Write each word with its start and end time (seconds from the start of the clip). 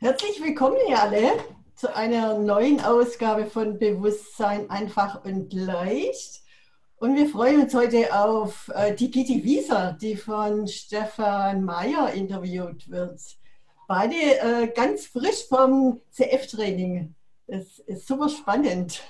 Herzlich 0.00 0.40
willkommen 0.40 0.76
ihr 0.88 1.02
alle 1.02 1.32
zu 1.74 1.92
einer 1.92 2.38
neuen 2.38 2.80
Ausgabe 2.80 3.46
von 3.46 3.80
Bewusstsein 3.80 4.70
einfach 4.70 5.24
und 5.24 5.52
leicht. 5.52 6.42
Und 6.98 7.16
wir 7.16 7.28
freuen 7.28 7.62
uns 7.62 7.74
heute 7.74 8.14
auf 8.16 8.70
äh, 8.76 8.94
die 8.94 9.10
Kitty 9.10 9.42
Wieser, 9.42 9.98
die 10.00 10.14
von 10.14 10.68
Stefan 10.68 11.64
Mayer 11.64 12.12
interviewt 12.12 12.88
wird. 12.88 13.20
Beide 13.88 14.14
äh, 14.14 14.68
ganz 14.68 15.06
frisch 15.06 15.48
vom 15.48 16.00
CF-Training. 16.12 17.16
Es 17.48 17.80
ist 17.80 18.06
super 18.06 18.28
spannend. 18.28 19.02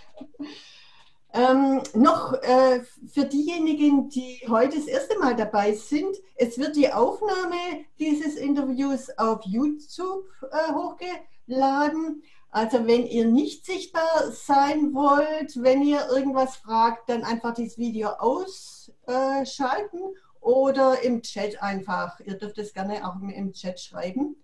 Ähm, 1.35 1.83
noch 1.95 2.33
äh, 2.43 2.81
für 3.13 3.27
diejenigen, 3.27 4.09
die 4.09 4.41
heute 4.49 4.79
das 4.79 4.87
erste 4.87 5.19
Mal 5.19 5.37
dabei 5.37 5.75
sind, 5.75 6.17
es 6.37 6.59
wird 6.59 6.75
die 6.75 6.91
Aufnahme 6.91 7.85
dieses 7.99 8.37
Interviews 8.37 9.11
auf 9.19 9.41
YouTube 9.45 10.25
äh, 10.51 10.73
hochgeladen. 10.73 12.23
Also 12.51 12.87
wenn 12.87 13.07
ihr 13.07 13.27
nicht 13.27 13.67
sichtbar 13.67 14.33
sein 14.33 14.95
wollt, 14.95 15.63
wenn 15.63 15.83
ihr 15.83 16.09
irgendwas 16.09 16.57
fragt, 16.57 17.11
dann 17.11 17.25
einfach 17.25 17.53
dieses 17.53 17.77
Video 17.77 18.09
ausschalten 18.09 20.01
oder 20.41 21.03
im 21.03 21.21
Chat 21.21 21.63
einfach. 21.63 22.21
Ihr 22.21 22.39
dürft 22.39 22.57
es 22.57 22.73
gerne 22.73 23.07
auch 23.07 23.17
im 23.21 23.53
Chat 23.53 23.79
schreiben. 23.79 24.37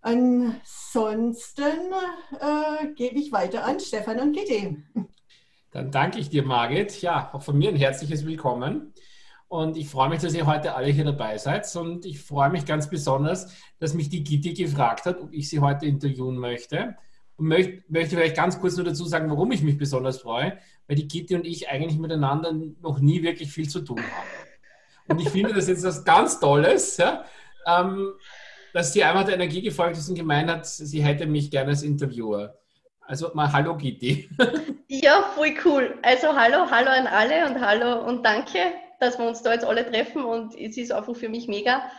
Ansonsten 0.00 1.92
äh, 2.40 2.86
gebe 2.94 3.18
ich 3.18 3.32
weiter 3.32 3.64
an 3.64 3.80
Stefan 3.80 4.20
und 4.20 4.32
Kitty. 4.34 4.82
Dann 5.74 5.90
danke 5.90 6.20
ich 6.20 6.30
dir, 6.30 6.44
Margit. 6.44 7.02
Ja, 7.02 7.30
auch 7.32 7.42
von 7.42 7.58
mir 7.58 7.68
ein 7.68 7.74
herzliches 7.74 8.24
Willkommen. 8.24 8.94
Und 9.48 9.76
ich 9.76 9.88
freue 9.88 10.08
mich, 10.08 10.20
dass 10.20 10.32
ihr 10.32 10.46
heute 10.46 10.76
alle 10.76 10.86
hier 10.86 11.04
dabei 11.04 11.36
seid. 11.36 11.66
Und 11.74 12.06
ich 12.06 12.22
freue 12.22 12.48
mich 12.48 12.64
ganz 12.64 12.88
besonders, 12.88 13.52
dass 13.80 13.92
mich 13.92 14.08
die 14.08 14.22
Gitti 14.22 14.54
gefragt 14.54 15.04
hat, 15.04 15.20
ob 15.20 15.32
ich 15.32 15.48
sie 15.48 15.58
heute 15.58 15.86
interviewen 15.86 16.38
möchte. 16.38 16.94
Und 17.36 17.48
möchte, 17.48 17.82
möchte 17.88 18.14
vielleicht 18.14 18.36
ganz 18.36 18.60
kurz 18.60 18.76
nur 18.76 18.86
dazu 18.86 19.04
sagen, 19.04 19.28
warum 19.28 19.50
ich 19.50 19.62
mich 19.62 19.76
besonders 19.76 20.20
freue, 20.20 20.58
weil 20.86 20.94
die 20.94 21.08
Gitti 21.08 21.34
und 21.34 21.44
ich 21.44 21.68
eigentlich 21.68 21.98
miteinander 21.98 22.52
noch 22.80 23.00
nie 23.00 23.24
wirklich 23.24 23.50
viel 23.50 23.68
zu 23.68 23.80
tun 23.80 23.98
haben. 23.98 24.28
Und 25.08 25.20
ich 25.20 25.30
finde 25.30 25.54
das 25.54 25.66
jetzt 25.66 25.82
was 25.82 26.04
ganz 26.04 26.38
Tolles, 26.38 26.98
ja, 26.98 27.24
ähm, 27.66 28.12
dass 28.72 28.92
sie 28.92 29.02
einfach 29.02 29.24
der 29.24 29.34
Energie 29.34 29.60
gefolgt 29.60 29.96
ist 29.96 30.08
und 30.08 30.14
gemeint 30.14 30.48
hat, 30.48 30.66
sie 30.66 31.02
hätte 31.02 31.26
mich 31.26 31.50
gerne 31.50 31.70
als 31.70 31.82
Interviewer. 31.82 32.60
Also 33.06 33.30
mal 33.34 33.52
Hallo 33.52 33.76
Gitti. 33.76 34.28
Ja, 34.88 35.22
voll 35.34 35.54
cool. 35.64 35.98
Also 36.02 36.36
hallo, 36.36 36.70
hallo 36.70 36.90
an 36.90 37.06
alle 37.08 37.46
und 37.46 37.60
hallo 37.60 38.06
und 38.06 38.24
danke 38.24 38.72
dass 39.04 39.18
wir 39.18 39.26
uns 39.26 39.42
da 39.42 39.52
jetzt 39.52 39.64
alle 39.64 39.88
treffen 39.88 40.24
und 40.24 40.54
es 40.58 40.76
ist 40.76 40.92
einfach 40.92 41.14
für 41.14 41.28
mich 41.28 41.48
mega. 41.48 41.90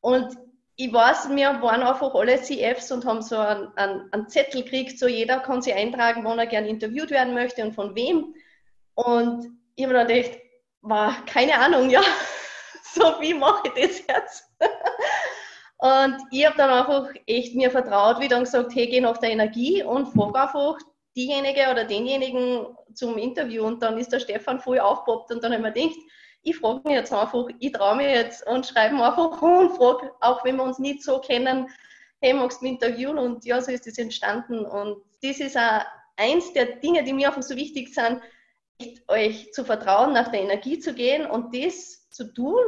Und 0.00 0.36
ich 0.76 0.92
weiß, 0.92 1.30
wir 1.30 1.62
waren 1.62 1.82
einfach 1.82 2.14
alle 2.14 2.40
CFs 2.40 2.90
und 2.92 3.04
haben 3.04 3.22
so 3.22 3.36
einen, 3.36 3.68
einen, 3.76 4.12
einen 4.12 4.28
Zettel 4.28 4.62
gekriegt, 4.62 4.98
so 4.98 5.06
jeder 5.06 5.40
kann 5.40 5.62
sich 5.62 5.74
eintragen, 5.74 6.24
wann 6.24 6.38
er 6.38 6.46
gerne 6.46 6.68
interviewt 6.68 7.10
werden 7.10 7.34
möchte 7.34 7.62
und 7.62 7.74
von 7.74 7.94
wem. 7.94 8.34
Und 8.94 9.46
ich 9.74 9.84
habe 9.84 9.94
mir 9.94 10.04
dann 10.04 10.08
gedacht, 10.08 10.38
war 10.80 11.24
keine 11.26 11.58
Ahnung, 11.58 11.90
ja, 11.90 12.02
so 12.94 13.02
wie 13.20 13.34
mache 13.34 13.68
ich 13.74 14.04
das 14.06 14.16
jetzt? 14.16 14.50
Und 15.82 16.16
ich 16.30 16.46
habe 16.46 16.56
dann 16.56 16.70
einfach 16.70 17.12
echt 17.26 17.56
mir 17.56 17.68
vertraut, 17.68 18.20
wie 18.20 18.28
dann 18.28 18.44
gesagt, 18.44 18.72
hey, 18.72 18.86
geh 18.86 19.00
nach 19.00 19.18
der 19.18 19.30
Energie 19.30 19.82
und 19.82 20.06
frag 20.06 20.36
einfach 20.36 20.78
diejenige 21.16 21.68
oder 21.72 21.84
denjenigen 21.84 22.66
zum 22.94 23.18
Interview. 23.18 23.64
Und 23.64 23.82
dann 23.82 23.98
ist 23.98 24.12
der 24.12 24.20
Stefan 24.20 24.60
voll 24.60 24.78
aufgepoppt 24.78 25.32
und 25.32 25.42
dann 25.42 25.52
habe 25.52 25.68
ich 25.68 25.74
mir 25.74 25.82
gedacht, 25.88 25.98
ich 26.42 26.56
frage 26.56 26.82
mich 26.84 26.94
jetzt 26.94 27.12
einfach, 27.12 27.48
ich 27.58 27.72
traue 27.72 27.96
mich 27.96 28.06
jetzt 28.06 28.46
und 28.46 28.64
schreibe 28.64 28.94
mir 28.94 29.06
einfach 29.06 29.42
und 29.42 29.76
frage, 29.76 30.12
auch 30.20 30.44
wenn 30.44 30.54
wir 30.54 30.62
uns 30.62 30.78
nicht 30.78 31.02
so 31.02 31.18
kennen, 31.18 31.68
hey, 32.20 32.32
magst 32.32 32.60
du 32.60 32.66
mich 32.66 32.74
interviewen? 32.74 33.18
Und 33.18 33.44
ja, 33.44 33.60
so 33.60 33.72
ist 33.72 33.84
das 33.84 33.98
entstanden. 33.98 34.64
Und 34.64 35.02
das 35.20 35.40
ist 35.40 35.58
auch 35.58 35.82
eins 36.16 36.52
der 36.52 36.76
Dinge, 36.76 37.02
die 37.02 37.12
mir 37.12 37.26
einfach 37.26 37.42
so 37.42 37.56
wichtig 37.56 37.92
sind, 37.92 38.20
euch 39.08 39.52
zu 39.52 39.64
vertrauen, 39.64 40.12
nach 40.12 40.28
der 40.28 40.42
Energie 40.42 40.78
zu 40.78 40.94
gehen 40.94 41.26
und 41.26 41.52
das 41.56 42.08
zu 42.10 42.32
tun, 42.32 42.62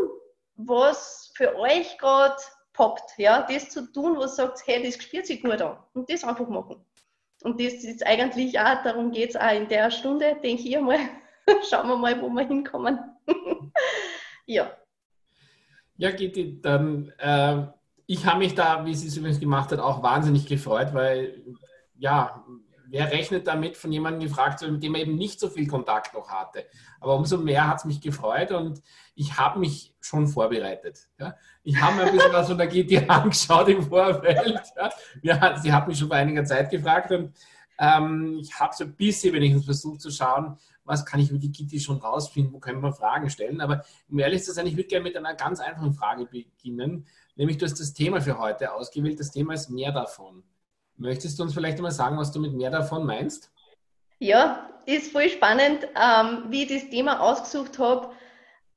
was 0.57 1.31
für 1.37 1.57
euch 1.57 1.97
gerade 1.99 2.43
poppt. 2.75 3.19
Ja? 3.19 3.47
Das 3.49 3.71
zu 3.71 3.91
tun, 3.91 4.19
was 4.19 4.37
sagt, 4.37 4.63
hey, 4.67 4.83
das 4.83 5.03
spielt 5.03 5.27
sich 5.27 5.43
gut 5.43 5.63
an. 5.63 5.79
Und 5.95 6.11
das 6.11 6.23
einfach 6.23 6.49
machen. 6.49 6.85
Und 7.43 7.61
das 7.61 7.75
ist 7.85 8.07
eigentlich 8.07 8.59
auch, 8.59 8.83
darum 8.83 9.11
geht 9.11 9.31
es 9.31 9.37
auch 9.37 9.53
in 9.53 9.69
der 9.69 9.91
Stunde, 9.91 10.37
denke 10.43 10.63
ich 10.63 10.77
einmal. 10.77 10.99
Schauen 11.69 11.89
wir 11.89 11.97
mal, 11.97 12.21
wo 12.21 12.29
wir 12.29 12.47
hinkommen. 12.47 12.99
ja. 14.47 14.71
Ja, 15.97 16.11
Gitti, 16.11 16.61
dann, 16.61 17.13
äh, 17.19 17.67
ich 18.07 18.27
habe 18.27 18.39
mich 18.39 18.55
da, 18.55 18.85
wie 18.85 18.95
sie 18.95 19.09
es 19.09 19.17
übrigens 19.17 19.41
gemacht 19.41 19.71
hat, 19.73 19.79
auch 19.79 20.03
wahnsinnig 20.03 20.47
gefreut, 20.47 20.93
weil, 20.93 21.45
ja, 21.97 22.45
wer 22.95 23.11
rechnet 23.11 23.49
damit, 23.49 23.77
von 23.77 23.91
jemandem 23.91 24.29
gefragt 24.29 24.61
zu 24.61 24.67
werden, 24.67 24.75
mit 24.75 24.85
dem 24.85 24.93
man 24.93 25.01
eben 25.01 25.17
nicht 25.17 25.41
so 25.41 25.49
viel 25.49 25.67
Kontakt 25.67 26.15
noch 26.15 26.31
hatte. 26.31 26.65
Aber 27.01 27.17
umso 27.17 27.39
mehr 27.39 27.67
hat 27.67 27.79
es 27.79 27.85
mich 27.85 28.01
gefreut 28.01 28.53
und 28.53 28.83
ich 29.17 29.37
habe 29.37 29.59
mich 29.59 29.97
schon 30.01 30.29
vorbereitet. 30.29 31.09
Ja. 31.19 31.35
Ich 31.65 31.77
habe 31.81 31.97
mir 31.97 32.03
ein 32.05 32.13
bisschen 32.13 32.33
was 32.33 32.47
von 32.47 32.57
der 32.57 32.69
GT 32.69 33.05
angeschaut 33.11 33.69
im 33.69 33.83
Vorfeld. 33.83 34.63
Ja. 34.77 34.91
Ja, 35.23 35.59
sie 35.59 35.73
hat 35.73 35.89
mich 35.89 35.99
schon 35.99 36.07
vor 36.07 36.17
einiger 36.17 36.45
Zeit 36.45 36.71
gefragt 36.71 37.11
und 37.11 37.35
ähm, 37.81 38.39
ich 38.41 38.55
habe 38.61 38.73
so 38.77 38.85
ein 38.85 38.95
bisschen 38.95 39.35
wenigstens 39.35 39.65
versucht 39.65 40.01
zu 40.01 40.13
schauen, 40.13 40.57
was 40.85 41.05
kann 41.05 41.19
ich 41.19 41.31
über 41.31 41.41
die 41.41 41.51
Kitty 41.51 41.81
schon 41.81 41.99
rausfinden, 41.99 42.53
wo 42.53 42.61
können 42.61 42.81
wir 42.81 42.93
Fragen 42.93 43.29
stellen. 43.29 43.61
Aber 43.61 43.85
um 44.09 44.21
ehrlich 44.21 44.45
zu 44.45 44.53
sein, 44.53 44.69
ich 44.69 44.77
würde 44.77 44.89
gerne 44.89 45.03
mit 45.03 45.17
einer 45.17 45.35
ganz 45.35 45.59
einfachen 45.59 45.95
Frage 45.95 46.27
beginnen, 46.27 47.09
nämlich 47.35 47.59
du 47.59 47.65
hast 47.65 47.81
das 47.81 47.93
Thema 47.93 48.21
für 48.21 48.39
heute 48.39 48.73
ausgewählt. 48.73 49.19
Das 49.19 49.33
Thema 49.33 49.55
ist 49.55 49.69
mehr 49.69 49.91
davon. 49.91 50.45
Möchtest 50.97 51.39
du 51.39 51.43
uns 51.43 51.55
vielleicht 51.55 51.79
einmal 51.79 51.93
sagen, 51.93 52.19
was 52.19 52.33
du 52.33 52.41
mit 52.41 52.55
mehr 52.55 52.71
davon 52.71 53.05
meinst? 53.05 53.51
Ja, 54.19 54.71
ist 54.87 55.13
voll 55.13 55.29
spannend, 55.29 55.89
ähm, 55.97 56.45
wie 56.49 56.65
ich 56.65 56.83
das 56.83 56.91
Thema 56.91 57.21
ausgesucht 57.21 57.79
habe. 57.79 58.13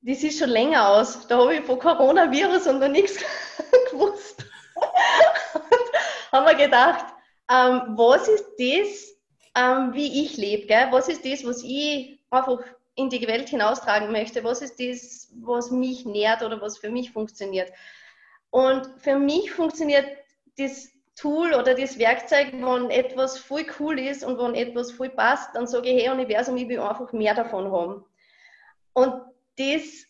Das 0.01 0.23
ist 0.23 0.39
schon 0.39 0.49
länger 0.49 0.87
aus. 0.89 1.27
Da 1.27 1.37
habe 1.37 1.55
ich 1.55 1.65
von 1.65 1.79
Coronavirus 1.79 2.67
und 2.67 2.79
noch 2.79 2.87
nichts 2.87 3.17
gewusst. 3.91 4.45
haben 6.31 6.45
wir 6.45 6.55
gedacht, 6.55 7.05
ähm, 7.51 7.95
was 7.97 8.27
ist 8.27 8.45
das, 8.57 9.17
ähm, 9.55 9.93
wie 9.93 10.23
ich 10.23 10.37
lebe. 10.37 10.67
Was 10.91 11.07
ist 11.07 11.25
das, 11.25 11.45
was 11.45 11.63
ich 11.63 12.19
einfach 12.29 12.59
in 12.95 13.09
die 13.09 13.27
Welt 13.27 13.49
hinaustragen 13.49 14.11
möchte? 14.11 14.43
Was 14.43 14.61
ist 14.61 14.79
das, 14.79 15.29
was 15.41 15.71
mich 15.71 16.05
nährt 16.05 16.41
oder 16.41 16.61
was 16.61 16.77
für 16.77 16.89
mich 16.89 17.11
funktioniert? 17.11 17.71
Und 18.49 18.89
für 18.97 19.17
mich 19.17 19.51
funktioniert 19.51 20.07
das 20.57 20.89
Tool 21.17 21.53
oder 21.55 21.73
das 21.73 21.97
Werkzeug, 21.97 22.53
wenn 22.53 22.91
etwas 22.91 23.39
voll 23.39 23.65
cool 23.79 23.99
ist 23.99 24.23
und 24.23 24.37
wenn 24.37 24.53
etwas 24.53 24.91
voll 24.91 25.09
passt, 25.09 25.55
dann 25.55 25.65
sage 25.65 25.89
ich, 25.89 26.03
hey 26.03 26.11
Universum, 26.11 26.55
ich 26.57 26.69
will 26.69 26.79
einfach 26.79 27.11
mehr 27.11 27.33
davon 27.33 27.71
haben. 27.71 28.05
Und 28.93 29.21
das, 29.57 30.05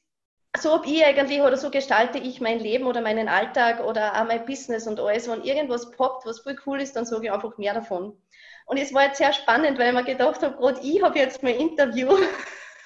so 0.57 0.73
habe 0.73 0.87
ich 0.87 1.05
eigentlich 1.05 1.41
oder 1.41 1.55
so 1.55 1.71
gestalte 1.71 2.17
ich 2.17 2.41
mein 2.41 2.59
Leben 2.59 2.85
oder 2.85 2.99
meinen 2.99 3.29
Alltag 3.29 3.79
oder 3.79 4.19
auch 4.19 4.25
mein 4.25 4.45
Business 4.45 4.85
und 4.85 4.99
alles. 4.99 5.29
Wenn 5.29 5.43
irgendwas 5.43 5.91
poppt, 5.91 6.25
was 6.25 6.41
voll 6.41 6.57
cool 6.65 6.81
ist, 6.81 6.97
dann 6.97 7.05
sage 7.05 7.27
ich 7.27 7.31
einfach 7.31 7.57
mehr 7.57 7.73
davon. 7.73 8.21
Und 8.65 8.77
es 8.77 8.93
war 8.93 9.03
jetzt 9.05 9.17
sehr 9.17 9.31
spannend, 9.31 9.79
weil 9.79 9.87
ich 9.87 9.93
mir 9.93 10.03
gedacht 10.03 10.43
habe, 10.43 10.57
gerade 10.57 10.81
ich 10.81 11.01
habe 11.01 11.17
jetzt 11.17 11.41
mein 11.41 11.55
Interview 11.55 12.17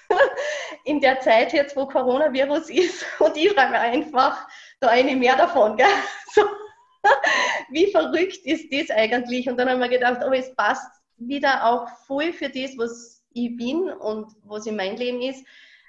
in 0.86 1.02
der 1.02 1.20
Zeit 1.22 1.54
jetzt, 1.54 1.76
wo 1.76 1.88
Coronavirus 1.88 2.70
ist 2.70 3.04
und 3.20 3.36
ich 3.36 3.52
frage 3.52 3.80
einfach 3.80 4.48
da 4.80 4.90
eine 4.90 5.16
mehr 5.16 5.36
davon. 5.36 5.76
Gell? 5.76 5.88
So, 6.34 6.44
wie 7.72 7.92
verrückt 7.92 8.46
ist 8.46 8.72
das 8.72 8.90
eigentlich? 8.96 9.50
Und 9.50 9.58
dann 9.58 9.70
habe 9.70 9.84
ich 9.84 9.90
mir 9.90 9.98
gedacht, 9.98 10.22
aber 10.24 10.38
es 10.38 10.54
passt 10.56 11.02
wieder 11.18 11.66
auch 11.66 11.88
voll 12.08 12.34
für 12.34 12.50
das, 12.50 12.78
was 12.78 13.24
ich 13.34 13.56
bin 13.56 13.90
und 13.90 14.28
was 14.44 14.66
in 14.66 14.76
meinem 14.76 14.98
Leben 14.98 15.22
ist, 15.22 15.46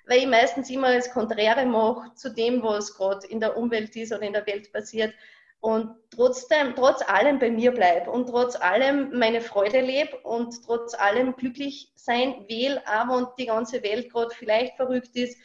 weil 0.07 0.19
ich 0.19 0.27
meistens 0.27 0.71
immer 0.71 0.95
das 0.95 1.11
Konträre 1.11 1.65
mache 1.67 2.15
zu 2.15 2.31
dem, 2.31 2.63
was 2.63 2.95
gerade 2.95 3.27
in 3.27 3.41
der 3.41 3.57
Umwelt 3.57 3.95
ist 3.97 4.13
oder 4.13 4.23
in 4.23 4.33
der 4.33 4.47
Welt 4.47 4.73
passiert 4.73 5.15
und 5.63 5.95
trotzdem, 6.11 6.75
trotz 6.75 7.09
allem 7.09 7.39
bei 7.39 7.49
mir 7.49 7.71
bleibe 7.71 8.11
und 8.11 8.29
trotz 8.29 8.57
allem 8.57 9.17
meine 9.17 9.41
Freude 9.41 9.81
lebe 9.81 10.19
und 10.19 10.53
trotz 10.67 10.93
allem 10.95 11.37
glücklich 11.37 11.93
sein 11.95 12.45
will, 12.49 12.81
aber 12.85 13.17
und 13.17 13.29
die 13.39 13.47
ganze 13.47 13.81
Welt 13.85 14.13
gerade 14.13 14.35
vielleicht 14.35 14.75
verrückt 14.75 15.15
ist 15.15 15.39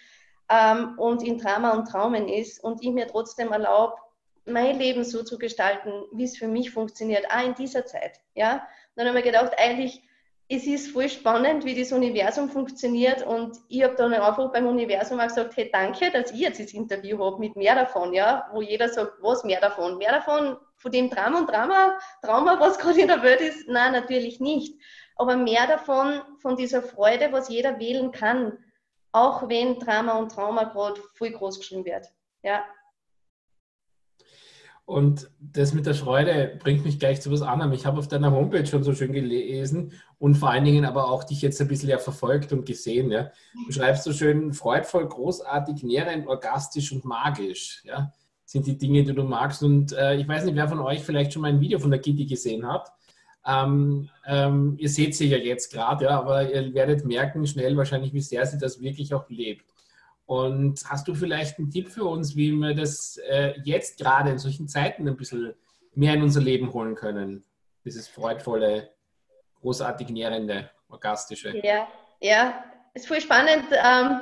ähm, 0.49 0.97
und 0.97 1.21
in 1.21 1.37
Drama 1.37 1.71
und 1.73 1.85
Traumen 1.85 2.27
ist 2.27 2.63
und 2.63 2.83
ich 2.83 2.89
mir 2.89 3.05
trotzdem 3.07 3.51
erlaube, 3.51 3.95
mein 4.47 4.79
Leben 4.79 5.03
so 5.03 5.23
zu 5.23 5.37
gestalten, 5.37 5.91
wie 6.11 6.23
es 6.23 6.37
für 6.37 6.47
mich 6.47 6.71
funktioniert, 6.71 7.29
auch 7.29 7.45
in 7.45 7.55
dieser 7.55 7.85
Zeit. 7.85 8.19
Ja? 8.33 8.67
dann 8.95 9.07
habe 9.07 9.19
ich 9.19 9.25
gedacht, 9.25 9.53
eigentlich 9.57 10.01
es 10.49 10.65
ist 10.65 10.91
voll 10.91 11.09
spannend, 11.09 11.65
wie 11.65 11.77
das 11.77 11.91
Universum 11.91 12.49
funktioniert 12.49 13.21
und 13.25 13.57
ich 13.67 13.83
habe 13.83 13.95
dann 13.95 14.13
einfach 14.13 14.51
beim 14.53 14.65
Universum 14.65 15.19
auch 15.19 15.27
gesagt, 15.27 15.57
hey, 15.57 15.69
danke, 15.71 16.09
dass 16.09 16.31
ich 16.31 16.39
jetzt 16.39 16.59
das 16.59 16.73
Interview 16.73 17.19
habe 17.19 17.39
mit 17.39 17.57
mehr 17.57 17.75
davon, 17.75 18.13
ja, 18.13 18.49
wo 18.53 18.61
jeder 18.61 18.87
sagt, 18.87 19.21
was 19.21 19.43
mehr 19.43 19.59
davon? 19.59 19.97
Mehr 19.97 20.13
davon 20.13 20.57
von 20.77 20.91
dem 20.91 21.09
Drama 21.09 21.39
und 21.39 21.49
Drama, 21.49 21.99
Trauma, 22.21 22.59
was 22.61 22.79
gerade 22.79 23.01
in 23.01 23.07
der 23.09 23.23
Welt 23.23 23.41
ist? 23.41 23.67
Nein, 23.67 23.91
natürlich 23.91 24.39
nicht. 24.39 24.81
Aber 25.17 25.35
mehr 25.35 25.67
davon, 25.67 26.21
von 26.39 26.55
dieser 26.55 26.81
Freude, 26.81 27.33
was 27.33 27.49
jeder 27.49 27.77
wählen 27.79 28.11
kann, 28.11 28.57
auch 29.11 29.49
wenn 29.49 29.79
Drama 29.79 30.13
und 30.13 30.31
Trauma 30.31 30.63
gerade 30.65 31.01
voll 31.15 31.31
groß 31.31 31.59
geschrieben 31.59 31.83
wird. 31.83 32.07
Ja. 32.43 32.63
Und 34.87 35.29
das 35.41 35.73
mit 35.73 35.85
der 35.85 35.95
Freude 35.95 36.57
bringt 36.63 36.85
mich 36.85 36.97
gleich 36.97 37.19
zu 37.19 37.29
was 37.29 37.41
anderem. 37.41 37.73
Ich 37.73 37.85
habe 37.85 37.99
auf 37.99 38.07
deiner 38.07 38.31
Homepage 38.31 38.65
schon 38.65 38.85
so 38.85 38.95
schön 38.95 39.11
gelesen 39.11 39.91
und 40.17 40.35
vor 40.35 40.49
allen 40.49 40.63
Dingen 40.63 40.85
aber 40.85 41.09
auch 41.11 41.25
dich 41.25 41.41
jetzt 41.41 41.59
ein 41.59 41.67
bisschen 41.67 41.89
ja 41.89 41.97
verfolgt 41.97 42.53
und 42.53 42.65
gesehen. 42.65 43.11
Ja. 43.11 43.29
Du 43.65 43.73
schreibst 43.73 44.05
so 44.05 44.13
schön, 44.13 44.53
freudvoll, 44.53 45.05
großartig, 45.05 45.83
nährend, 45.83 46.25
orgastisch 46.25 46.93
und 46.93 47.03
magisch. 47.03 47.81
Ja, 47.83 48.13
sind 48.45 48.65
die 48.65 48.77
Dinge, 48.77 49.03
die 49.03 49.13
du 49.13 49.23
magst. 49.23 49.61
Und 49.61 49.91
äh, 49.91 50.15
ich 50.15 50.25
weiß 50.25 50.45
nicht, 50.45 50.55
wer 50.55 50.69
von 50.69 50.79
euch 50.79 51.01
vielleicht 51.01 51.33
schon 51.33 51.41
mal 51.41 51.49
ein 51.49 51.59
Video 51.59 51.79
von 51.79 51.91
der 51.91 51.99
Kitty 51.99 52.25
gesehen 52.25 52.65
hat. 52.65 52.89
Ähm, 53.45 54.07
ähm, 54.25 54.77
ihr 54.79 54.89
seht 54.89 55.17
sie 55.17 55.27
ja 55.27 55.37
jetzt 55.37 55.73
gerade, 55.73 56.05
ja, 56.05 56.11
aber 56.11 56.49
ihr 56.49 56.73
werdet 56.73 57.03
merken 57.03 57.45
schnell 57.45 57.75
wahrscheinlich, 57.75 58.13
wie 58.13 58.21
sehr 58.21 58.45
sie 58.45 58.57
das 58.57 58.79
wirklich 58.79 59.13
auch 59.13 59.29
lebt. 59.29 59.65
Und 60.27 60.81
hast 60.89 61.07
du 61.07 61.15
vielleicht 61.15 61.57
einen 61.57 61.71
Tipp 61.71 61.87
für 61.87 62.03
uns, 62.03 62.35
wie 62.35 62.51
wir 62.51 62.75
das 62.75 63.15
äh, 63.29 63.53
jetzt 63.63 63.97
gerade 63.97 64.29
in 64.29 64.37
solchen 64.37 64.67
Zeiten 64.67 65.07
ein 65.07 65.15
bisschen 65.15 65.55
mehr 65.95 66.15
in 66.15 66.21
unser 66.21 66.41
Leben 66.41 66.73
holen 66.73 66.95
können? 66.95 67.45
Dieses 67.85 68.09
freudvolle, 68.09 68.91
großartig 69.61 70.09
nährende, 70.09 70.69
orgastische. 70.89 71.57
Ja, 71.65 71.87
ja, 72.19 72.61
ist 72.93 73.07
voll 73.07 73.21
spannend. 73.21 73.63
Ähm, 73.71 74.19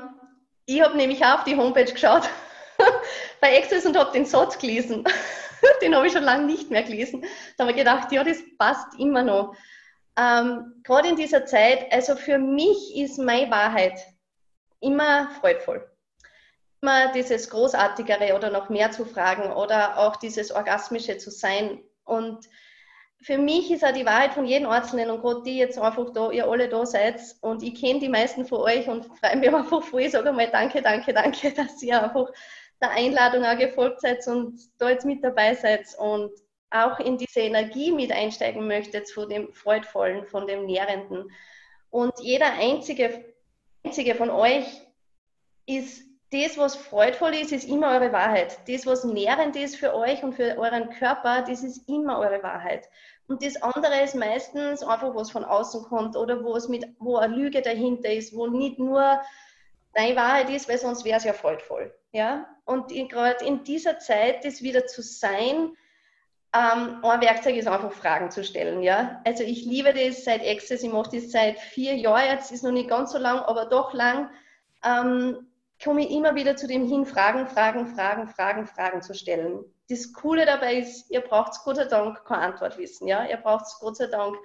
ich 0.68 0.80
habe 0.80 0.96
nämlich 0.96 1.26
auch 1.26 1.40
auf 1.40 1.44
die 1.44 1.56
Homepage 1.56 1.92
geschaut 1.92 2.30
bei 3.42 3.58
Access 3.58 3.88
und 3.88 3.98
habe 3.98 4.12
den 4.12 4.28
Satz 4.28 4.60
gelesen. 4.60 5.04
den 5.82 5.96
habe 5.96 6.06
ich 6.06 6.14
schon 6.14 6.24
lange 6.24 6.46
nicht 6.46 6.70
mehr 6.70 6.84
gelesen. 6.84 7.26
Da 7.58 7.64
habe 7.64 7.72
ich 7.72 7.78
gedacht, 7.78 8.12
ja, 8.12 8.24
das 8.24 8.38
passt 8.60 8.94
immer 9.00 9.24
noch. 9.24 9.56
Ähm, 10.20 10.72
Gerade 10.84 11.10
in 11.10 11.16
dieser 11.16 11.48
Zeit, 11.48 11.92
also 11.92 12.16
für 12.16 12.38
mich 12.38 12.96
ist 12.96 13.18
meine 13.18 13.50
Wahrheit 13.50 14.00
immer 14.82 15.32
freudvoll 15.42 15.84
immer 16.82 17.12
dieses 17.12 17.50
Großartigere 17.50 18.36
oder 18.36 18.50
noch 18.50 18.70
mehr 18.70 18.92
zu 18.92 19.06
fragen 19.06 19.52
oder 19.52 19.98
auch 19.98 20.18
dieses 20.18 20.52
Orgasmische 20.52 21.18
zu 21.18 21.32
sein. 21.32 21.80
Und 22.04 22.48
für 23.22 23.38
mich 23.38 23.72
ist 23.72 23.84
auch 23.84 23.94
die 23.94 24.06
Wahrheit 24.06 24.34
von 24.34 24.46
jedem 24.46 24.70
Einzelnen 24.70 25.10
und 25.10 25.22
gerade 25.22 25.42
die 25.44 25.58
jetzt 25.58 25.80
einfach 25.80 26.12
da, 26.14 26.30
ihr 26.32 26.48
alle 26.48 26.70
da 26.70 26.86
seid 26.86 27.20
und 27.42 27.64
ich 27.64 27.80
kenne 27.80 28.00
die 28.00 28.10
meisten 28.10 28.46
von 28.46 28.60
euch 28.60 28.88
und 28.88 29.06
freue 29.06 29.38
mich 29.38 29.50
einfach 29.54 29.82
ich 29.94 30.12
sage 30.12 30.32
mal 30.32 30.50
danke, 30.52 30.82
danke, 30.82 31.14
danke, 31.14 31.52
dass 31.56 31.82
ihr 31.82 32.04
einfach 32.04 32.28
der 32.82 32.92
Einladung 32.92 33.44
auch 33.44 33.58
gefolgt 33.58 34.02
seid 34.02 34.28
und 34.28 34.60
da 34.78 34.90
jetzt 34.90 35.06
mit 35.06 35.24
dabei 35.24 35.56
seid 35.56 35.88
und 35.98 36.32
auch 36.70 37.00
in 37.00 37.18
diese 37.18 37.40
Energie 37.40 37.92
mit 37.92 38.12
einsteigen 38.12 38.68
möchtet 38.68 39.10
von 39.10 39.30
dem 39.30 39.54
Freudvollen, 39.54 40.26
von 40.26 40.46
dem 40.46 40.66
Nährenden. 40.66 41.32
Und 41.90 42.14
jeder 42.20 42.54
einzige, 42.54 43.34
einzige 43.84 44.16
von 44.16 44.30
euch 44.30 44.66
ist 45.66 46.04
das, 46.36 46.58
was 46.58 46.76
freudvoll 46.76 47.34
ist, 47.34 47.52
ist 47.52 47.68
immer 47.68 47.92
eure 47.92 48.12
Wahrheit. 48.12 48.58
Das, 48.68 48.86
was 48.86 49.04
nährend 49.04 49.56
ist 49.56 49.78
für 49.78 49.96
euch 49.96 50.24
und 50.24 50.34
für 50.34 50.58
euren 50.58 50.90
Körper, 50.90 51.44
das 51.48 51.64
ist 51.64 51.88
immer 51.88 52.20
eure 52.20 52.44
Wahrheit. 52.44 52.90
Und 53.28 53.44
das 53.44 53.62
andere 53.62 54.02
ist 54.04 54.16
meistens 54.16 54.84
einfach, 54.84 55.16
was 55.16 55.32
von 55.32 55.44
außen 55.44 55.84
kommt 55.84 56.16
oder 56.16 56.44
wo 56.44 56.56
es 56.56 56.68
mit, 56.68 56.86
wo 57.00 57.18
eine 57.18 57.36
Lüge 57.36 57.62
dahinter 57.62 58.12
ist, 58.12 58.36
wo 58.36 58.48
nicht 58.48 58.78
nur 58.78 59.22
deine 59.94 60.16
Wahrheit 60.16 60.50
ist, 60.50 60.70
weil 60.70 60.78
sonst 60.78 61.06
wäre 61.06 61.18
es 61.18 61.24
ja 61.24 61.34
freudvoll. 61.34 61.94
Ja? 62.12 62.48
Und 62.66 62.90
gerade 62.90 63.44
in 63.46 63.64
dieser 63.64 63.98
Zeit, 64.00 64.46
das 64.46 64.62
wieder 64.62 64.86
zu 64.86 65.02
sein, 65.02 65.72
ähm, 66.54 67.04
ein 67.04 67.22
Werkzeug 67.22 67.56
ist 67.56 67.68
einfach 67.68 67.92
Fragen 67.92 68.30
zu 68.30 68.44
stellen. 68.44 68.84
Ja? 68.84 69.22
Also 69.26 69.44
ich 69.44 69.66
liebe 69.66 69.94
das 69.94 70.24
seit 70.24 70.46
Access, 70.46 70.84
ich 70.84 70.92
mache 70.92 71.16
das 71.16 71.32
seit 71.32 71.60
vier 71.60 71.96
Jahren, 71.96 72.30
jetzt 72.30 72.52
ist 72.52 72.64
noch 72.64 72.72
nicht 72.72 72.90
ganz 72.90 73.12
so 73.12 73.18
lang, 73.18 73.40
aber 73.40 73.66
doch 73.66 73.94
lang. 73.94 74.30
Ähm, 74.84 75.48
komme 75.86 76.04
ich 76.04 76.12
immer 76.12 76.34
wieder 76.34 76.56
zu 76.56 76.68
dem 76.68 76.88
hin, 76.88 77.06
Fragen, 77.06 77.48
Fragen, 77.48 77.86
Fragen, 77.86 78.28
Fragen, 78.28 78.66
Fragen 78.66 79.02
zu 79.04 79.14
stellen. 79.14 79.64
Das 79.88 80.12
Coole 80.14 80.48
dabei 80.48 80.78
ist, 80.80 81.12
ihr 81.12 81.22
braucht 81.22 81.64
Gott 81.64 81.76
sei 81.76 81.86
Dank 81.86 82.26
keine 82.26 82.42
Antwort 82.42 82.80
wissen. 82.80 83.08
Ja? 83.08 83.24
Ihr 83.26 83.38
braucht 83.38 83.68
Gott 83.80 83.96
sei 83.96 84.08
Dank 84.08 84.36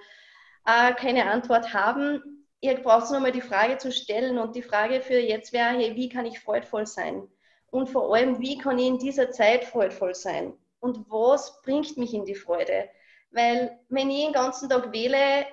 äh, 0.67 0.93
keine 0.93 1.31
Antwort 1.31 1.73
haben. 1.73 2.45
Ihr 2.59 2.75
braucht 2.75 3.09
nur 3.09 3.19
mal 3.21 3.31
die 3.31 3.41
Frage 3.41 3.79
zu 3.79 3.91
stellen 3.91 4.37
und 4.37 4.55
die 4.55 4.61
Frage 4.61 5.01
für 5.01 5.17
jetzt 5.17 5.51
wäre, 5.51 5.69
hey, 5.69 5.95
wie 5.95 6.09
kann 6.09 6.27
ich 6.27 6.39
freudvoll 6.39 6.85
sein? 6.85 7.27
Und 7.71 7.89
vor 7.89 8.13
allem, 8.13 8.39
wie 8.39 8.59
kann 8.59 8.77
ich 8.77 8.87
in 8.87 8.99
dieser 8.99 9.31
Zeit 9.31 9.63
freudvoll 9.63 10.13
sein? 10.13 10.53
Und 10.79 11.09
was 11.09 11.59
bringt 11.63 11.97
mich 11.97 12.13
in 12.13 12.25
die 12.25 12.35
Freude? 12.35 12.87
Weil 13.31 13.79
wenn 13.89 14.11
ich 14.11 14.25
den 14.25 14.33
ganzen 14.33 14.69
Tag 14.69 14.91
wähle, 14.93 15.47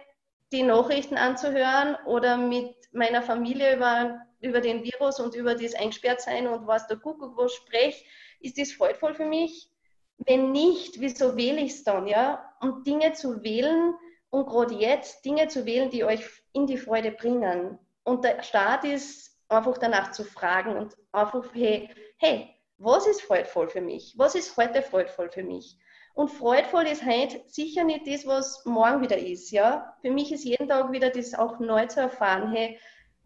die 0.52 0.64
Nachrichten 0.64 1.16
anzuhören 1.16 1.96
oder 2.04 2.36
mit 2.36 2.74
meiner 2.92 3.22
Familie 3.22 3.76
über 3.76 4.20
über 4.40 4.60
den 4.60 4.82
Virus 4.84 5.20
und 5.20 5.34
über 5.34 5.54
das 5.54 5.74
Eingesperrtsein 5.74 6.46
und 6.46 6.66
was 6.66 6.86
der 6.86 6.98
Kuckuck 6.98 7.36
was 7.36 7.52
spreche, 7.54 8.04
ist 8.40 8.58
das 8.58 8.72
freudvoll 8.72 9.14
für 9.14 9.26
mich? 9.26 9.70
Wenn 10.18 10.52
nicht, 10.52 11.00
wieso 11.00 11.36
wähle 11.36 11.60
ich 11.60 11.72
es 11.72 11.84
dann? 11.84 12.06
Ja? 12.06 12.52
Und 12.60 12.86
Dinge 12.86 13.12
zu 13.12 13.42
wählen 13.42 13.94
und 14.30 14.46
gerade 14.46 14.74
jetzt 14.74 15.24
Dinge 15.24 15.48
zu 15.48 15.64
wählen, 15.64 15.90
die 15.90 16.04
euch 16.04 16.24
in 16.52 16.66
die 16.66 16.76
Freude 16.76 17.12
bringen. 17.12 17.78
Und 18.04 18.24
der 18.24 18.42
Start 18.42 18.84
ist 18.84 19.36
einfach 19.48 19.78
danach 19.78 20.12
zu 20.12 20.24
fragen 20.24 20.76
und 20.76 20.96
einfach, 21.12 21.44
hey, 21.54 21.90
hey, 22.18 22.48
was 22.78 23.06
ist 23.06 23.22
freudvoll 23.22 23.68
für 23.68 23.80
mich? 23.80 24.14
Was 24.16 24.34
ist 24.34 24.56
heute 24.56 24.82
freudvoll 24.82 25.30
für 25.30 25.42
mich? 25.42 25.78
Und 26.14 26.30
freudvoll 26.30 26.86
ist 26.86 27.04
heute 27.04 27.40
sicher 27.46 27.84
nicht 27.84 28.06
das, 28.06 28.26
was 28.26 28.64
morgen 28.64 29.02
wieder 29.02 29.18
ist. 29.18 29.50
Ja? 29.50 29.94
Für 30.00 30.10
mich 30.10 30.32
ist 30.32 30.44
jeden 30.44 30.68
Tag 30.68 30.90
wieder 30.90 31.10
das 31.10 31.34
auch 31.34 31.58
neu 31.60 31.86
zu 31.86 32.00
erfahren, 32.00 32.50
hey, 32.50 32.78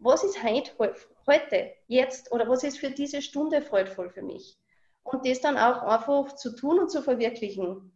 was 0.03 0.23
ist 0.23 0.43
heute, 0.43 1.73
jetzt 1.87 2.31
oder 2.31 2.47
was 2.49 2.63
ist 2.63 2.79
für 2.79 2.91
diese 2.91 3.21
Stunde 3.21 3.61
freudvoll 3.61 4.09
für 4.09 4.21
mich? 4.21 4.57
Und 5.03 5.25
das 5.25 5.41
dann 5.41 5.57
auch 5.57 5.83
einfach 5.83 6.35
zu 6.35 6.55
tun 6.55 6.79
und 6.79 6.89
zu 6.89 7.01
verwirklichen. 7.01 7.91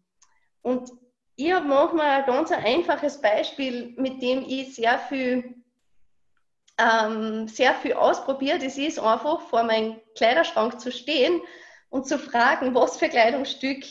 Und 0.62 0.92
ich 1.36 1.51
habe 1.54 1.68
manchmal 1.68 2.21
ein 2.21 2.25
ganz 2.25 2.51
einfaches 2.51 3.21
Beispiel, 3.21 3.94
mit 3.98 4.21
dem 4.21 4.44
ich 4.48 4.75
sehr 4.75 5.00
viel, 5.00 5.56
ähm, 6.77 7.48
sehr 7.48 7.74
viel 7.75 7.94
ausprobiere. 7.94 8.60
Das 8.60 8.77
ist 8.77 9.00
einfach 9.00 9.42
vor 9.42 9.63
meinem 9.63 10.01
Kleiderschrank 10.15 10.80
zu 10.80 10.92
stehen 10.92 11.42
und 11.89 12.07
zu 12.07 12.18
fragen, 12.18 12.75
was 12.75 12.98
für 12.98 13.07
Kleidungsstück 13.07 13.83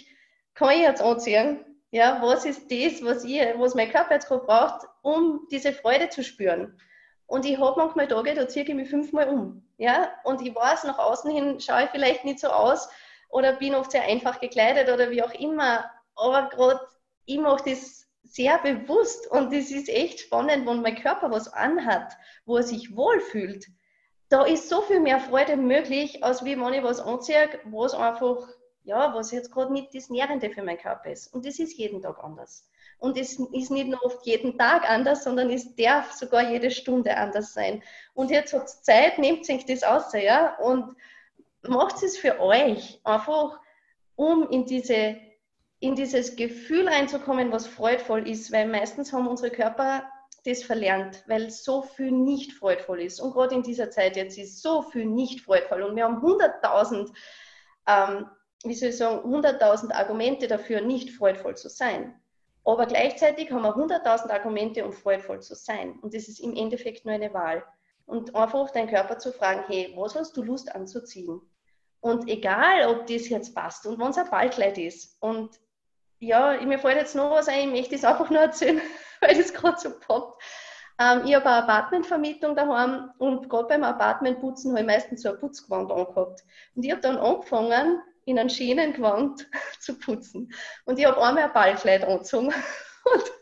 kann 0.55 0.71
ich 0.71 0.81
jetzt 0.81 1.03
anziehen? 1.03 1.65
Ja, 1.91 2.21
was 2.21 2.45
ist 2.45 2.71
das, 2.71 3.03
was, 3.05 3.25
ich, 3.25 3.41
was 3.57 3.75
mein 3.75 3.91
Körper 3.91 4.15
jetzt 4.15 4.29
braucht, 4.29 4.87
um 5.03 5.47
diese 5.51 5.73
Freude 5.73 6.09
zu 6.09 6.25
spüren? 6.25 6.79
Und 7.26 7.44
ich 7.44 7.58
habe 7.58 7.81
manchmal 7.81 8.08
Tage, 8.08 8.34
da 8.34 8.49
ziehe 8.49 8.64
ich 8.64 8.75
mich 8.75 8.88
fünfmal 8.88 9.28
um. 9.28 9.67
Ja? 9.78 10.11
Und 10.25 10.40
ich 10.43 10.55
weiß, 10.55 10.84
nach 10.84 10.99
außen 10.99 11.31
hin 11.31 11.61
schaue 11.61 11.84
ich 11.84 11.90
vielleicht 11.90 12.25
nicht 12.25 12.40
so 12.40 12.49
aus 12.49 12.88
oder 13.28 13.52
bin 13.55 13.75
oft 13.75 13.90
sehr 13.90 14.05
einfach 14.05 14.40
gekleidet 14.40 14.93
oder 14.93 15.11
wie 15.11 15.23
auch 15.23 15.34
immer. 15.34 15.90
Aber 16.14 16.49
gerade 16.49 16.80
ich 17.25 17.38
mache 17.38 17.71
das 17.71 18.06
sehr 18.23 18.59
bewusst 18.59 19.30
und 19.30 19.52
das 19.52 19.71
ist 19.71 19.88
echt 19.88 20.21
spannend, 20.21 20.66
wenn 20.66 20.83
mein 20.83 21.00
Körper 21.00 21.30
was 21.30 21.52
anhat, 21.52 22.12
wo 22.45 22.56
er 22.56 22.62
sich 22.62 22.97
wohlfühlt. 22.97 23.66
Da 24.28 24.45
ist 24.45 24.68
so 24.68 24.80
viel 24.83 25.00
mehr 25.00 25.21
Freude 25.21 25.56
möglich, 25.56 26.25
als 26.25 26.45
wie 26.45 26.59
wenn 26.59 26.75
ich 26.75 26.83
was 26.83 27.00
anziehe, 27.00 27.49
was 27.64 27.95
einfach, 27.95 28.49
ja, 28.87 29.14
was 29.14 29.33
jetzt 29.33 29.52
gerade 29.52 29.73
nicht 29.73 29.95
das 29.95 30.09
Nährende 30.09 30.49
für 30.50 30.62
meinen 30.62 30.78
Körper 30.78 31.11
ist. 31.11 31.35
Und 31.35 31.45
das 31.45 31.59
ist 31.59 31.76
jeden 31.76 32.00
Tag 32.00 32.23
anders. 32.23 32.69
Und 32.99 33.19
es 33.19 33.38
ist 33.38 33.71
nicht 33.71 33.88
nur 33.88 34.02
oft 34.05 34.25
jeden 34.25 34.57
Tag 34.57 34.88
anders, 34.88 35.25
sondern 35.25 35.50
es 35.50 35.75
darf 35.76 36.12
sogar 36.12 36.50
jede 36.50 36.71
Stunde 36.71 37.16
anders 37.16 37.52
sein. 37.52 37.83
Und 38.14 38.31
jetzt 38.31 38.55
hat 38.55 38.64
es 38.64 38.83
Zeit, 38.83 39.19
nehmt 39.19 39.45
sich 39.45 39.66
das 39.66 39.83
aus, 39.83 40.12
ja, 40.14 40.57
und 40.59 40.97
macht 41.62 42.02
es 42.02 42.16
für 42.16 42.40
euch 42.40 43.00
einfach, 43.05 43.61
um 44.14 44.49
in 44.49 44.64
diese 44.64 45.16
in 45.78 45.95
dieses 45.95 46.37
Gefühl 46.37 46.88
reinzukommen, 46.88 47.52
was 47.52 47.66
freudvoll 47.66 48.26
ist, 48.26 48.50
weil 48.50 48.66
meistens 48.66 49.12
haben 49.12 49.28
unsere 49.28 49.50
Körper 49.50 50.05
das 50.47 50.62
verlernt, 50.62 51.23
weil 51.26 51.50
so 51.50 51.83
viel 51.83 52.12
nicht 52.12 52.52
freudvoll 52.52 53.02
ist. 53.02 53.21
Und 53.21 53.33
gerade 53.33 53.55
in 53.55 53.62
dieser 53.62 53.90
Zeit 53.90 54.16
jetzt 54.16 54.38
ist 54.38 54.62
so 54.62 54.81
viel 54.81 55.05
nicht 55.05 55.43
freudvoll. 55.43 55.83
Und 55.83 55.97
wir 55.97 56.05
haben 56.05 56.23
100.000, 56.23 57.12
ähm, 57.88 58.26
wie 58.65 58.75
soll 58.75 58.91
ich 58.91 58.97
sagen, 58.97 59.33
100.000 59.33 59.93
Argumente 59.93 60.49
dafür, 60.49 60.81
nicht 60.81 61.11
freudvoll 61.11 61.57
zu 61.57 61.69
sein. 61.69 62.21
Aber 62.65 62.87
gleichzeitig 62.87 63.51
haben 63.53 63.63
wir 63.63 63.77
100.000 63.77 64.31
Argumente, 64.31 64.85
um 64.85 64.93
freudvoll 64.93 65.41
zu 65.41 65.55
sein. 65.55 65.99
Und 66.01 66.15
das 66.15 66.27
ist 66.27 66.41
im 66.41 66.57
Endeffekt 66.57 67.05
nur 67.05 67.15
eine 67.15 67.33
Wahl. 67.33 67.65
Und 68.07 68.35
einfach 68.35 68.71
deinen 68.71 68.89
Körper 68.89 69.19
zu 69.19 69.33
fragen, 69.33 69.65
hey, 69.69 69.93
was 69.97 70.17
hast 70.17 70.37
du 70.37 70.43
Lust 70.43 70.75
anzuziehen? 70.75 71.41
Und 72.01 72.29
egal, 72.29 72.89
ob 72.89 73.07
das 73.07 73.29
jetzt 73.29 73.55
passt 73.55 73.87
und 73.87 73.99
wenn 73.99 74.11
es 74.11 74.19
ein 74.19 74.31
Ballkleid 74.31 74.79
ist. 74.79 75.17
Und 75.21 75.59
ja, 76.19 76.61
mir 76.65 76.79
fällt 76.79 76.97
jetzt 76.97 77.15
noch 77.15 77.31
was 77.31 77.49
ein, 77.49 77.69
ich 77.69 77.75
möchte 77.75 77.95
das 77.95 78.05
einfach 78.05 78.31
nur 78.31 78.41
erzählen, 78.41 78.81
weil 79.21 79.37
das 79.37 79.53
gerade 79.53 79.79
so 79.79 79.91
poppt. 79.99 80.43
Ähm, 80.99 81.23
ich 81.27 81.35
habe 81.35 81.47
eine 81.47 81.63
Apartmentvermietung 81.63 82.57
daheim 82.57 83.11
und 83.19 83.49
gerade 83.49 83.69
beim 83.69 83.85
Apartmentputzen 83.85 84.73
habe 84.73 84.81
ich 84.81 84.87
meistens 84.87 85.23
so 85.23 85.31
ein 85.31 85.39
Putzgewand 85.39 85.93
angehabt. 85.93 86.43
Und 86.75 86.85
ich 86.85 86.91
habe 86.91 87.01
dann 87.01 87.19
angefangen, 87.19 88.01
in 88.26 88.38
einem 88.38 88.50
Schienengewand 88.50 89.49
zu 89.80 89.99
putzen. 89.99 90.52
Und 90.85 90.99
ich 90.99 91.06
habe 91.06 91.23
einmal 91.23 91.45
ein 91.45 91.52
Ballkleid 91.52 92.04
angezogen. 92.04 92.49
Und 93.04 93.33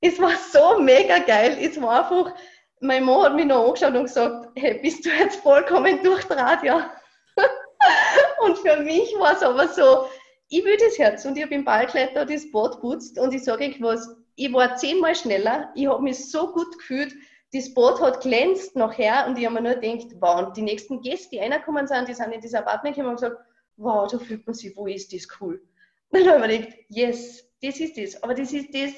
es 0.00 0.18
war 0.20 0.32
so 0.50 0.80
mega 0.80 1.18
geil. 1.18 1.56
Es 1.60 1.80
war 1.80 2.04
einfach, 2.04 2.34
mein 2.80 3.04
Mann 3.04 3.22
hat 3.22 3.34
mich 3.34 3.46
noch 3.46 3.68
angeschaut 3.68 3.94
und 3.94 4.04
gesagt, 4.04 4.48
hey, 4.56 4.80
bist 4.80 5.04
du 5.04 5.10
jetzt 5.10 5.36
vollkommen 5.36 6.02
durchdraht, 6.02 6.62
ja? 6.64 6.90
Und 8.40 8.58
für 8.58 8.78
mich 8.78 9.14
war 9.18 9.34
es 9.34 9.42
aber 9.42 9.68
so, 9.68 10.06
ich 10.48 10.64
will 10.64 10.76
das 10.76 10.98
Herz 10.98 11.24
und 11.24 11.36
ich 11.36 11.44
habe 11.44 11.54
im 11.54 11.64
Ballkletter 11.64 12.26
das 12.26 12.50
Boot 12.50 12.80
putzt 12.80 13.18
und 13.18 13.32
ich 13.32 13.44
sage 13.44 13.64
euch 13.64 13.80
was, 13.80 14.14
ich 14.36 14.52
war 14.52 14.76
zehnmal 14.76 15.14
schneller, 15.14 15.70
ich 15.74 15.86
habe 15.86 16.02
mich 16.02 16.30
so 16.30 16.52
gut 16.52 16.78
gefühlt, 16.78 17.14
das 17.52 17.72
Boot 17.72 18.00
hat 18.00 18.20
glänzt 18.20 18.76
nachher 18.76 19.26
und 19.26 19.38
ich 19.38 19.46
habe 19.46 19.54
mir 19.54 19.62
nur 19.62 19.80
gedacht, 19.80 20.14
wow, 20.20 20.46
und 20.46 20.56
die 20.56 20.62
nächsten 20.62 21.00
Gäste, 21.00 21.30
die 21.30 21.38
reingekommen 21.38 21.86
sind, 21.86 22.08
die 22.08 22.14
sind 22.14 22.32
in 22.32 22.40
dieses 22.40 22.58
Apartment 22.58 22.96
gekommen 22.96 23.14
und 23.14 23.20
gesagt, 23.20 23.40
wow, 23.76 24.10
da 24.10 24.18
fühlt 24.18 24.46
man 24.46 24.54
sich, 24.54 24.76
wo 24.76 24.86
ist 24.86 25.12
das 25.12 25.28
cool. 25.40 25.62
Und 26.10 26.20
dann 26.26 26.42
habe 26.42 26.52
ich 26.52 26.60
gedacht, 26.60 26.78
yes, 26.88 27.44
das 27.62 27.80
ist 27.80 27.96
das. 27.96 28.22
Aber 28.22 28.34
das 28.34 28.52
ist 28.52 28.74
das, 28.74 28.92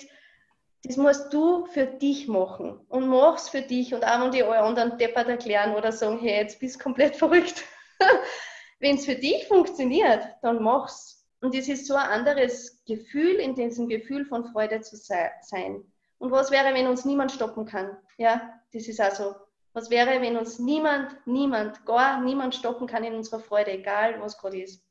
das 0.85 0.97
musst 0.97 1.33
du 1.33 1.67
für 1.67 1.87
dich 1.87 2.29
machen 2.29 2.79
und 2.89 3.09
mach's 3.09 3.49
für 3.49 3.63
dich 3.63 3.93
und 3.93 4.05
auch 4.05 4.21
wenn 4.21 4.31
die 4.31 4.43
anderen 4.45 4.97
deppert 4.99 5.29
erklären 5.29 5.75
oder 5.75 5.91
sagen, 5.91 6.19
hey, 6.21 6.43
jetzt 6.43 6.61
bist 6.61 6.77
du 6.77 6.83
komplett 6.83 7.17
verrückt. 7.17 7.65
wenn 8.79 8.97
es 8.97 9.07
für 9.07 9.17
dich 9.17 9.47
funktioniert, 9.49 10.23
dann 10.43 10.63
mach's. 10.63 11.25
Und 11.41 11.55
es 11.55 11.69
ist 11.69 11.87
so 11.87 11.95
ein 11.95 12.09
anderes 12.09 12.83
Gefühl, 12.87 13.37
in 13.37 13.55
diesem 13.55 13.89
Gefühl 13.89 14.25
von 14.25 14.47
Freude 14.53 14.81
zu 14.81 14.97
sein. 14.97 15.83
Und 16.19 16.31
was 16.31 16.51
wäre, 16.51 16.75
wenn 16.75 16.87
uns 16.87 17.05
niemand 17.05 17.33
stoppen 17.33 17.67
kann? 17.67 17.97
Ja, 18.17 18.55
das 18.73 18.89
ist 18.89 19.01
also, 19.01 19.35
was 19.77 19.91
wäre, 19.91 20.23
wenn 20.23 20.39
uns 20.39 20.59
niemand, 20.59 21.15
niemand, 21.27 21.85
gar 21.85 22.23
niemand 22.23 22.55
stoppen 22.55 22.87
kann 22.87 23.05
in 23.05 23.15
unserer 23.15 23.41
Freude, 23.41 23.73
egal 23.73 24.19
was 24.23 24.39
gerade 24.39 24.63
ist? 24.63 24.83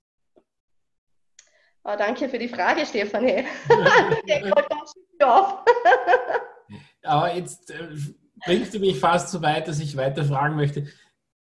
Oh, 1.83 1.95
danke 1.97 2.29
für 2.29 2.37
die 2.37 2.47
Frage, 2.47 2.85
Stefanie. 2.85 3.45
Aber 7.03 7.33
jetzt 7.33 7.71
äh, 7.71 7.87
bringst 8.45 8.75
du 8.75 8.79
mich 8.79 8.99
fast 8.99 9.29
so 9.29 9.41
weit, 9.41 9.67
dass 9.67 9.79
ich 9.79 9.97
weiter 9.97 10.23
fragen 10.23 10.55
möchte. 10.55 10.85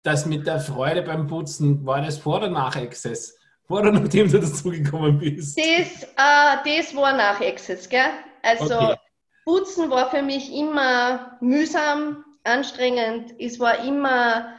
Das 0.04 0.24
mit 0.24 0.46
der 0.46 0.60
Freude 0.60 1.02
beim 1.02 1.26
Putzen, 1.26 1.84
war 1.84 2.00
das 2.00 2.18
vor 2.18 2.36
oder 2.36 2.48
nach 2.48 2.76
Access? 2.76 3.36
Vor 3.66 3.80
oder 3.80 3.90
nachdem 3.90 4.30
du 4.30 4.38
dazugekommen 4.38 5.18
bist? 5.18 5.58
Das, 5.58 6.04
äh, 6.04 6.78
das 6.80 6.94
war 6.94 7.16
nach 7.16 7.40
Access, 7.40 7.88
gell? 7.88 8.10
Also 8.42 8.78
okay. 8.78 8.96
Putzen 9.44 9.90
war 9.90 10.10
für 10.10 10.22
mich 10.22 10.52
immer 10.54 11.36
mühsam, 11.40 12.24
anstrengend. 12.44 13.34
Es 13.38 13.58
war 13.60 13.84
immer, 13.84 14.54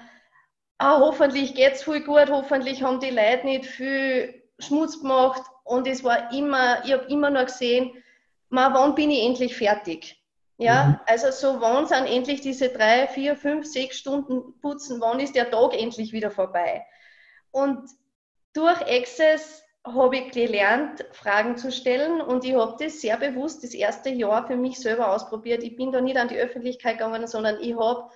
ah, 0.77 0.99
hoffentlich 0.99 1.55
geht 1.55 1.73
es 1.73 1.83
voll 1.83 2.01
gut, 2.01 2.29
hoffentlich 2.29 2.83
haben 2.83 2.99
die 2.99 3.09
Leute 3.09 3.45
nicht 3.45 3.65
viel 3.65 4.43
Schmutz 4.59 5.01
gemacht. 5.01 5.41
Und 5.63 5.87
es 5.87 6.03
war 6.03 6.31
immer, 6.33 6.83
ich 6.85 6.93
habe 6.93 7.05
immer 7.05 7.29
nur 7.29 7.45
gesehen, 7.45 7.91
ma, 8.49 8.73
wann 8.73 8.95
bin 8.95 9.11
ich 9.11 9.25
endlich 9.25 9.55
fertig? 9.55 10.19
Ja, 10.57 10.85
mhm. 10.85 10.99
also 11.07 11.31
so, 11.31 11.61
wann 11.61 11.87
sind 11.87 12.05
endlich 12.05 12.41
diese 12.41 12.69
drei, 12.69 13.07
vier, 13.07 13.35
fünf, 13.35 13.65
sechs 13.65 13.97
Stunden 13.97 14.59
Putzen, 14.61 15.01
wann 15.01 15.19
ist 15.19 15.35
der 15.35 15.49
Tag 15.49 15.73
endlich 15.73 16.13
wieder 16.13 16.29
vorbei? 16.29 16.85
Und 17.51 17.89
durch 18.53 18.79
Access 18.81 19.62
habe 19.85 20.17
ich 20.17 20.31
gelernt, 20.31 21.05
Fragen 21.11 21.57
zu 21.57 21.71
stellen 21.71 22.21
und 22.21 22.45
ich 22.45 22.55
habe 22.55 22.81
das 22.81 23.01
sehr 23.01 23.17
bewusst 23.17 23.63
das 23.63 23.73
erste 23.73 24.09
Jahr 24.09 24.47
für 24.47 24.55
mich 24.55 24.79
selber 24.79 25.13
ausprobiert. 25.13 25.61
Ich 25.61 25.75
bin 25.75 25.91
da 25.91 25.99
nicht 25.99 26.17
an 26.17 26.29
die 26.29 26.37
Öffentlichkeit 26.37 26.97
gegangen, 26.97 27.27
sondern 27.27 27.59
ich 27.59 27.75
habe 27.75 28.09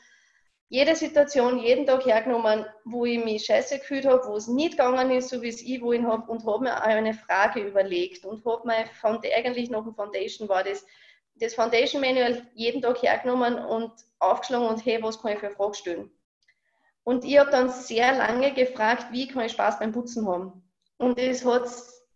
jede 0.70 0.96
Situation 0.96 1.60
jeden 1.60 1.86
Tag 1.86 2.06
hergenommen, 2.06 2.66
wo 2.86 3.06
ich 3.06 3.24
mich 3.24 3.46
scheiße 3.46 3.80
gefühlt 3.80 4.06
habe, 4.06 4.28
wo 4.28 4.36
es 4.36 4.48
nicht 4.48 4.72
gegangen 4.72 5.12
ist, 5.12 5.30
so 5.30 5.42
wie 5.42 5.50
es 5.50 5.62
ich 5.62 5.82
wollen 5.82 6.08
habe 6.08 6.30
und 6.32 6.46
habe 6.46 6.64
mir 6.64 6.82
eine 6.82 7.14
Frage 7.14 7.62
überlegt 7.62 8.26
und 8.26 8.46
habe 8.46 8.68
mir 8.68 8.86
eigentlich 9.36 9.70
noch 9.70 9.86
ein 9.86 9.96
Foundation 9.96 10.48
war 10.50 10.64
das, 10.64 10.86
das 11.36 11.54
Foundation 11.54 12.02
Manual 12.02 12.48
jeden 12.54 12.82
Tag 12.82 13.02
hergenommen 13.02 13.60
und 13.60 13.92
aufgeschlagen 14.20 14.68
und 14.68 14.86
hey, 14.86 15.02
was 15.02 15.22
kann 15.22 15.34
ich 15.34 15.40
für 15.40 15.52
Fragen 15.52 15.74
stellen? 15.74 16.12
Und 17.04 17.24
ich 17.24 17.40
habe 17.40 17.52
dann 17.52 17.70
sehr 17.70 18.14
lange 18.14 18.54
gefragt, 18.54 19.08
wie 19.12 19.28
kann 19.28 19.46
ich 19.46 19.54
Spaß 19.54 19.80
beim 19.80 19.94
Putzen 19.94 20.28
haben? 20.28 20.67
Und 20.98 21.20
es 21.20 21.46
hat 21.46 21.70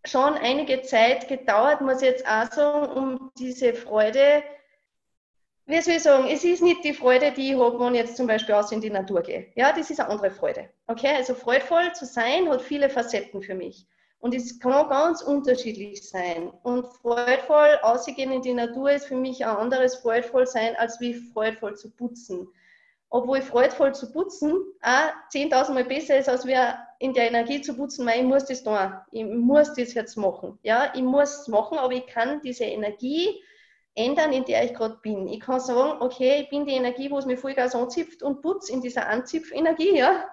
schon 0.05 0.33
einige 0.33 0.81
Zeit 0.81 1.27
gedauert, 1.27 1.81
muss 1.81 2.01
ich 2.01 2.09
jetzt 2.09 2.27
auch 2.27 2.51
sagen, 2.51 2.91
um 2.91 3.31
diese 3.37 3.73
Freude, 3.73 4.43
wie 5.65 5.81
soll 5.81 5.95
ich 5.95 6.03
sagen, 6.03 6.27
es 6.27 6.43
ist 6.43 6.63
nicht 6.63 6.83
die 6.83 6.93
Freude, 6.93 7.31
die 7.31 7.51
ich 7.51 7.59
habe, 7.59 7.79
wenn 7.79 7.93
ich 7.93 8.01
jetzt 8.01 8.17
zum 8.17 8.27
Beispiel 8.27 8.55
aus 8.55 8.71
in 8.71 8.81
die 8.81 8.89
Natur 8.89 9.21
gehe. 9.21 9.51
Ja, 9.55 9.71
das 9.71 9.89
ist 9.89 9.99
eine 9.99 10.09
andere 10.09 10.31
Freude. 10.31 10.69
Okay, 10.87 11.15
also 11.15 11.35
freudvoll 11.35 11.93
zu 11.93 12.05
sein 12.05 12.49
hat 12.49 12.61
viele 12.61 12.89
Facetten 12.89 13.41
für 13.41 13.53
mich. 13.55 13.87
Und 14.19 14.35
es 14.35 14.59
kann 14.59 14.89
ganz 14.89 15.21
unterschiedlich 15.21 16.07
sein. 16.07 16.51
Und 16.63 16.85
freudvoll 16.85 17.79
ausgehen 17.81 18.31
in 18.31 18.41
die 18.41 18.53
Natur 18.53 18.91
ist 18.91 19.05
für 19.05 19.15
mich 19.15 19.45
ein 19.45 19.55
anderes 19.55 19.95
freudvoll 19.95 20.47
sein, 20.47 20.75
als 20.75 20.99
wie 20.99 21.13
freudvoll 21.13 21.75
zu 21.75 21.89
putzen 21.91 22.47
obwohl 23.11 23.41
freudvoll 23.41 23.93
zu 23.93 24.11
putzen 24.11 24.53
auch 24.81 25.11
10.000 25.31 25.73
Mal 25.73 25.83
besser 25.83 26.17
ist, 26.17 26.29
als 26.29 26.45
wir 26.45 26.79
in 26.97 27.13
der 27.13 27.27
Energie 27.27 27.61
zu 27.61 27.75
putzen, 27.75 28.07
weil 28.07 28.21
ich 28.21 28.25
muss 28.25 28.45
das 28.45 28.63
tun. 28.63 28.77
Ich 29.11 29.25
muss 29.25 29.73
das 29.73 29.93
jetzt 29.93 30.15
machen. 30.15 30.57
Ja, 30.63 30.91
ich 30.95 31.01
muss 31.01 31.41
es 31.41 31.47
machen, 31.49 31.77
aber 31.77 31.93
ich 31.93 32.07
kann 32.07 32.41
diese 32.41 32.63
Energie 32.63 33.43
ändern, 33.95 34.31
in 34.31 34.45
der 34.45 34.63
ich 34.63 34.73
gerade 34.73 34.97
bin. 35.01 35.27
Ich 35.27 35.41
kann 35.41 35.59
sagen, 35.59 36.01
okay, 36.01 36.43
ich 36.43 36.49
bin 36.49 36.65
die 36.65 36.73
Energie, 36.73 37.11
wo 37.11 37.17
es 37.17 37.25
mir 37.25 37.37
Vollgas 37.37 37.75
anzipft 37.75 38.23
und 38.23 38.41
putze 38.41 38.71
in 38.71 38.81
dieser 38.81 39.07
Anzipfenergie, 39.07 39.97
ja. 39.97 40.25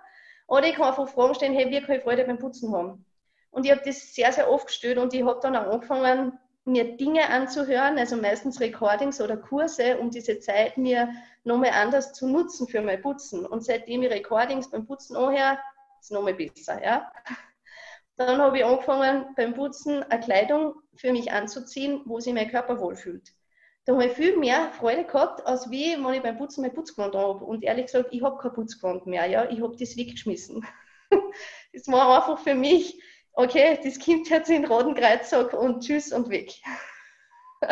Oder 0.47 0.69
ich 0.69 0.77
kann 0.77 0.87
einfach 0.87 1.09
Fragen 1.09 1.35
stellen, 1.35 1.55
hey, 1.55 1.69
wie 1.71 1.85
kann 1.85 1.97
ich 1.97 2.03
Freude 2.03 2.25
beim 2.25 2.39
Putzen 2.39 2.73
haben? 2.73 3.05
Und 3.51 3.67
ich 3.67 3.73
habe 3.73 3.83
das 3.85 4.15
sehr, 4.15 4.33
sehr 4.33 4.49
oft 4.49 4.69
gestellt 4.69 4.99
und 4.99 5.13
ich 5.13 5.25
habe 5.25 5.41
dann 5.43 5.57
auch 5.57 5.73
angefangen, 5.73 6.39
mir 6.69 6.97
Dinge 6.97 7.29
anzuhören, 7.29 7.99
also 7.99 8.17
meistens 8.17 8.61
Recordings 8.61 9.21
oder 9.21 9.37
Kurse, 9.37 9.99
um 9.99 10.11
diese 10.11 10.39
Zeit 10.39 10.77
mir 10.77 11.09
nochmal 11.45 11.71
anders 11.71 12.13
zu 12.13 12.29
nutzen 12.29 12.69
für 12.69 12.83
mein 12.83 13.01
Putzen. 13.01 13.47
Und 13.47 13.65
seitdem 13.65 14.03
ich 14.03 14.11
Recordings 14.11 14.71
beim 14.71 14.87
Putzen 14.87 15.17
anhöre, 15.17 15.59
ist 15.99 16.05
es 16.05 16.11
nochmal 16.11 16.35
besser. 16.35 16.83
Ja? 16.85 17.11
Dann 18.17 18.39
habe 18.39 18.59
ich 18.59 18.65
angefangen, 18.65 19.27
beim 19.37 19.55
Putzen 19.55 20.03
eine 20.03 20.21
Kleidung 20.23 20.75
für 20.95 21.13
mich 21.13 21.33
anzuziehen, 21.33 22.03
wo 22.05 22.21
sich 22.21 22.35
mein 22.35 22.51
Körper 22.51 22.79
wohlfühlt. 22.81 23.33
Da 23.85 23.95
habe 23.95 24.07
ich 24.07 24.13
viel 24.13 24.37
mehr 24.37 24.71
Freude 24.73 25.05
gehabt, 25.05 25.47
als 25.47 25.71
wie 25.71 25.97
wenn 25.97 26.15
ich 26.15 26.23
beim 26.23 26.37
Putzen 26.37 26.61
mein 26.61 26.75
Putzgewand 26.75 27.15
habe. 27.15 27.45
Und 27.45 27.65
ehrlich 27.65 27.87
gesagt, 27.87 28.09
ich 28.13 28.23
habe 28.23 28.37
kein 28.37 28.53
Putzgewand 28.53 29.07
mehr. 29.07 29.25
Ja? 29.27 29.49
Ich 29.49 29.63
habe 29.63 29.75
das 29.77 29.97
weggeschmissen. 29.97 30.67
das 31.73 31.89
war 31.89 32.17
einfach 32.17 32.39
für 32.43 32.55
mich 32.55 33.01
okay, 33.39 33.79
das 33.83 34.01
kommt 34.01 34.29
jetzt 34.29 34.51
in 34.51 34.63
den 34.63 34.71
roten 34.71 34.95
Kreuzsack 34.95 35.53
und 35.53 35.81
tschüss 35.81 36.13
und 36.13 36.29
weg. 36.29 36.53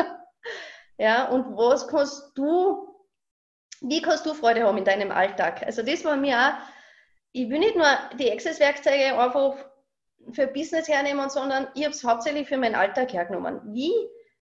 ja, 0.98 1.28
und 1.28 1.56
was 1.56 1.88
kannst 1.88 2.32
du, 2.36 2.86
wie 3.80 4.00
kannst 4.00 4.24
du 4.24 4.32
Freude 4.32 4.62
haben 4.62 4.78
in 4.78 4.84
deinem 4.84 5.10
Alltag? 5.10 5.64
Also 5.66 5.82
das 5.82 6.04
war 6.04 6.16
mir 6.16 6.38
auch, 6.38 6.52
ich 7.32 7.50
will 7.50 7.58
nicht 7.58 7.76
nur 7.76 7.86
die 8.16 8.30
Access-Werkzeuge 8.30 9.18
einfach 9.18 9.56
für 10.30 10.46
Business 10.46 10.88
hernehmen, 10.88 11.28
sondern 11.30 11.66
ich 11.74 11.82
habe 11.82 11.92
es 11.92 12.04
hauptsächlich 12.04 12.46
für 12.46 12.58
meinen 12.58 12.76
Alltag 12.76 13.12
hergenommen. 13.12 13.60
Wie 13.74 13.92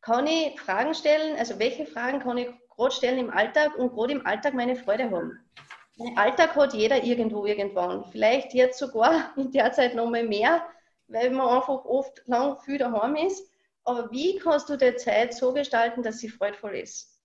kann 0.03 0.27
ich 0.27 0.61
Fragen 0.61 0.93
stellen, 0.93 1.39
also 1.39 1.59
welche 1.59 1.87
Fragen 1.87 2.21
kann 2.21 2.37
ich 2.37 2.49
gerade 2.77 2.95
stellen 2.95 3.19
im 3.19 3.31
Alltag 3.31 3.75
und 3.77 3.95
gerade 3.95 4.13
im 4.13 4.27
Alltag 4.27 4.53
meine 4.53 4.77
Freude 4.77 5.11
haben? 5.11 5.41
Mein 5.97 6.19
Alltag 6.19 6.55
hat 6.57 6.75
jeder 6.75 7.03
irgendwo 7.03 7.47
irgendwann. 7.47 8.05
Vielleicht 8.13 8.53
jetzt 8.53 8.79
sogar 8.79 9.33
in 9.37 9.51
der 9.51 9.73
Zeit 9.73 9.95
noch 9.95 10.11
mal 10.11 10.23
mehr, 10.23 10.63
weil 11.09 11.31
man 11.31 11.49
einfach 11.49 11.85
oft 11.85 12.23
lang 12.27 12.59
viel 12.61 12.79
daheim 12.79 13.17
ist. 13.17 13.49
Aber 13.85 14.11
wie 14.11 14.37
kannst 14.39 14.69
du 14.69 14.77
die 14.77 14.97
Zeit 14.97 15.35
so 15.35 15.53
gestalten, 15.53 16.03
dass 16.03 16.19
sie 16.19 16.29
freudvoll 16.29 16.75
ist? 16.75 17.21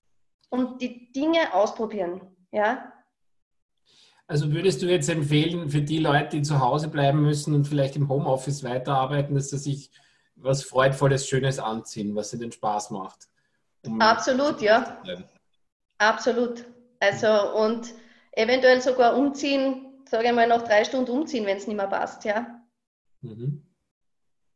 Und 0.49 0.81
die 0.81 1.11
Dinge 1.11 1.53
ausprobieren, 1.53 2.35
ja? 2.51 2.91
Also 4.27 4.51
würdest 4.53 4.81
du 4.81 4.85
jetzt 4.85 5.09
empfehlen, 5.09 5.69
für 5.69 5.81
die 5.81 5.99
Leute, 5.99 6.37
die 6.37 6.41
zu 6.41 6.59
Hause 6.59 6.87
bleiben 6.87 7.21
müssen 7.21 7.53
und 7.53 7.67
vielleicht 7.67 7.95
im 7.95 8.07
Homeoffice 8.07 8.63
weiterarbeiten, 8.63 9.35
dass 9.35 9.49
sie 9.49 9.57
sich 9.57 9.91
was 10.35 10.63
Freudvolles, 10.63 11.27
Schönes 11.27 11.59
anziehen, 11.59 12.15
was 12.15 12.33
ihnen 12.33 12.51
Spaß 12.51 12.91
macht? 12.91 13.27
Um 13.85 13.99
Absolut, 13.99 14.61
ja. 14.61 15.01
Absolut. 15.97 16.65
Also 16.99 17.55
und 17.57 17.93
eventuell 18.31 18.81
sogar 18.81 19.17
umziehen, 19.17 20.03
sage 20.09 20.27
ich 20.27 20.33
mal, 20.33 20.47
nach 20.47 20.61
drei 20.61 20.83
Stunden 20.85 21.11
umziehen, 21.11 21.45
wenn 21.45 21.57
es 21.57 21.67
nicht 21.67 21.77
mehr 21.77 21.87
passt, 21.87 22.23
ja. 22.25 22.61
Mhm. 23.21 23.63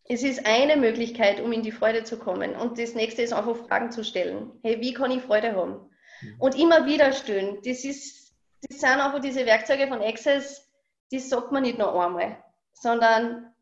Es 0.08 0.24
ist 0.24 0.46
eine 0.46 0.78
Möglichkeit, 0.78 1.42
um 1.42 1.52
in 1.52 1.64
die 1.64 1.72
Freude 1.72 2.04
zu 2.04 2.20
kommen. 2.20 2.56
Und 2.56 2.78
das 2.78 2.94
nächste 2.94 3.24
ist 3.24 3.34
einfach 3.34 3.56
Fragen 3.68 3.92
zu 3.92 4.04
stellen. 4.04 4.52
Hey, 4.62 4.80
wie 4.80 4.94
kann 4.94 5.12
ich 5.12 5.24
Freude 5.24 5.56
haben? 5.56 5.90
Mhm. 6.22 6.36
Und 6.40 6.56
immer 6.56 6.86
wieder 6.86 7.12
stellen. 7.12 7.58
Das, 7.66 7.84
ist, 7.84 8.34
das 8.62 8.80
sind 8.80 8.90
einfach 8.90 9.20
diese 9.20 9.46
Werkzeuge 9.46 9.88
von 9.88 10.02
Access, 10.02 10.66
die 11.12 11.20
sagt 11.20 11.52
man 11.52 11.64
nicht 11.64 11.78
nur 11.78 12.00
einmal, 12.00 12.44
sondern 12.74 13.54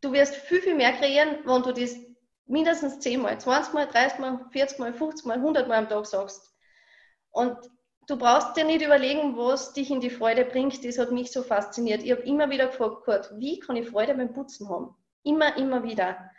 du 0.00 0.12
wirst 0.12 0.34
viel, 0.34 0.62
viel 0.62 0.74
mehr 0.74 0.92
kreieren, 0.92 1.38
wenn 1.44 1.62
du 1.62 1.72
das 1.72 1.96
mindestens 2.46 3.00
10 3.00 3.20
Mal, 3.20 3.38
20 3.38 3.74
Mal, 3.74 3.86
30 3.86 4.18
Mal, 4.18 4.46
40 4.50 4.78
Mal, 4.78 4.94
50 4.94 5.26
Mal, 5.26 5.36
100 5.36 5.68
Mal 5.68 5.78
am 5.78 5.88
Tag 5.88 6.06
sagst. 6.06 6.54
Und 7.30 7.56
du 8.06 8.16
brauchst 8.16 8.56
dir 8.56 8.64
nicht 8.64 8.82
überlegen, 8.82 9.36
was 9.36 9.72
dich 9.74 9.90
in 9.90 10.00
die 10.00 10.10
Freude 10.10 10.44
bringt. 10.44 10.84
Das 10.84 10.98
hat 10.98 11.12
mich 11.12 11.30
so 11.30 11.42
fasziniert. 11.42 12.02
Ich 12.02 12.10
habe 12.10 12.22
immer 12.22 12.50
wieder 12.50 12.66
gefragt, 12.66 13.04
Kurt, 13.04 13.30
wie 13.38 13.58
kann 13.58 13.76
ich 13.76 13.88
Freude 13.88 14.14
beim 14.14 14.32
Putzen 14.32 14.68
haben? 14.68 14.94
Immer, 15.28 15.56
immer 15.58 15.82
wieder. 15.82 16.30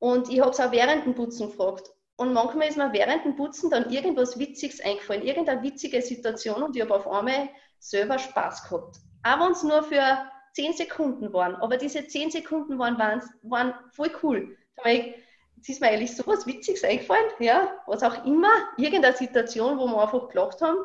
Und 0.00 0.28
ich 0.28 0.40
habe 0.40 0.50
es 0.50 0.58
auch 0.58 0.72
während 0.72 1.06
dem 1.06 1.14
Putzen 1.14 1.48
gefragt. 1.48 1.88
Und 2.16 2.32
manchmal 2.32 2.68
ist 2.68 2.76
mir 2.76 2.92
während 2.92 3.24
dem 3.24 3.36
Putzen 3.36 3.70
dann 3.70 3.88
irgendwas 3.88 4.36
Witziges 4.36 4.80
eingefallen, 4.80 5.22
irgendeine 5.22 5.62
witzige 5.62 6.02
Situation 6.02 6.62
und 6.62 6.76
ich 6.76 6.82
habe 6.82 6.94
auf 6.94 7.08
einmal 7.08 7.48
selber 7.78 8.18
Spaß 8.18 8.64
gehabt. 8.68 8.96
Auch 9.22 9.40
wenn 9.40 9.52
es 9.52 9.62
nur 9.62 9.82
für 9.84 10.18
zehn 10.54 10.72
Sekunden 10.72 11.32
waren, 11.32 11.54
aber 11.56 11.76
diese 11.76 12.06
zehn 12.08 12.30
Sekunden 12.30 12.78
waren, 12.78 12.98
waren, 12.98 13.22
waren 13.42 13.74
voll 13.92 14.10
cool. 14.22 14.56
Jetzt 14.84 15.68
ist 15.68 15.80
mir 15.80 15.88
eigentlich 15.88 16.16
sowas 16.16 16.46
Witziges 16.46 16.82
eingefallen, 16.82 17.30
ja, 17.38 17.72
was 17.86 18.02
auch 18.02 18.24
immer, 18.26 18.50
irgendeine 18.76 19.16
Situation, 19.16 19.78
wo 19.78 19.86
wir 19.86 20.02
einfach 20.02 20.28
gelacht 20.28 20.60
haben. 20.60 20.78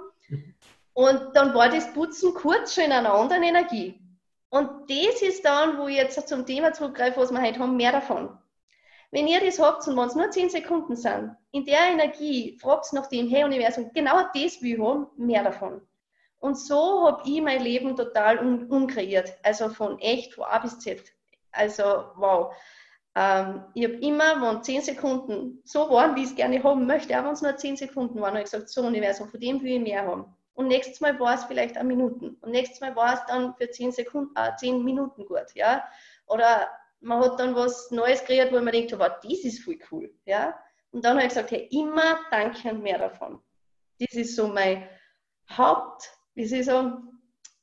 Und 0.94 1.36
dann 1.36 1.54
war 1.56 1.70
das 1.70 1.92
Putzen 1.94 2.34
kurz 2.36 2.76
schon 2.76 2.86
in 2.86 2.92
einer 2.92 3.14
anderen 3.14 3.44
Energie. 3.44 4.00
Und 4.50 4.90
das 4.90 5.22
ist 5.22 5.44
dann, 5.44 5.78
wo 5.78 5.88
ich 5.88 5.98
jetzt 5.98 6.28
zum 6.28 6.46
Thema 6.46 6.72
zurückgreife, 6.74 7.20
was 7.20 7.32
wir 7.32 7.42
heute 7.42 7.60
haben, 7.60 7.76
mehr 7.76 7.92
davon. 7.92 8.38
Wenn 9.12 9.28
ihr 9.28 9.40
das 9.40 9.60
habt 9.60 9.88
und 9.88 9.98
wenn 9.98 10.08
es 10.08 10.16
nur 10.16 10.30
10 10.30 10.50
Sekunden 10.50 10.96
sind, 10.96 11.36
in 11.52 11.66
der 11.66 11.92
Energie 11.92 12.58
fragt 12.60 12.92
nach 12.94 13.08
dem, 13.08 13.30
hey 13.30 13.44
Universum, 13.44 13.92
genau 13.94 14.24
das 14.34 14.62
will 14.62 14.74
ich 14.74 14.80
haben, 14.80 15.08
mehr 15.18 15.44
davon. 15.44 15.82
Und 16.40 16.58
so 16.58 17.08
habe 17.08 17.24
ich 17.26 17.42
mein 17.42 17.62
Leben 17.62 17.96
total 17.96 18.38
um, 18.40 18.70
umkreiert. 18.70 19.34
Also 19.44 19.70
von 19.70 20.00
echt, 20.00 20.34
von 20.34 20.46
A 20.46 20.60
bis 20.60 20.80
Z. 20.80 21.02
Also 21.52 21.84
wow. 22.16 22.54
Ähm, 23.16 23.64
ich 23.74 23.86
habe 23.86 23.96
immer, 23.96 24.42
wenn 24.42 24.64
10 24.64 24.82
Sekunden 24.82 25.62
so 25.64 25.90
waren, 25.90 26.16
wie 26.16 26.24
ich 26.24 26.30
es 26.30 26.36
gerne 26.36 26.62
haben 26.64 26.86
möchte, 26.86 27.18
auch 27.18 27.24
wenn 27.24 27.34
es 27.34 27.42
nur 27.42 27.58
10 27.58 27.78
Sekunden 27.78 28.22
waren, 28.22 28.36
habe 28.36 28.40
ich 28.40 28.52
gesagt, 28.52 28.70
so 28.70 28.82
Universum, 28.82 29.30
von 29.30 29.40
dem 29.40 29.62
will 29.62 29.72
ich 29.72 29.82
mehr 29.82 30.06
haben. 30.06 30.37
Und 30.58 30.70
nächstes 30.70 31.02
Mal 31.02 31.20
war 31.20 31.36
es 31.36 31.44
vielleicht 31.44 31.78
eine 31.78 31.88
Minuten. 31.88 32.36
Und 32.42 32.50
nächstes 32.50 32.82
Mal 32.82 32.96
war 32.96 33.14
es 33.14 33.24
dann 33.28 33.54
für 33.58 33.70
10 33.70 33.92
Sekunden, 33.92 34.36
äh, 34.36 34.56
10 34.56 34.84
Minuten 34.84 35.24
gut, 35.28 35.54
ja. 35.54 35.88
Oder 36.26 36.68
man 37.00 37.24
hat 37.24 37.40
dann 37.40 37.54
was 37.54 37.92
Neues 37.92 38.26
kreiert, 38.26 38.52
wo 38.52 38.56
man 38.56 38.72
denkt, 38.72 38.92
wow, 38.98 39.12
das 39.22 39.40
ist 39.44 39.64
voll 39.64 39.78
cool, 39.92 40.12
ja. 40.26 40.60
Und 40.90 41.06
dann 41.06 41.18
habe 41.18 41.28
ich 41.28 41.30
gesagt, 41.30 41.52
hey, 41.52 41.68
immer 41.70 42.18
danke 42.32 42.72
und 42.72 42.82
mehr 42.82 42.98
davon. 42.98 43.40
Das 44.00 44.16
ist 44.16 44.36
so 44.36 44.48
mein 44.48 44.90
Haupt, 45.56 46.10
wie 46.34 46.48
sie 46.48 46.64
so, 46.64 46.92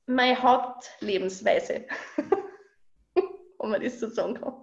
meine 0.06 0.40
Hauptlebensweise. 0.40 1.86
Wenn 3.14 3.70
man 3.70 3.82
das 3.82 3.98
so 3.98 4.08
sagen 4.08 4.34
kann. 4.34 4.54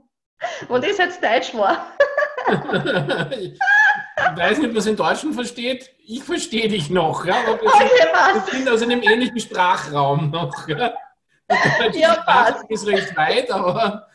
Und 0.69 0.85
das 0.85 0.97
jetzt 0.97 1.21
Deutsch 1.21 1.53
war. 1.53 1.97
ich 4.17 4.37
weiß 4.37 4.59
nicht, 4.59 4.75
was 4.75 4.85
in 4.85 4.95
Deutschen 4.95 5.33
versteht. 5.33 5.91
Ich 6.05 6.23
verstehe 6.23 6.67
dich 6.67 6.89
noch. 6.89 7.25
Ja? 7.25 7.35
Aber 7.35 7.61
wir, 7.61 7.69
sind, 7.69 8.45
wir 8.45 8.59
sind 8.59 8.69
aus 8.69 8.81
einem 8.81 9.01
ähnlichen 9.01 9.39
Sprachraum 9.39 10.29
noch. 10.31 10.67
Ja, 10.67 10.93
ja 11.93 12.15
passt. 12.25 12.65
ist 12.69 12.87
recht 12.87 13.15
weit, 13.15 13.49
aber. 13.51 14.07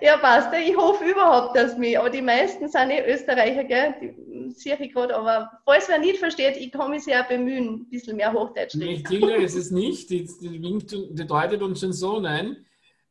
Ja, 0.00 0.16
passt. 0.16 0.48
Ich 0.54 0.76
hoffe 0.76 1.04
überhaupt, 1.04 1.56
dass 1.56 1.76
mich, 1.76 1.98
aber 1.98 2.10
die 2.10 2.22
meisten 2.22 2.68
sind 2.68 2.90
eh 2.90 3.12
Österreicher, 3.12 3.64
gell? 3.64 3.94
Die 4.00 4.50
sehe 4.54 4.76
ich 4.80 4.92
gerade, 4.92 5.14
aber 5.14 5.50
falls 5.64 5.88
wer 5.88 5.98
nicht 5.98 6.18
versteht, 6.18 6.56
ich 6.56 6.72
kann 6.72 6.90
mich 6.90 7.04
sehr 7.04 7.22
bemühen, 7.24 7.74
ein 7.74 7.88
bisschen 7.88 8.16
mehr 8.16 8.32
Hochdeutsch 8.32 8.72
zu 8.72 8.78
reden. 8.78 9.04
Tilda 9.04 9.34
ist 9.36 9.56
es 9.56 9.70
nicht, 9.70 10.10
die, 10.10 10.28
die, 10.40 10.62
winkt, 10.62 10.92
die 10.92 11.26
deutet 11.26 11.62
uns 11.62 11.80
schon 11.80 11.92
so, 11.92 12.18
nein. 12.18 12.64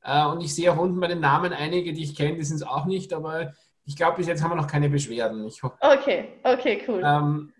Äh, 0.03 0.25
und 0.25 0.41
ich 0.41 0.53
sehe 0.53 0.71
auch 0.71 0.77
unten 0.77 0.99
bei 0.99 1.07
den 1.07 1.19
Namen 1.19 1.53
einige, 1.53 1.93
die 1.93 2.03
ich 2.03 2.15
kenne, 2.15 2.37
die 2.37 2.43
sind 2.43 2.57
es 2.57 2.63
auch 2.63 2.85
nicht, 2.85 3.13
aber 3.13 3.53
ich 3.89 3.95
glaube, 3.95 4.17
bis 4.17 4.27
jetzt 4.27 4.43
haben 4.43 4.51
wir 4.51 4.55
noch 4.55 4.67
keine 4.67 4.87
Beschwerden. 4.87 5.47
Ich 5.47 5.63
okay, 5.63 6.39
okay, 6.43 6.83
cool. 6.87 7.01
Ähm, 7.03 7.51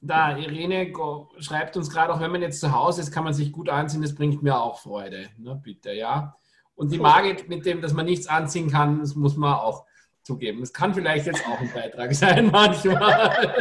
da, 0.00 0.36
Irene 0.36 0.92
schreibt 1.38 1.76
uns 1.76 1.88
gerade, 1.88 2.12
auch 2.12 2.18
wenn 2.18 2.32
man 2.32 2.42
jetzt 2.42 2.58
zu 2.58 2.72
Hause 2.72 3.00
ist, 3.00 3.12
kann 3.12 3.22
man 3.22 3.32
sich 3.32 3.52
gut 3.52 3.68
anziehen, 3.68 4.02
das 4.02 4.12
bringt 4.12 4.42
mir 4.42 4.60
auch 4.60 4.80
Freude. 4.80 5.28
Ne, 5.38 5.54
bitte, 5.62 5.92
ja. 5.92 6.34
Und 6.74 6.90
die 6.90 6.98
Margit 6.98 7.48
mit 7.48 7.64
dem, 7.64 7.80
dass 7.80 7.92
man 7.92 8.06
nichts 8.06 8.26
anziehen 8.26 8.68
kann, 8.68 8.98
das 8.98 9.14
muss 9.14 9.36
man 9.36 9.54
auch 9.54 9.84
zugeben. 10.24 10.58
Das 10.58 10.72
kann 10.72 10.92
vielleicht 10.92 11.26
jetzt 11.26 11.46
auch 11.46 11.60
ein 11.60 11.72
Beitrag 11.72 12.12
sein, 12.14 12.50
manchmal. 12.50 13.54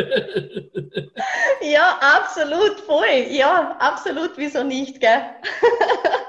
Ja, 1.62 2.00
absolut, 2.02 2.80
voll. 2.80 3.28
Ja, 3.30 3.78
absolut, 3.78 4.32
wieso 4.38 4.64
nicht, 4.64 5.00
gell? 5.00 5.22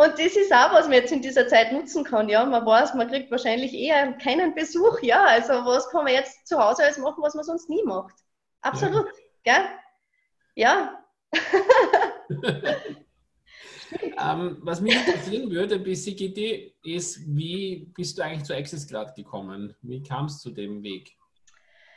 Und 0.00 0.12
das 0.12 0.34
ist 0.34 0.50
auch, 0.50 0.72
was 0.72 0.86
man 0.86 0.94
jetzt 0.94 1.12
in 1.12 1.20
dieser 1.20 1.46
Zeit 1.46 1.72
nutzen 1.72 2.04
kann. 2.04 2.30
Ja, 2.30 2.46
man 2.46 2.64
weiß, 2.64 2.94
man 2.94 3.08
kriegt 3.08 3.30
wahrscheinlich 3.30 3.74
eher 3.74 4.14
keinen 4.14 4.54
Besuch. 4.54 5.02
Ja, 5.02 5.26
also 5.26 5.52
was 5.66 5.90
kann 5.90 6.04
man 6.04 6.14
jetzt 6.14 6.46
zu 6.46 6.58
Hause 6.58 6.84
alles 6.84 6.96
machen, 6.96 7.22
was 7.22 7.34
man 7.34 7.44
sonst 7.44 7.68
nie 7.68 7.82
macht? 7.84 8.14
Absolut, 8.62 9.08
ja. 9.44 9.58
gell? 9.58 9.62
Ja. 10.54 11.04
ähm, 13.92 14.56
was 14.62 14.80
mich 14.80 14.96
interessieren 14.96 15.50
würde, 15.50 15.78
Gitti, 15.78 16.74
ist, 16.82 17.20
wie 17.26 17.92
bist 17.94 18.16
du 18.16 18.22
eigentlich 18.22 18.44
zu 18.44 18.56
Access 18.56 18.88
Grad 18.88 19.14
gekommen? 19.14 19.76
Wie 19.82 20.02
kamst 20.02 20.42
du 20.46 20.48
zu 20.48 20.54
dem 20.54 20.82
Weg? 20.82 21.14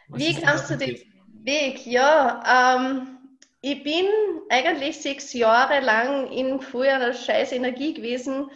Was 0.10 0.20
wie 0.22 0.42
kamst 0.42 0.70
du 0.70 0.78
zu 0.78 0.86
dem 0.86 1.00
Weg? 1.46 1.86
Ja, 1.86 2.76
ähm, 2.76 3.23
ich 3.66 3.82
bin 3.82 4.06
eigentlich 4.50 5.02
sechs 5.02 5.32
Jahre 5.32 5.80
lang 5.80 6.30
in 6.30 6.60
früher 6.60 7.14
scheiß 7.14 7.54
Energie 7.54 7.94
gewesen. 7.94 8.52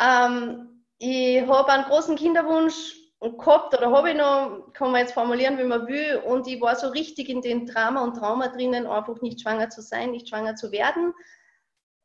Ähm, 0.00 0.86
ich 0.98 1.46
habe 1.46 1.70
einen 1.70 1.84
großen 1.84 2.16
Kinderwunsch 2.16 2.96
gehabt 3.20 3.76
oder 3.76 3.90
habe 3.90 4.10
ich 4.10 4.16
noch, 4.16 4.72
kann 4.72 4.90
man 4.90 5.02
jetzt 5.02 5.12
formulieren, 5.12 5.58
wie 5.58 5.64
man 5.64 5.86
will. 5.86 6.16
Und 6.24 6.46
ich 6.46 6.62
war 6.62 6.76
so 6.76 6.88
richtig 6.88 7.28
in 7.28 7.42
dem 7.42 7.66
Drama 7.66 8.02
und 8.02 8.16
Trauma 8.16 8.48
drinnen, 8.48 8.86
einfach 8.86 9.20
nicht 9.20 9.42
schwanger 9.42 9.68
zu 9.68 9.82
sein, 9.82 10.12
nicht 10.12 10.30
schwanger 10.30 10.54
zu 10.54 10.72
werden. 10.72 11.12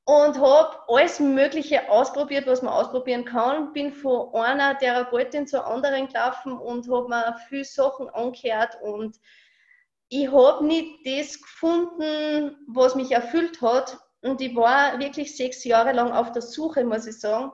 Und 0.04 0.38
habe 0.38 0.80
alles 0.90 1.22
Mögliche 1.22 1.90
ausprobiert, 1.90 2.46
was 2.46 2.62
man 2.62 2.74
ausprobieren 2.74 3.24
kann. 3.24 3.72
Bin 3.72 3.94
von 3.94 4.36
einer 4.36 4.78
Therapeutin 4.78 5.48
zur 5.48 5.66
anderen 5.66 6.10
gelaufen 6.10 6.58
und 6.58 6.92
habe 6.92 7.08
mir 7.08 7.38
viele 7.48 7.64
Sachen 7.64 8.10
angehört 8.10 8.78
und 8.82 9.16
ich 10.10 10.32
habe 10.32 10.66
nicht 10.66 11.06
das 11.06 11.42
gefunden, 11.42 12.56
was 12.68 12.96
mich 12.96 13.12
erfüllt 13.12 13.62
hat. 13.62 13.98
Und 14.22 14.42
ich 14.42 14.56
war 14.56 15.00
wirklich 15.00 15.36
sechs 15.36 15.64
Jahre 15.64 15.92
lang 15.92 16.12
auf 16.12 16.32
der 16.32 16.42
Suche, 16.42 16.84
muss 16.84 17.08
ich 17.08 17.20
sagen. 17.20 17.52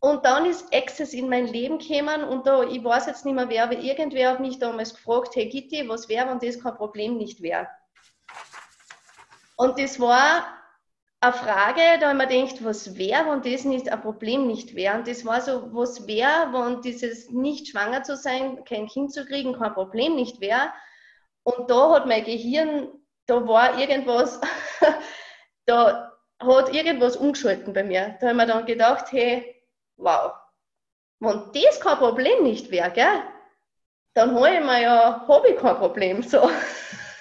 Und 0.00 0.24
dann 0.24 0.46
ist 0.46 0.74
Access 0.74 1.12
in 1.14 1.28
mein 1.28 1.46
Leben 1.46 1.78
gekommen 1.78 2.24
und 2.24 2.46
da, 2.46 2.64
ich 2.64 2.82
weiß 2.82 3.06
jetzt 3.06 3.24
nicht 3.24 3.34
mehr 3.34 3.48
wer, 3.48 3.64
aber 3.64 3.78
irgendwer 3.78 4.30
hat 4.30 4.40
mich 4.40 4.58
damals 4.58 4.94
gefragt, 4.94 5.36
hey 5.36 5.48
Gitti, 5.48 5.88
was 5.88 6.08
wäre, 6.08 6.28
wenn 6.28 6.40
das 6.40 6.60
kein 6.60 6.74
Problem 6.74 7.16
nicht 7.18 7.40
wäre? 7.40 7.68
Und 9.56 9.78
das 9.78 10.00
war 10.00 10.44
eine 11.20 11.32
Frage, 11.32 11.80
da 12.00 12.12
man 12.14 12.28
denkt, 12.28 12.64
was 12.64 12.96
wäre, 12.96 13.30
wenn 13.30 13.52
das 13.52 13.64
nicht 13.64 13.88
ein 13.88 14.00
Problem 14.00 14.48
nicht 14.48 14.74
wäre? 14.74 14.98
Und 14.98 15.06
das 15.06 15.24
war 15.24 15.40
so, 15.40 15.72
was 15.72 16.08
wäre, 16.08 16.52
wenn 16.52 16.82
dieses 16.82 17.30
nicht 17.30 17.68
schwanger 17.68 18.02
zu 18.02 18.16
sein, 18.16 18.64
kein 18.64 18.88
Kind 18.88 19.12
zu 19.12 19.24
kriegen, 19.24 19.56
kein 19.56 19.72
Problem 19.72 20.16
nicht 20.16 20.40
wäre? 20.40 20.72
Und 21.44 21.70
da 21.70 21.90
hat 21.90 22.06
mein 22.06 22.24
Gehirn, 22.24 22.88
da 23.26 23.46
war 23.46 23.78
irgendwas, 23.78 24.40
da 25.66 26.12
hat 26.40 26.74
irgendwas 26.74 27.16
umgeschalten 27.16 27.72
bei 27.72 27.84
mir. 27.84 28.16
Da 28.20 28.28
habe 28.28 28.30
ich 28.30 28.36
mir 28.36 28.46
dann 28.46 28.66
gedacht, 28.66 29.12
hey, 29.12 29.62
wow, 29.96 30.32
wenn 31.20 31.50
das 31.52 31.80
kein 31.80 31.98
Problem 31.98 32.42
nicht 32.42 32.70
wäre, 32.70 32.90
gell, 32.90 33.22
dann 34.14 34.34
habe 34.34 34.54
ich 34.54 34.60
mir 34.60 34.82
ja, 34.82 35.24
habe 35.26 35.48
ich 35.48 35.56
kein 35.56 35.76
Problem. 35.76 36.22
So. 36.22 36.50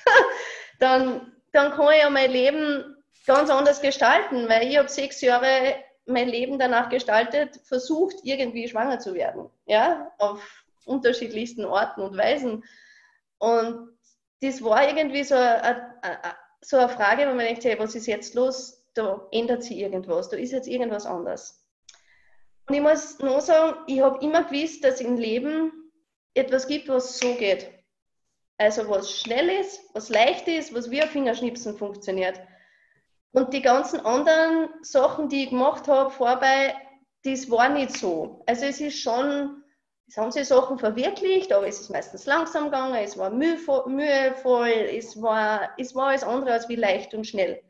dann, 0.79 1.33
dann 1.51 1.71
kann 1.71 1.93
ich 1.93 2.01
ja 2.01 2.09
mein 2.09 2.31
Leben 2.31 2.97
ganz 3.25 3.49
anders 3.49 3.81
gestalten, 3.81 4.49
weil 4.49 4.67
ich 4.67 4.77
habe 4.77 4.89
sechs 4.89 5.21
Jahre 5.21 5.75
mein 6.05 6.27
Leben 6.27 6.57
danach 6.57 6.89
gestaltet, 6.89 7.59
versucht, 7.63 8.15
irgendwie 8.23 8.67
schwanger 8.67 8.99
zu 8.99 9.13
werden. 9.13 9.49
Ja, 9.65 10.11
auf 10.17 10.63
unterschiedlichsten 10.85 11.63
Orten 11.63 12.01
und 12.01 12.17
Weisen. 12.17 12.63
Und 13.37 13.89
das 14.41 14.63
war 14.63 14.87
irgendwie 14.87 15.23
so 15.23 15.35
eine, 15.35 15.93
so 16.61 16.77
eine 16.77 16.89
Frage, 16.89 17.23
wo 17.23 17.33
man 17.33 17.45
denkt, 17.45 17.63
hey, 17.63 17.77
was 17.77 17.95
ist 17.95 18.07
jetzt 18.07 18.33
los? 18.33 18.83
Da 18.93 19.27
ändert 19.31 19.63
sich 19.63 19.77
irgendwas, 19.77 20.29
da 20.29 20.37
ist 20.37 20.51
jetzt 20.51 20.67
irgendwas 20.67 21.05
anders. 21.05 21.65
Und 22.67 22.75
ich 22.75 22.81
muss 22.81 23.19
nur 23.19 23.41
sagen, 23.41 23.77
ich 23.87 24.01
habe 24.01 24.23
immer 24.23 24.43
gewusst, 24.43 24.83
dass 24.83 25.01
im 25.01 25.17
Leben 25.17 25.71
etwas 26.33 26.67
gibt, 26.67 26.89
was 26.89 27.17
so 27.19 27.33
geht. 27.35 27.69
Also 28.57 28.87
was 28.89 29.11
schnell 29.11 29.49
ist, 29.49 29.81
was 29.93 30.09
leicht 30.09 30.47
ist, 30.47 30.73
was 30.73 30.91
wie 30.91 31.01
ein 31.01 31.09
Fingerschnipsen 31.09 31.77
funktioniert. 31.77 32.39
Und 33.31 33.53
die 33.53 33.61
ganzen 33.61 34.05
anderen 34.05 34.69
Sachen, 34.83 35.29
die 35.29 35.43
ich 35.43 35.49
gemacht 35.49 35.87
habe 35.87 36.11
vorbei, 36.11 36.75
das 37.23 37.49
war 37.49 37.69
nicht 37.69 37.97
so. 37.97 38.43
Also 38.45 38.65
es 38.65 38.81
ist 38.81 38.99
schon 38.99 39.60
es 40.11 40.17
haben 40.17 40.29
sich 40.29 40.45
Sachen 40.45 40.77
verwirklicht, 40.77 41.53
aber 41.53 41.69
es 41.69 41.79
ist 41.79 41.89
meistens 41.89 42.25
langsam 42.25 42.65
gegangen, 42.65 42.95
es 42.95 43.17
war 43.17 43.29
mühevoll, 43.29 44.67
es 44.67 45.21
war, 45.21 45.69
es 45.77 45.95
war 45.95 46.07
alles 46.07 46.25
andere 46.25 46.51
als 46.51 46.67
wie 46.67 46.75
leicht 46.75 47.13
und 47.13 47.25
schnell. 47.25 47.63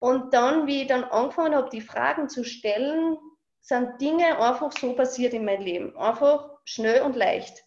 Und 0.00 0.34
dann, 0.34 0.66
wie 0.66 0.82
ich 0.82 0.88
dann 0.88 1.04
angefangen 1.04 1.54
habe, 1.54 1.70
die 1.70 1.80
Fragen 1.80 2.28
zu 2.28 2.42
stellen, 2.42 3.16
sind 3.60 4.00
Dinge 4.00 4.36
einfach 4.40 4.72
so 4.72 4.94
passiert 4.94 5.32
in 5.32 5.44
meinem 5.44 5.62
Leben. 5.62 5.96
Einfach 5.96 6.50
schnell 6.64 7.02
und 7.02 7.14
leicht. 7.14 7.62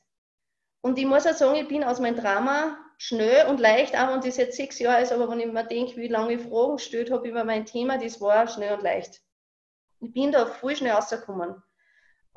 Und 0.81 0.99
ich 0.99 1.05
muss 1.05 1.25
auch 1.25 1.31
sagen, 1.31 1.55
ich 1.55 1.69
bin 1.69 1.85
aus 1.85 2.01
meinem 2.01 2.17
Drama 2.17 2.77
schnell 2.97 3.47
und 3.47 3.61
leicht, 3.61 3.97
auch 3.97 4.09
wenn 4.11 4.19
das 4.19 4.35
jetzt 4.35 4.57
sechs 4.57 4.79
Jahre 4.79 5.01
ist, 5.01 5.13
aber 5.13 5.29
wenn 5.29 5.39
ich 5.39 5.47
mir 5.47 5.63
denke, 5.63 5.95
wie 5.95 6.09
lange 6.09 6.33
ich 6.33 6.43
Fragen 6.43 6.75
gestellt 6.75 7.09
habe 7.09 7.29
über 7.29 7.45
mein 7.45 7.65
Thema, 7.65 7.97
das 7.97 8.19
war 8.19 8.49
schnell 8.49 8.73
und 8.73 8.83
leicht. 8.83 9.21
Ich 10.01 10.11
bin 10.11 10.33
da 10.33 10.45
voll 10.45 10.75
schnell 10.75 10.91
rausgekommen. 10.91 11.63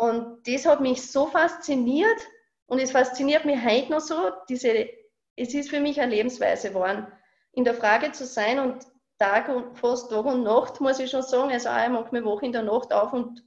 Und 0.00 0.48
das 0.48 0.64
hat 0.64 0.80
mich 0.80 1.10
so 1.12 1.26
fasziniert 1.26 2.26
und 2.64 2.78
es 2.78 2.90
fasziniert 2.90 3.44
mich 3.44 3.62
heute 3.62 3.92
noch 3.92 4.00
so. 4.00 4.30
Diese, 4.48 4.88
es 5.36 5.52
ist 5.52 5.68
für 5.68 5.80
mich 5.80 6.00
eine 6.00 6.14
Lebensweise 6.14 6.68
geworden, 6.68 7.06
in 7.52 7.64
der 7.64 7.74
Frage 7.74 8.10
zu 8.12 8.24
sein 8.24 8.60
und 8.60 8.86
Tag 9.18 9.50
und 9.50 9.76
fast 9.78 10.08
Tag 10.08 10.24
und 10.24 10.42
Nacht, 10.42 10.80
muss 10.80 11.00
ich 11.00 11.10
schon 11.10 11.20
sagen. 11.20 11.52
Also 11.52 11.68
auch, 11.68 11.84
ich 11.84 11.90
mache 11.90 12.14
mir 12.14 12.24
Woche 12.24 12.46
in 12.46 12.52
der 12.52 12.62
Nacht 12.62 12.94
auf 12.94 13.12
und, 13.12 13.44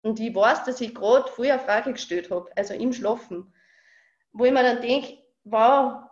und 0.00 0.18
ich 0.18 0.34
weiß, 0.34 0.64
dass 0.64 0.80
ich 0.80 0.94
gerade 0.94 1.28
früher 1.28 1.52
eine 1.52 1.62
Frage 1.62 1.92
gestellt 1.92 2.30
habe, 2.30 2.50
also 2.56 2.72
im 2.72 2.94
Schlafen, 2.94 3.52
wo 4.32 4.46
ich 4.46 4.52
mir 4.52 4.62
dann 4.62 4.80
denke, 4.80 5.18
wow, 5.44 6.04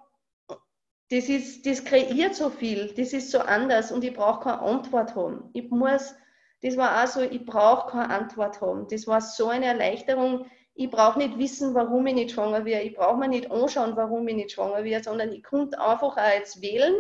das, 1.09 1.31
ist, 1.31 1.65
das 1.65 1.83
kreiert 1.83 2.35
so 2.35 2.51
viel, 2.51 2.93
das 2.93 3.15
ist 3.15 3.31
so 3.31 3.39
anders 3.39 3.91
und 3.91 4.05
ich 4.05 4.13
brauche 4.13 4.45
keine 4.45 4.61
Antwort 4.61 5.17
haben. 5.17 5.49
Ich 5.55 5.71
muss, 5.71 6.15
das 6.63 6.77
war 6.77 7.03
auch 7.03 7.09
so, 7.09 7.21
ich 7.21 7.45
brauche 7.45 7.91
keine 7.91 8.11
Antwort 8.11 8.61
haben. 8.61 8.87
Das 8.89 9.07
war 9.07 9.21
so 9.21 9.49
eine 9.49 9.67
Erleichterung. 9.67 10.47
Ich 10.75 10.91
brauche 10.91 11.19
nicht 11.19 11.37
wissen, 11.39 11.75
warum 11.75 12.07
ich 12.07 12.15
nicht 12.15 12.31
schwanger 12.31 12.65
werde. 12.65 12.87
Ich 12.87 12.95
brauche 12.95 13.19
mir 13.19 13.29
nicht 13.29 13.51
anschauen, 13.51 13.97
warum 13.97 14.27
ich 14.29 14.37
nicht 14.37 14.53
schwanger 14.53 14.85
werde, 14.85 15.05
sondern 15.05 15.33
ich 15.33 15.43
konnte 15.43 15.81
einfach 15.81 16.17
auch 16.17 16.35
jetzt 16.35 16.63
wählen, 16.63 16.95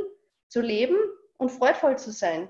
zu 0.48 0.60
leben 0.60 0.96
und 1.38 1.50
freudvoll 1.50 1.96
zu 1.96 2.10
sein. 2.10 2.48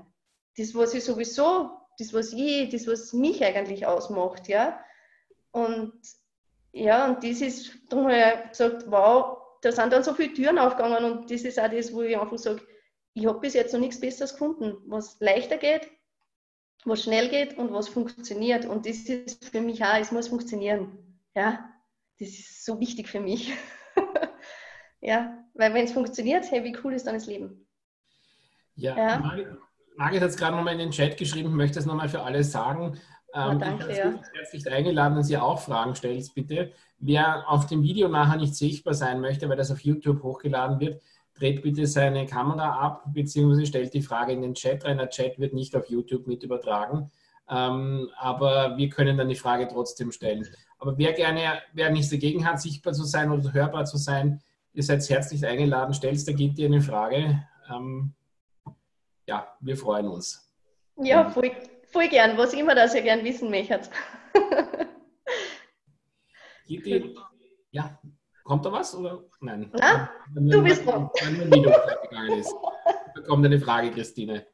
Das, 0.57 0.75
was 0.75 0.95
ich 0.95 1.05
sowieso, 1.05 1.71
das, 1.99 2.13
was 2.15 2.33
ich, 2.33 2.71
das, 2.71 2.87
was 2.87 3.13
mich 3.13 3.45
eigentlich 3.45 3.87
ausmacht, 3.87 4.49
ja. 4.49 4.81
Und 5.53 5.93
ja, 6.73 7.07
und 7.07 7.23
das 7.23 7.43
ist, 7.43 7.73
darum 7.91 8.07
habe 8.07 8.45
ich 8.45 8.51
gesagt, 8.51 8.85
wow, 8.91 9.37
da 9.61 9.71
sind 9.71 9.93
dann 9.93 10.03
so 10.03 10.15
viele 10.15 10.33
Türen 10.33 10.59
aufgegangen 10.59 11.05
und 11.05 11.31
das 11.31 11.43
ist 11.43 11.61
auch 11.61 11.71
das, 11.71 11.93
wo 11.93 12.01
ich 12.03 12.19
einfach 12.19 12.39
sage, 12.39 12.63
ich 13.13 13.27
habe 13.27 13.41
bis 13.41 13.53
jetzt 13.53 13.75
noch 13.75 13.81
nichts 13.81 14.01
Besseres 14.01 14.33
gefunden, 14.33 14.77
was 14.87 15.19
leichter 15.21 15.59
geht, 15.59 15.91
was 16.85 17.03
schnell 17.03 17.29
geht 17.29 17.57
und 17.59 17.73
was 17.73 17.89
funktioniert. 17.89 18.65
Und 18.65 18.87
das 18.87 18.99
ist 19.09 19.45
für 19.45 19.61
mich 19.61 19.85
auch, 19.85 19.97
es 19.99 20.13
muss 20.13 20.29
funktionieren. 20.29 20.99
Ja, 21.35 21.71
das 22.19 22.29
ist 22.29 22.65
so 22.65 22.81
wichtig 22.81 23.09
für 23.09 23.21
mich. 23.21 23.53
ja, 25.01 25.39
weil 25.55 25.75
wenn 25.75 25.85
es 25.85 25.93
funktioniert, 25.93 26.51
hey, 26.51 26.65
wie 26.65 26.77
cool 26.85 26.95
ist 26.95 27.07
dann 27.07 27.15
das 27.15 27.27
Leben? 27.27 27.67
Ja, 28.75 28.97
ja. 28.97 29.19
Margit, 29.19 29.49
Margit 29.97 30.23
hat 30.23 30.31
es 30.31 30.37
gerade 30.37 30.57
nochmal 30.57 30.75
in 30.75 30.79
den 30.79 30.91
Chat 30.91 31.17
geschrieben, 31.17 31.55
möchte 31.55 31.79
es 31.79 31.87
nochmal 31.87 32.09
für 32.09 32.23
alle 32.23 32.43
sagen. 32.43 32.99
Ähm, 33.35 33.59
danke, 33.59 33.91
ich 33.91 33.97
ja. 33.97 34.13
herzlich 34.35 34.71
eingeladen, 34.71 35.17
dass 35.17 35.31
ihr 35.31 35.43
auch 35.43 35.61
Fragen 35.61 35.95
stellt, 35.95 36.35
bitte. 36.35 36.73
Wer 36.99 37.49
auf 37.49 37.67
dem 37.67 37.83
Video 37.83 38.09
nachher 38.09 38.37
nicht 38.37 38.55
sichtbar 38.55 38.95
sein 38.95 39.21
möchte, 39.21 39.49
weil 39.49 39.57
das 39.57 39.71
auf 39.71 39.81
YouTube 39.81 40.23
hochgeladen 40.23 40.81
wird, 40.81 41.03
dreht 41.43 41.63
bitte 41.63 41.87
seine 41.89 42.25
Kamera 42.25 42.81
ab, 42.81 43.03
beziehungsweise 43.13 43.67
stellt 43.67 43.93
die 43.95 44.03
Frage 44.03 44.33
in 44.33 44.43
den 44.43 44.55
Chat 44.55 44.85
rein. 44.85 44.99
Der 44.99 45.09
Chat 45.09 45.41
wird 45.41 45.55
nicht 45.55 45.75
auf 45.75 45.91
YouTube 45.91 46.29
mit 46.29 46.45
übertragen, 46.45 47.11
ähm, 47.51 48.09
aber 48.17 48.77
wir 48.77 48.89
können 48.89 49.19
dann 49.19 49.29
die 49.29 49.35
Frage 49.35 49.67
trotzdem 49.67 50.13
stellen. 50.13 50.47
Aber 50.79 50.97
wer 50.99 51.13
gerne, 51.13 51.61
wer 51.73 51.91
nichts 51.91 52.11
dagegen 52.11 52.47
hat, 52.47 52.61
sichtbar 52.61 52.93
zu 52.93 53.03
sein 53.03 53.33
oder 53.33 53.53
hörbar 53.53 53.87
zu 53.87 53.97
sein, 53.97 54.41
ihr 54.73 54.85
seid 54.85 55.03
herzlich 55.11 55.45
eingeladen, 55.45 55.95
stellt 55.95 56.29
da 56.29 56.33
gibt 56.33 56.61
ihr 56.61 56.67
eine 56.67 56.81
Frage. 56.81 57.43
Ähm, 57.69 58.15
ja, 59.27 59.49
wir 59.61 59.77
freuen 59.77 60.07
uns. 60.07 60.49
Ja, 60.97 61.29
voll, 61.29 61.51
voll 61.91 62.09
gern, 62.09 62.39
was 62.39 62.53
immer 62.53 62.77
das 62.77 62.95
ihr 62.95 63.03
gern 63.03 63.25
wissen 63.25 63.51
möchtet. 63.51 63.91
ja, 67.73 67.99
kommt 68.45 68.65
da 68.65 68.73
was 68.73 68.95
oder 68.95 69.25
nein? 69.41 69.71
Na, 69.73 70.11
wenn, 70.33 70.49
du 70.49 70.63
bist 70.63 70.87
dran. 70.87 71.11
Wenn 71.23 71.41
ein 71.43 71.53
Video 71.53 71.73
gegangen 72.03 72.39
ist. 72.39 72.55
Da 73.15 73.21
kommt 73.23 73.45
eine 73.45 73.61
Frage, 73.61 73.91
Christine. 73.91 74.47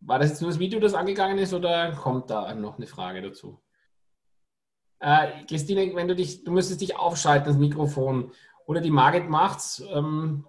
War 0.00 0.18
das 0.18 0.30
jetzt 0.30 0.42
nur 0.42 0.50
das 0.50 0.58
Video, 0.58 0.80
das 0.80 0.94
angegangen 0.94 1.38
ist 1.38 1.54
oder 1.54 1.92
kommt 1.92 2.30
da 2.30 2.54
noch 2.54 2.76
eine 2.76 2.86
Frage 2.86 3.22
dazu? 3.22 3.62
Äh, 5.00 5.44
Christine, 5.46 5.94
wenn 5.94 6.08
du 6.08 6.14
dich, 6.14 6.44
du 6.44 6.52
müsstest 6.52 6.80
dich 6.80 6.96
aufschalten, 6.96 7.48
das 7.48 7.56
Mikrofon. 7.56 8.32
Oder 8.66 8.80
die 8.80 8.90
Margit 8.90 9.28
macht's. 9.28 9.82
Ähm, 9.90 10.46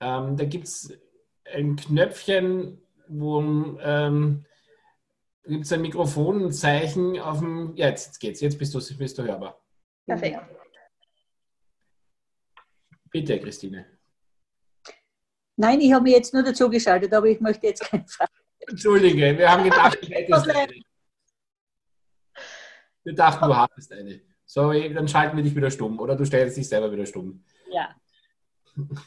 Ähm, 0.00 0.36
da 0.36 0.44
gibt 0.44 0.64
es 0.64 0.92
ein 1.52 1.76
Knöpfchen, 1.76 2.82
wo 3.08 3.78
ähm, 3.80 4.44
gibt 5.44 5.64
es 5.64 5.72
ein 5.72 5.82
Mikrofonzeichen 5.82 7.18
auf 7.20 7.38
dem. 7.40 7.74
Ja, 7.76 7.88
jetzt, 7.88 8.06
jetzt 8.06 8.18
geht's. 8.18 8.40
Jetzt 8.40 8.58
bist 8.58 8.74
du, 8.74 8.96
bist 8.96 9.18
du 9.18 9.22
hörbar. 9.22 9.60
Perfekt. 10.06 10.40
Bitte, 13.10 13.38
Christine. 13.40 13.86
Nein, 15.56 15.80
ich 15.80 15.92
habe 15.92 16.02
mich 16.02 16.12
jetzt 16.12 16.34
nur 16.34 16.42
dazu 16.42 16.68
geschaltet, 16.68 17.12
aber 17.14 17.26
ich 17.26 17.40
möchte 17.40 17.66
jetzt 17.66 17.82
keine 17.82 18.06
Frage. 18.06 18.32
Entschuldige, 18.68 19.38
wir 19.38 19.50
haben 19.50 19.64
gedacht, 19.64 19.98
du 20.02 20.06
hättest 20.08 20.48
eine. 20.50 20.72
Wir 23.04 23.14
dachten, 23.14 23.46
du 23.46 23.56
hattest 23.56 23.92
eine. 23.92 24.20
Sorry, 24.44 24.92
dann 24.92 25.08
schalten 25.08 25.36
wir 25.36 25.44
dich 25.44 25.54
wieder 25.54 25.70
stumm 25.70 25.98
oder 25.98 26.16
du 26.16 26.24
stellst 26.24 26.56
dich 26.56 26.68
selber 26.68 26.90
wieder 26.90 27.06
stumm. 27.06 27.44
Ja. 27.70 27.94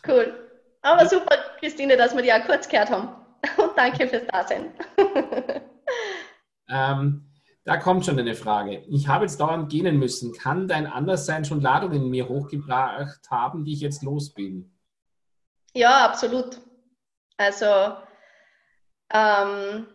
Cool. 0.08 0.50
Aber 0.82 1.06
super, 1.08 1.36
Christine, 1.60 1.98
dass 1.98 2.16
wir 2.16 2.24
die 2.24 2.32
auch 2.32 2.46
kurz 2.46 2.68
gehört 2.68 2.90
haben. 2.90 3.10
Und 3.58 3.72
danke 3.76 4.08
fürs 4.08 4.28
Dasein. 4.28 4.74
ähm, 6.70 7.26
da 7.64 7.78
kommt 7.78 8.06
schon 8.06 8.20
eine 8.20 8.36
Frage. 8.36 8.84
Ich 8.90 9.08
habe 9.08 9.26
jetzt 9.26 9.40
dauernd 9.40 9.70
gehen 9.70 9.98
müssen. 10.00 10.34
Kann 10.34 10.68
dein 10.68 10.88
Anderssein 10.88 11.46
schon 11.46 11.62
Ladungen 11.62 12.04
in 12.04 12.10
mir 12.10 12.28
hochgebracht 12.28 13.30
haben, 13.30 13.64
die 13.64 13.74
ich 13.74 13.82
jetzt 13.82 14.04
los 14.04 14.34
bin? 14.34 14.72
Ja, 15.74 16.06
absolut. 16.06 16.60
Also 17.38 17.96
ähm, 19.14 19.88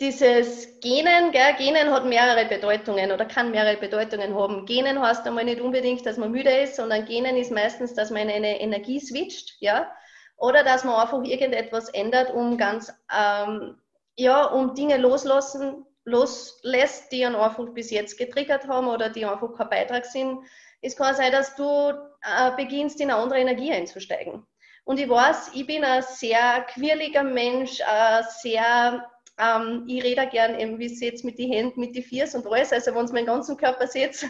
dieses 0.00 0.80
Genen, 0.80 1.32
gell, 1.32 1.54
Genen 1.58 1.90
hat 1.90 2.04
mehrere 2.06 2.46
Bedeutungen 2.46 3.10
oder 3.10 3.24
kann 3.24 3.50
mehrere 3.50 3.76
Bedeutungen 3.76 4.34
haben. 4.34 4.64
Genen 4.64 5.00
heißt 5.00 5.26
einmal 5.26 5.44
nicht 5.44 5.60
unbedingt, 5.60 6.06
dass 6.06 6.16
man 6.16 6.30
müde 6.30 6.50
ist, 6.50 6.76
sondern 6.76 7.04
Genen 7.04 7.36
ist 7.36 7.50
meistens, 7.50 7.94
dass 7.94 8.10
man 8.10 8.28
eine 8.28 8.60
Energie 8.60 9.00
switcht, 9.00 9.56
ja, 9.60 9.90
oder 10.38 10.64
dass 10.64 10.84
man 10.84 10.96
einfach 10.96 11.22
irgendetwas 11.22 11.88
ändert, 11.90 12.32
um 12.32 12.56
ganz, 12.56 12.92
ähm, 13.14 13.76
ja, 14.16 14.44
um 14.44 14.74
Dinge 14.74 14.96
loslassen, 14.96 15.84
loslässt, 16.04 17.12
die 17.12 17.24
einen 17.24 17.36
einfach 17.36 17.68
bis 17.70 17.90
jetzt 17.90 18.16
getriggert 18.16 18.66
haben 18.66 18.88
oder 18.88 19.10
die 19.10 19.26
einfach 19.26 19.54
kein 19.56 19.68
Beitrag 19.68 20.06
sind. 20.06 20.38
Es 20.80 20.96
kann 20.96 21.14
sein, 21.14 21.32
dass 21.32 21.54
du 21.56 21.90
äh, 22.22 22.52
beginnst, 22.56 23.00
in 23.00 23.10
eine 23.10 23.20
andere 23.20 23.40
Energie 23.40 23.72
einzusteigen. 23.72 24.46
Und 24.84 24.98
ich 24.98 25.08
weiß, 25.08 25.50
ich 25.54 25.66
bin 25.66 25.84
ein 25.84 26.02
sehr 26.02 26.64
quirliger 26.72 27.22
Mensch, 27.22 27.80
ein 27.82 28.24
sehr 28.40 29.04
ähm, 29.38 29.84
ich 29.86 30.02
rede 30.02 30.26
gern 30.26 30.58
eben, 30.58 30.78
wie 30.78 30.86
jetzt 30.86 31.24
mit 31.24 31.38
den 31.38 31.52
Händen, 31.52 31.80
mit 31.80 31.94
den 31.94 32.02
Fiers 32.02 32.34
und 32.34 32.46
alles. 32.46 32.72
Also 32.72 32.94
wenn 32.94 33.04
es 33.04 33.12
meinen 33.12 33.26
ganzen 33.26 33.56
Körper 33.56 33.86
sieht, 33.86 34.26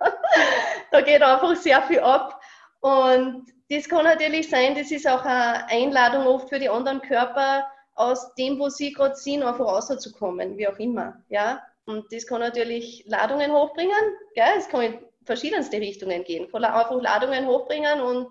da 0.90 1.00
geht 1.00 1.22
einfach 1.22 1.54
sehr 1.56 1.82
viel 1.82 2.00
ab. 2.00 2.40
Und 2.80 3.46
das 3.70 3.88
kann 3.88 4.04
natürlich 4.04 4.48
sein, 4.48 4.74
das 4.74 4.90
ist 4.90 5.06
auch 5.06 5.24
eine 5.24 5.68
Einladung 5.68 6.26
oft 6.26 6.48
für 6.48 6.58
die 6.58 6.68
anderen 6.68 7.02
Körper, 7.02 7.66
aus 7.94 8.34
dem, 8.34 8.58
wo 8.58 8.68
sie 8.68 8.92
gerade 8.92 9.16
sind, 9.16 9.42
einfach 9.42 9.66
rauszukommen, 9.66 10.56
wie 10.56 10.68
auch 10.68 10.78
immer. 10.78 11.22
Ja? 11.28 11.62
Und 11.84 12.12
das 12.12 12.26
kann 12.26 12.40
natürlich 12.40 13.04
Ladungen 13.06 13.52
hochbringen. 13.52 13.98
Gell? 14.34 14.52
Es 14.56 14.68
kann 14.68 14.82
in 14.82 14.98
verschiedenste 15.24 15.78
Richtungen 15.78 16.22
gehen. 16.22 16.50
Kann 16.50 16.64
einfach 16.64 17.00
Ladungen 17.02 17.46
hochbringen 17.46 18.00
und 18.00 18.28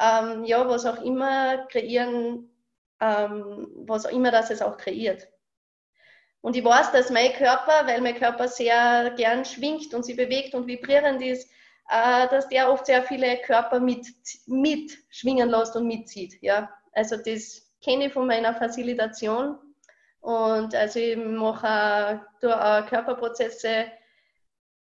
ähm, 0.00 0.44
ja, 0.44 0.68
was 0.68 0.86
auch 0.86 1.00
immer 1.02 1.66
kreieren, 1.68 2.50
ähm, 3.00 3.68
was 3.86 4.06
auch 4.06 4.10
immer 4.10 4.30
das 4.30 4.50
es 4.50 4.60
auch 4.60 4.76
kreiert. 4.76 5.28
Und 6.40 6.56
ich 6.56 6.64
weiß, 6.64 6.90
dass 6.92 7.10
mein 7.10 7.32
Körper, 7.34 7.86
weil 7.86 8.00
mein 8.00 8.16
Körper 8.16 8.48
sehr 8.48 9.12
gern 9.16 9.44
schwingt 9.44 9.94
und 9.94 10.04
sie 10.04 10.14
bewegt 10.14 10.54
und 10.54 10.66
vibrierend 10.66 11.22
ist, 11.22 11.48
äh, 11.90 12.28
dass 12.28 12.48
der 12.48 12.70
oft 12.70 12.86
sehr 12.86 13.02
viele 13.02 13.36
Körper 13.38 13.80
mit, 13.80 14.06
mit 14.46 14.96
schwingen 15.10 15.48
lässt 15.50 15.74
und 15.76 15.86
mitzieht. 15.86 16.40
Ja? 16.40 16.70
Also 16.92 17.16
das 17.16 17.68
kenne 17.82 18.06
ich 18.06 18.12
von 18.12 18.26
meiner 18.26 18.54
Facilitation. 18.54 19.58
Und 20.20 20.74
also 20.74 21.00
ich 21.00 21.16
mache 21.16 22.24
durch 22.40 22.86
Körperprozesse 22.86 23.86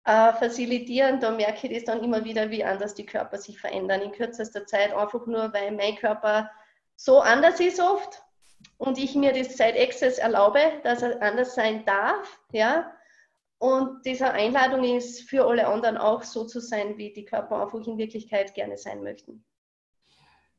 äh, 0.05 0.33
facilitieren, 0.33 1.19
da 1.19 1.31
merke 1.31 1.67
ich 1.67 1.73
das 1.75 1.85
dann 1.85 2.03
immer 2.03 2.23
wieder, 2.23 2.49
wie 2.49 2.63
anders 2.63 2.95
die 2.95 3.05
Körper 3.05 3.37
sich 3.37 3.59
verändern 3.59 4.01
in 4.01 4.11
kürzester 4.11 4.65
Zeit, 4.65 4.93
einfach 4.93 5.25
nur 5.27 5.53
weil 5.53 5.71
mein 5.71 5.95
Körper 5.95 6.49
so 6.95 7.19
anders 7.19 7.59
ist 7.59 7.79
oft 7.79 8.23
und 8.77 8.97
ich 8.97 9.15
mir 9.15 9.33
das 9.33 9.57
seit 9.57 9.77
Access 9.77 10.17
erlaube, 10.17 10.59
dass 10.83 11.03
er 11.03 11.21
anders 11.21 11.55
sein 11.55 11.85
darf, 11.85 12.39
ja, 12.51 12.91
und 13.59 14.05
diese 14.05 14.31
Einladung 14.31 14.83
ist 14.83 15.29
für 15.29 15.45
alle 15.45 15.67
anderen 15.67 15.97
auch 15.97 16.23
so 16.23 16.45
zu 16.45 16.59
sein, 16.59 16.97
wie 16.97 17.11
die 17.11 17.25
Körper 17.25 17.63
einfach 17.63 17.85
in 17.87 17.97
Wirklichkeit 17.97 18.53
gerne 18.53 18.77
sein 18.77 19.01
möchten. 19.01 19.43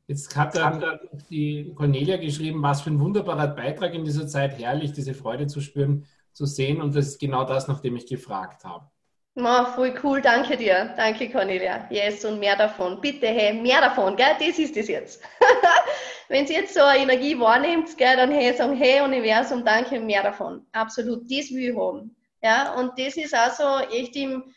Jetzt 0.07 0.35
hat 0.35 0.55
dann 0.55 0.83
die 1.29 1.71
Cornelia 1.75 2.17
geschrieben, 2.17 2.63
was 2.63 2.81
für 2.81 2.89
ein 2.89 2.99
wunderbarer 2.99 3.47
Beitrag 3.47 3.93
in 3.93 4.03
dieser 4.03 4.27
Zeit, 4.27 4.57
herrlich, 4.57 4.91
diese 4.91 5.13
Freude 5.13 5.45
zu 5.45 5.61
spüren, 5.61 6.07
zu 6.33 6.45
sehen. 6.45 6.81
Und 6.81 6.95
das 6.95 7.09
ist 7.09 7.19
genau 7.19 7.43
das, 7.45 7.67
nach 7.67 7.79
dem 7.79 7.95
ich 7.95 8.07
gefragt 8.07 8.63
habe. 8.63 8.89
Oh, 9.35 9.65
voll 9.75 9.93
cool, 10.03 10.19
danke 10.21 10.57
dir. 10.57 10.93
Danke, 10.97 11.29
Cornelia. 11.29 11.87
Yes, 11.91 12.25
und 12.25 12.39
mehr 12.39 12.55
davon. 12.55 12.99
Bitte, 12.99 13.27
hey, 13.27 13.53
mehr 13.53 13.79
davon, 13.79 14.15
gell? 14.15 14.35
Das 14.39 14.57
ist 14.57 14.75
es 14.75 14.87
jetzt. 14.87 15.21
Wenn 16.27 16.45
Sie 16.47 16.53
jetzt 16.53 16.73
so 16.73 16.81
eine 16.81 17.03
Energie 17.03 17.39
wahrnimmt, 17.39 17.95
gell, 17.97 18.17
dann 18.17 18.31
hey, 18.31 18.53
sagen, 18.53 18.75
hey, 18.75 19.01
Universum, 19.01 19.63
danke, 19.63 19.99
mehr 19.99 20.23
davon. 20.23 20.65
Absolut, 20.71 21.23
das 21.23 21.51
will 21.51 21.69
ich 21.69 21.77
haben. 21.77 22.15
Ja, 22.41 22.73
und 22.75 22.97
das 22.97 23.17
ist 23.17 23.35
auch 23.35 23.51
so 23.51 23.93
echt 23.93 24.15
im, 24.15 24.53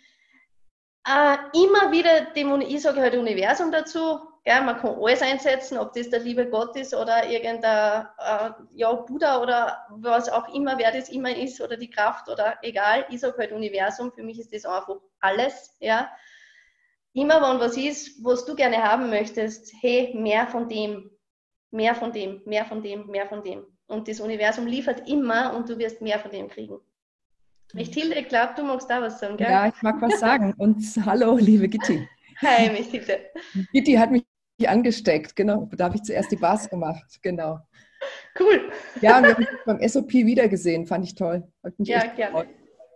äh, 1.06 1.36
immer 1.54 1.90
wieder 1.90 2.32
dem, 2.32 2.60
ich 2.60 2.82
sage 2.82 3.00
halt 3.00 3.14
Universum 3.14 3.72
dazu, 3.72 4.20
ja, 4.44 4.60
man 4.60 4.76
kann 4.78 4.96
alles 5.00 5.22
einsetzen, 5.22 5.78
ob 5.78 5.92
das 5.92 6.10
der 6.10 6.20
liebe 6.20 6.48
Gott 6.50 6.76
ist 6.76 6.94
oder 6.94 7.28
irgendein 7.28 8.06
äh, 8.18 8.50
ja, 8.74 8.92
Buddha 8.92 9.40
oder 9.40 9.86
was 9.90 10.28
auch 10.28 10.52
immer, 10.52 10.78
wer 10.78 10.90
das 10.90 11.08
immer 11.10 11.34
ist 11.36 11.60
oder 11.60 11.76
die 11.76 11.90
Kraft 11.90 12.28
oder 12.28 12.58
egal. 12.62 13.06
Ich 13.10 13.20
sage 13.20 13.38
halt 13.38 13.52
Universum, 13.52 14.12
für 14.12 14.24
mich 14.24 14.40
ist 14.40 14.52
das 14.52 14.64
einfach 14.64 14.96
alles. 15.20 15.76
Ja. 15.78 16.10
Immer 17.14 17.40
wenn 17.42 17.60
was 17.60 17.76
ist, 17.76 18.24
was 18.24 18.44
du 18.44 18.56
gerne 18.56 18.82
haben 18.82 19.10
möchtest, 19.10 19.72
hey, 19.80 20.12
mehr 20.16 20.46
von 20.48 20.68
dem, 20.68 21.10
mehr 21.70 21.94
von 21.94 22.12
dem, 22.12 22.42
mehr 22.44 22.64
von 22.64 22.82
dem, 22.82 23.06
mehr 23.06 23.28
von 23.28 23.44
dem. 23.44 23.64
Und 23.86 24.08
das 24.08 24.20
Universum 24.20 24.66
liefert 24.66 25.08
immer 25.08 25.54
und 25.54 25.68
du 25.68 25.78
wirst 25.78 26.00
mehr 26.00 26.18
von 26.18 26.30
dem 26.30 26.48
kriegen. 26.48 26.80
Hilde, 27.74 28.18
ich 28.18 28.28
glaube, 28.28 28.52
du 28.56 28.64
magst 28.64 28.88
da 28.90 29.00
was 29.00 29.18
sagen, 29.18 29.36
gell? 29.36 29.48
Ja, 29.48 29.68
ich 29.68 29.82
mag 29.82 30.00
was 30.00 30.20
sagen. 30.20 30.54
Und 30.58 30.82
hallo, 31.06 31.36
liebe 31.36 31.68
Gitti. 31.68 32.06
Hi, 32.40 32.68
Hilde. 32.68 33.20
Gitti 33.72 33.94
hat 33.94 34.10
mich 34.10 34.24
angesteckt, 34.66 35.34
genau. 35.34 35.68
Da 35.76 35.84
habe 35.84 35.96
ich 35.96 36.02
zuerst 36.02 36.30
die 36.30 36.36
Bars 36.36 36.68
gemacht, 36.68 37.18
genau. 37.22 37.60
Cool. 38.38 38.70
Ja, 39.00 39.18
und 39.18 39.24
wir 39.24 39.34
haben 39.34 39.44
uns 39.44 39.64
beim 39.64 39.88
SOP 39.88 40.12
wiedergesehen, 40.12 40.86
fand 40.86 41.04
ich 41.04 41.14
toll. 41.14 41.46
ja, 41.78 42.06
gerne. 42.06 42.48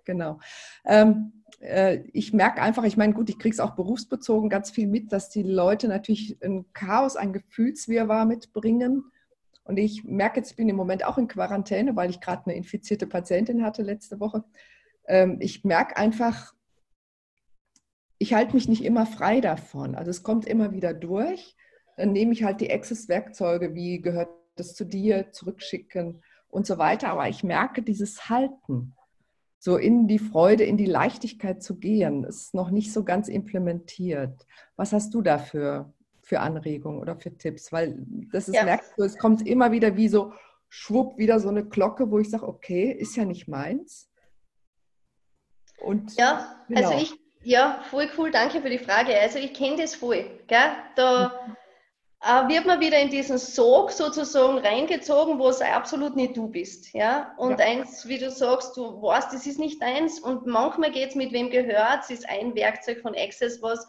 Genau. 0.04 0.38
Ähm, 0.84 1.32
äh, 1.60 2.00
ich 2.12 2.32
merke 2.32 2.62
einfach, 2.62 2.84
ich 2.84 2.96
meine, 2.96 3.14
gut, 3.14 3.28
ich 3.28 3.38
kriege 3.38 3.54
es 3.54 3.60
auch 3.60 3.74
berufsbezogen 3.74 4.48
ganz 4.48 4.70
viel 4.70 4.86
mit, 4.86 5.12
dass 5.12 5.30
die 5.30 5.42
Leute 5.42 5.88
natürlich 5.88 6.36
ein 6.42 6.66
Chaos, 6.72 7.16
ein 7.16 7.32
Gefühlswirrwarr 7.32 8.26
mitbringen. 8.26 9.04
Und 9.66 9.78
ich 9.78 10.04
merke 10.04 10.38
jetzt, 10.38 10.52
ich 10.52 10.56
bin 10.56 10.68
im 10.68 10.76
Moment 10.76 11.04
auch 11.04 11.18
in 11.18 11.26
Quarantäne, 11.26 11.96
weil 11.96 12.08
ich 12.08 12.20
gerade 12.20 12.46
eine 12.46 12.54
infizierte 12.54 13.06
Patientin 13.06 13.64
hatte 13.64 13.82
letzte 13.82 14.20
Woche. 14.20 14.44
Ähm, 15.08 15.38
ich 15.40 15.64
merke 15.64 15.96
einfach, 15.96 16.54
ich 18.18 18.32
halte 18.32 18.54
mich 18.54 18.68
nicht 18.68 18.84
immer 18.84 19.06
frei 19.06 19.40
davon. 19.40 19.96
Also 19.96 20.10
es 20.10 20.22
kommt 20.22 20.46
immer 20.46 20.70
wieder 20.70 20.94
durch. 20.94 21.56
Dann 21.96 22.12
nehme 22.12 22.32
ich 22.32 22.44
halt 22.44 22.60
die 22.60 22.72
Access-Werkzeuge, 22.72 23.74
wie 23.74 24.00
gehört 24.00 24.28
das 24.54 24.74
zu 24.74 24.84
dir, 24.84 25.32
zurückschicken 25.32 26.22
und 26.48 26.64
so 26.64 26.78
weiter. 26.78 27.08
Aber 27.08 27.28
ich 27.28 27.42
merke 27.42 27.82
dieses 27.82 28.30
Halten, 28.30 28.94
so 29.58 29.76
in 29.76 30.06
die 30.06 30.20
Freude, 30.20 30.62
in 30.62 30.76
die 30.76 30.86
Leichtigkeit 30.86 31.60
zu 31.60 31.80
gehen, 31.80 32.22
ist 32.22 32.54
noch 32.54 32.70
nicht 32.70 32.92
so 32.92 33.02
ganz 33.02 33.26
implementiert. 33.26 34.46
Was 34.76 34.92
hast 34.92 35.12
du 35.12 35.22
dafür 35.22 35.92
für 36.26 36.40
Anregungen 36.40 37.00
oder 37.00 37.16
für 37.16 37.34
Tipps? 37.36 37.72
Weil 37.72 38.04
das 38.32 38.48
ist, 38.48 38.54
ja. 38.54 38.64
merkst 38.64 38.92
du, 38.98 39.04
es 39.04 39.16
kommt 39.16 39.46
immer 39.46 39.72
wieder 39.72 39.96
wie 39.96 40.08
so 40.08 40.32
schwupp, 40.68 41.16
wieder 41.16 41.40
so 41.40 41.48
eine 41.48 41.64
Glocke, 41.64 42.10
wo 42.10 42.18
ich 42.18 42.28
sage, 42.28 42.46
okay, 42.46 42.90
ist 42.90 43.16
ja 43.16 43.24
nicht 43.24 43.48
meins. 43.48 44.10
Und 45.78 46.16
ja, 46.16 46.64
also 46.68 46.74
genau. 46.74 46.88
also 46.90 47.02
ich 47.02 47.14
ja, 47.46 47.80
voll 47.90 48.10
cool, 48.18 48.32
danke 48.32 48.60
für 48.60 48.70
die 48.70 48.78
Frage. 48.80 49.16
Also 49.20 49.38
ich 49.38 49.54
kenne 49.54 49.76
das 49.76 49.94
voll. 49.94 50.24
Gell? 50.48 50.72
Da 50.96 51.56
äh, 52.20 52.48
wird 52.48 52.66
man 52.66 52.80
wieder 52.80 52.98
in 52.98 53.08
diesen 53.08 53.38
Sog 53.38 53.92
sozusagen 53.92 54.58
reingezogen, 54.58 55.38
wo 55.38 55.48
es 55.48 55.60
absolut 55.60 56.16
nicht 56.16 56.36
du 56.36 56.48
bist. 56.48 56.92
Ja? 56.92 57.34
Und 57.36 57.60
ja. 57.60 57.66
eins, 57.66 58.08
wie 58.08 58.18
du 58.18 58.32
sagst, 58.32 58.76
du 58.76 59.00
weißt, 59.00 59.32
das 59.32 59.46
ist 59.46 59.60
nicht 59.60 59.80
eins. 59.80 60.18
Und 60.18 60.46
manchmal 60.46 60.90
geht 60.90 61.10
es 61.10 61.14
mit 61.14 61.32
wem 61.32 61.50
gehört, 61.50 62.00
es 62.02 62.10
ist 62.10 62.28
ein 62.28 62.56
Werkzeug 62.56 63.00
von 63.00 63.14
Access, 63.14 63.62
was 63.62 63.86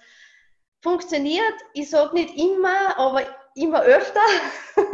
funktioniert. 0.81 1.55
Ich 1.73 1.89
sage 1.89 2.13
nicht 2.13 2.37
immer, 2.37 2.97
aber 2.97 3.23
immer 3.55 3.81
öfter. 3.81 4.21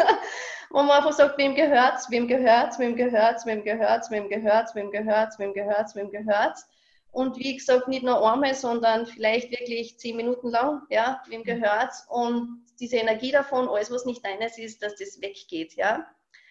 wo 0.74 0.82
man 0.82 0.98
einfach 0.98 1.14
sagt, 1.14 1.38
wem 1.38 1.54
gehört's, 1.54 2.10
wem 2.10 2.28
gehört's, 2.28 2.80
wem 2.80 2.96
gehört's, 2.96 3.46
wem 3.46 3.64
gehört's, 3.64 4.10
wem 4.10 4.28
gehört's, 4.28 4.76
wem 4.76 4.92
gehört's, 4.92 5.38
wem 5.38 5.54
gehört's, 5.54 5.96
wem 5.96 6.10
gehört's. 6.10 6.68
Und 7.12 7.38
wie 7.38 7.56
gesagt, 7.56 7.88
nicht 7.88 8.02
nur 8.02 8.28
einmal, 8.28 8.56
sondern 8.56 9.06
vielleicht 9.06 9.52
wirklich 9.52 10.00
zehn 10.00 10.18
Minuten 10.18 10.50
lang, 10.50 10.82
ja, 10.90 11.22
wem 11.30 11.42
mhm. 11.42 11.46
gehört's? 11.46 12.08
Und 12.10 12.66
diese 12.80 12.98
Energie 12.98 13.32
davon, 13.32 13.70
alles, 13.70 13.92
was 13.92 14.06
nicht 14.06 14.26
deines 14.26 14.58
ist, 14.58 14.82
dass 14.82 14.96
das 14.96 15.22
weggeht, 15.22 15.76
ja. 15.76 16.08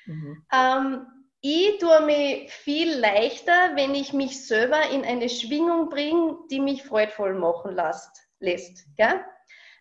Mhm. 0.07 0.47
Ähm, 0.53 1.07
ich 1.41 1.79
tue 1.79 2.01
mich 2.03 2.53
viel 2.53 2.95
leichter, 2.95 3.75
wenn 3.75 3.97
ich 3.97 4.13
mich 4.13 4.47
selber 4.47 4.89
in 4.91 5.05
eine 5.05 5.29
Schwingung 5.29 5.89
bringe, 5.89 6.37
die 6.49 6.61
mich 6.61 6.85
freudvoll 6.85 7.35
machen 7.35 7.75
lässt. 7.75 8.23
Lässt 8.43 8.85
gell? 8.97 9.25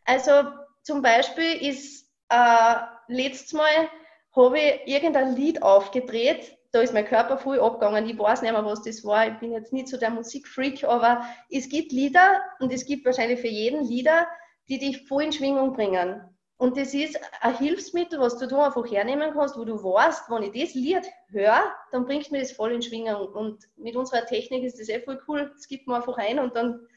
Also 0.06 0.52
zum 0.84 1.02
Beispiel 1.02 1.67
ist 1.67 2.10
äh, 2.30 2.76
letztes 3.08 3.54
Mal 3.54 3.89
habe 4.36 4.60
ich 4.60 4.82
irgendein 4.86 5.36
Lied 5.36 5.62
aufgedreht, 5.62 6.58
da 6.71 6.80
ist 6.80 6.93
mein 6.93 7.06
Körper 7.06 7.38
voll 7.38 7.60
abgegangen. 7.60 8.08
Ich 8.08 8.17
weiß 8.17 8.41
nicht 8.41 8.52
mehr, 8.52 8.65
was 8.65 8.82
das 8.82 9.04
war. 9.04 9.28
Ich 9.28 9.38
bin 9.39 9.52
jetzt 9.52 9.74
nicht 9.74 9.89
so 9.89 9.97
der 9.97 10.10
Musikfreak, 10.10 10.86
aber 10.86 11.26
es 11.50 11.67
gibt 11.67 11.91
Lieder 11.91 12.41
und 12.60 12.71
es 12.71 12.86
gibt 12.86 13.06
wahrscheinlich 13.06 13.41
für 13.41 13.47
jeden 13.47 13.86
Lieder, 13.86 14.26
die 14.69 14.80
dich 14.80 15.06
voll 15.06 15.24
in 15.24 15.34
Schwingung 15.34 15.74
bringen. 15.74 16.21
Und 16.56 16.78
das 16.78 16.93
ist 16.93 17.19
ein 17.41 17.58
Hilfsmittel, 17.58 18.19
was 18.19 18.38
du 18.38 18.47
da 18.47 18.67
einfach 18.67 18.89
hernehmen 18.89 19.34
kannst, 19.34 19.58
wo 19.58 19.65
du 19.65 19.84
weißt, 19.84 20.30
wenn 20.30 20.43
ich 20.43 20.63
das 20.63 20.76
Lied 20.76 21.12
höre, 21.30 21.74
dann 21.91 22.06
bringt 22.06 22.32
mir 22.32 22.39
das 22.39 22.52
voll 22.52 22.71
in 22.71 22.82
Schwingung. 22.82 23.28
Und 23.30 23.67
mit 23.76 23.95
unserer 23.95 24.26
Technik 24.26 24.63
ist 24.63 24.80
das 24.80 24.88
eh 24.88 25.02
voll 25.02 25.19
cool. 25.28 25.52
Das 25.54 25.67
gibt 25.67 25.88
man 25.88 25.97
einfach 25.97 26.17
ein 26.17 26.39
und 26.39 26.56
dann 26.56 26.88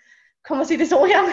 kann 0.45 0.59
man 0.59 0.67
sich 0.67 0.79
das 0.79 0.93
anhören. 0.93 1.33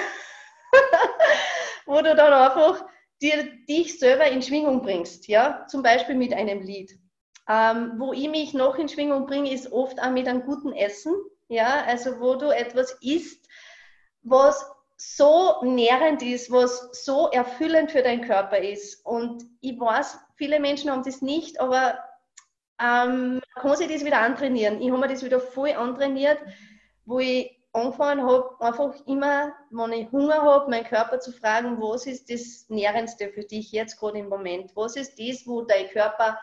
wo 1.86 2.02
du 2.02 2.16
dann 2.16 2.34
einfach 2.34 2.86
dir, 3.22 3.44
dich 3.68 4.00
selber 4.00 4.26
in 4.28 4.42
Schwingung 4.42 4.82
bringst. 4.82 5.28
Ja? 5.28 5.66
Zum 5.68 5.84
Beispiel 5.84 6.16
mit 6.16 6.34
einem 6.34 6.62
Lied. 6.62 6.98
Ähm, 7.50 7.94
wo 7.98 8.14
ich 8.14 8.30
mich 8.30 8.54
noch 8.54 8.78
in 8.78 8.90
Schwingung 8.90 9.26
bringe, 9.26 9.52
ist 9.52 9.72
oft 9.72 10.02
auch 10.02 10.12
mit 10.12 10.28
einem 10.28 10.44
guten 10.44 10.74
Essen. 10.74 11.14
Ja, 11.48 11.84
also 11.86 12.20
wo 12.22 12.36
du 12.36 12.50
etwas 12.50 12.98
isst, 13.02 13.46
was 14.24 14.66
so 14.96 15.62
nährend 15.64 16.22
ist, 16.22 16.50
was 16.50 17.04
so 17.04 17.28
erfüllend 17.30 17.92
für 17.92 18.04
deinen 18.04 18.26
Körper 18.26 18.60
ist. 18.60 19.06
Und 19.06 19.44
ich 19.60 19.78
weiß, 19.78 20.18
viele 20.36 20.60
Menschen 20.62 20.90
haben 20.90 21.04
das 21.04 21.22
nicht, 21.22 21.60
aber 21.60 22.00
ähm, 22.80 23.42
kann 23.56 23.76
sich 23.76 23.92
das 23.92 24.06
wieder 24.06 24.20
antrainieren. 24.20 24.82
Ich 24.82 24.90
habe 24.90 25.00
mir 25.00 25.10
das 25.10 25.26
wieder 25.26 25.42
voll 25.42 25.72
antrainiert, 25.72 26.38
wo 27.06 27.20
ich 27.20 27.61
angefangen 27.74 28.26
habe, 28.26 28.60
einfach 28.60 28.94
immer, 29.06 29.54
wenn 29.70 29.94
ich 29.94 30.12
Hunger 30.12 30.42
habe, 30.42 30.70
meinen 30.70 30.86
Körper 30.86 31.20
zu 31.20 31.32
fragen, 31.32 31.82
was 31.82 32.06
ist 32.06 32.30
das 32.30 32.66
Nährendste 32.70 33.30
für 33.30 33.44
dich 33.44 33.72
jetzt 33.72 33.98
gerade 33.98 34.20
im 34.20 34.30
Moment? 34.30 34.76
Was 34.76 34.96
ist 34.96 35.18
das, 35.18 35.48
wo 35.48 35.62
dein 35.62 35.88
Körper 35.90 36.38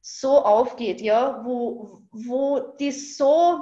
so 0.00 0.38
aufgeht, 0.38 1.00
ja, 1.00 1.44
wo, 1.44 2.02
wo 2.10 2.58
das 2.78 3.16
so, 3.16 3.60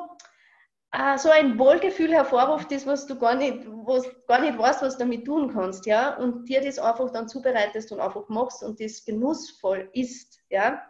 äh, 0.93 1.19
so 1.19 1.31
ein 1.31 1.59
Wohlgefühl 1.59 2.13
hervorruft, 2.13 2.71
das, 2.71 2.87
was 2.87 3.07
du 3.07 3.19
gar 3.19 3.35
nicht, 3.35 3.67
was 3.67 4.07
gar 4.27 4.41
nicht 4.41 4.57
weißt, 4.57 4.83
was 4.83 4.95
du 4.95 5.01
damit 5.01 5.27
tun 5.27 5.53
kannst, 5.53 5.85
ja, 5.87 6.17
und 6.17 6.49
dir 6.49 6.63
das 6.63 6.79
einfach 6.79 7.11
dann 7.11 7.29
zubereitest 7.29 7.93
und 7.93 8.01
einfach 8.01 8.29
machst 8.29 8.63
und 8.63 8.81
das 8.81 9.05
genussvoll 9.05 9.91
ist, 9.93 10.39
ja. 10.49 10.81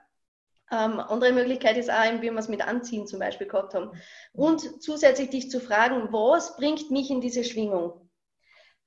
Ähm, 0.70 1.00
andere 1.00 1.32
Möglichkeit 1.32 1.76
ist 1.76 1.90
auch, 1.90 2.20
wie 2.20 2.30
wir 2.30 2.36
es 2.36 2.48
mit 2.48 2.66
Anziehen 2.66 3.06
zum 3.06 3.20
Beispiel 3.20 3.46
gehabt 3.46 3.74
haben. 3.74 3.90
Und 4.32 4.82
zusätzlich 4.82 5.30
dich 5.30 5.50
zu 5.50 5.60
fragen, 5.60 6.12
was 6.12 6.56
bringt 6.56 6.90
mich 6.90 7.10
in 7.10 7.20
diese 7.20 7.44
Schwingung? 7.44 8.08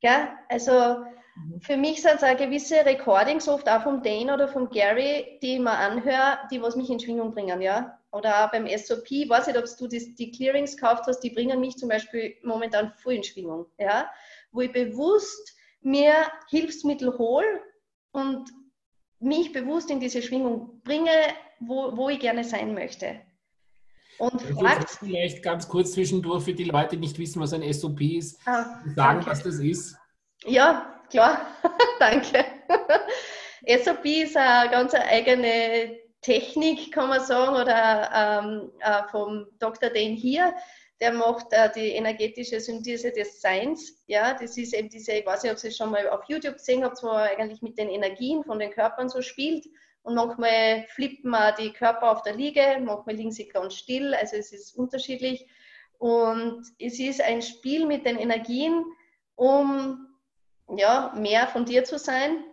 Ja, 0.02 0.38
also 0.50 1.04
Mhm. 1.36 1.62
Für 1.62 1.78
mich 1.78 2.02
sind 2.02 2.16
es 2.16 2.24
auch 2.24 2.38
gewisse 2.38 2.86
Recordings, 2.86 3.48
oft 3.48 3.70
auch 3.70 3.84
vom 3.84 4.02
Dane 4.02 4.34
oder 4.34 4.48
vom 4.48 4.70
Gary, 4.70 5.40
die 5.42 5.56
ich 5.56 5.60
mir 5.60 5.72
anhöre, 5.72 6.40
die 6.52 6.62
was 6.62 6.76
mich 6.76 6.90
in 6.90 7.00
Schwingung 7.00 7.34
bringen, 7.34 7.62
ja. 7.62 7.98
Oder 8.12 8.46
auch 8.46 8.52
beim 8.52 8.68
SOP, 8.68 9.10
ich 9.10 9.30
weiß 9.30 9.48
nicht, 9.48 9.58
ob 9.58 9.66
du 9.78 9.88
das, 9.88 10.16
die 10.16 10.32
Clearings 10.32 10.76
gekauft 10.76 11.06
hast, 11.08 11.22
die 11.22 11.30
bringen 11.30 11.60
mich 11.62 11.78
zum 11.78 11.88
Beispiel 11.88 12.36
momentan 12.44 12.94
voll 12.98 13.14
in 13.14 13.24
Schwingung, 13.24 13.68
ja. 13.78 14.10
Wo 14.52 14.62
ich 14.62 14.72
bewusst 14.72 15.56
mir 15.82 16.14
Hilfsmittel 16.50 17.18
hole 17.18 17.62
und 18.12 18.50
mich 19.22 19.52
bewusst 19.52 19.90
in 19.90 20.00
diese 20.00 20.22
Schwingung 20.22 20.82
bringe, 20.84 21.12
wo, 21.60 21.96
wo 21.96 22.10
ich 22.10 22.20
gerne 22.20 22.44
sein 22.44 22.74
möchte. 22.74 23.22
Und 24.18 24.42
fragt. 24.42 24.90
Vielleicht 24.90 25.42
ganz 25.42 25.68
kurz 25.68 25.94
zwischendurch 25.94 26.44
für 26.44 26.54
die 26.54 26.66
Leute, 26.66 26.96
die 26.96 27.02
nicht 27.02 27.18
wissen, 27.18 27.42
was 27.42 27.54
ein 27.54 27.74
SOP 27.74 28.02
ist, 28.02 28.40
ah, 28.46 28.64
sagen, 28.64 28.94
danke. 28.96 29.26
was 29.28 29.44
das 29.44 29.56
ist. 29.56 29.96
Ja, 30.46 31.02
klar, 31.10 31.48
danke. 32.00 32.46
SOP 33.84 34.06
ist 34.06 34.38
eine 34.38 34.70
ganz 34.70 34.94
eigene 34.94 35.98
Technik, 36.22 36.92
kann 36.92 37.10
man 37.10 37.22
sagen, 37.22 37.56
oder 37.56 38.12
ähm, 38.14 38.72
äh, 38.80 39.04
vom 39.10 39.48
Dr. 39.60 39.90
Dane 39.90 40.16
hier. 40.16 40.54
Der 41.02 41.12
macht 41.12 41.52
äh, 41.52 41.70
die 41.74 41.90
energetische 41.90 42.60
Synthese 42.62 43.12
des 43.12 43.42
Seins. 43.42 44.04
Ja, 44.08 44.34
das 44.34 44.56
ist 44.56 44.74
eben 44.74 44.88
diese, 44.88 45.14
ich 45.14 45.26
weiß 45.26 45.44
nicht, 45.44 45.52
ob 45.52 45.58
Sie 45.58 45.70
es 45.70 45.78
schon 45.78 45.92
mal 45.92 46.08
auf 46.10 46.22
YouTube 46.28 46.54
gesehen 46.54 46.84
habt, 46.84 47.02
wo 47.04 47.08
er 47.08 47.38
eigentlich 47.38 47.62
mit 47.62 47.78
den 47.78 47.90
Energien 47.90 48.44
von 48.44 48.60
den 48.60 48.72
Körpern 48.72 49.10
so 49.10 49.22
spielt. 49.22 49.66
Und 50.04 50.16
manchmal 50.16 50.86
flippen 50.90 51.32
wir 51.32 51.52
die 51.54 51.74
Körper 51.74 52.12
auf 52.12 52.24
der 52.24 52.36
Liege, 52.36 52.62
manchmal 52.84 53.16
liegen 53.16 53.32
sie 53.32 53.48
ganz 53.48 53.76
still, 53.76 54.14
also 54.14 54.36
es 54.36 54.52
ist 54.52 54.76
unterschiedlich. 54.76 55.48
Und 56.00 56.64
es 56.80 57.00
ist 57.00 57.22
ein 57.22 57.42
Spiel 57.44 57.86
mit 57.86 58.06
den 58.06 58.18
Energien, 58.18 58.84
um 59.36 60.08
ja, 60.76 61.14
mehr 61.16 61.48
von 61.48 61.66
dir 61.66 61.84
zu 61.84 62.00
sein, 62.00 62.44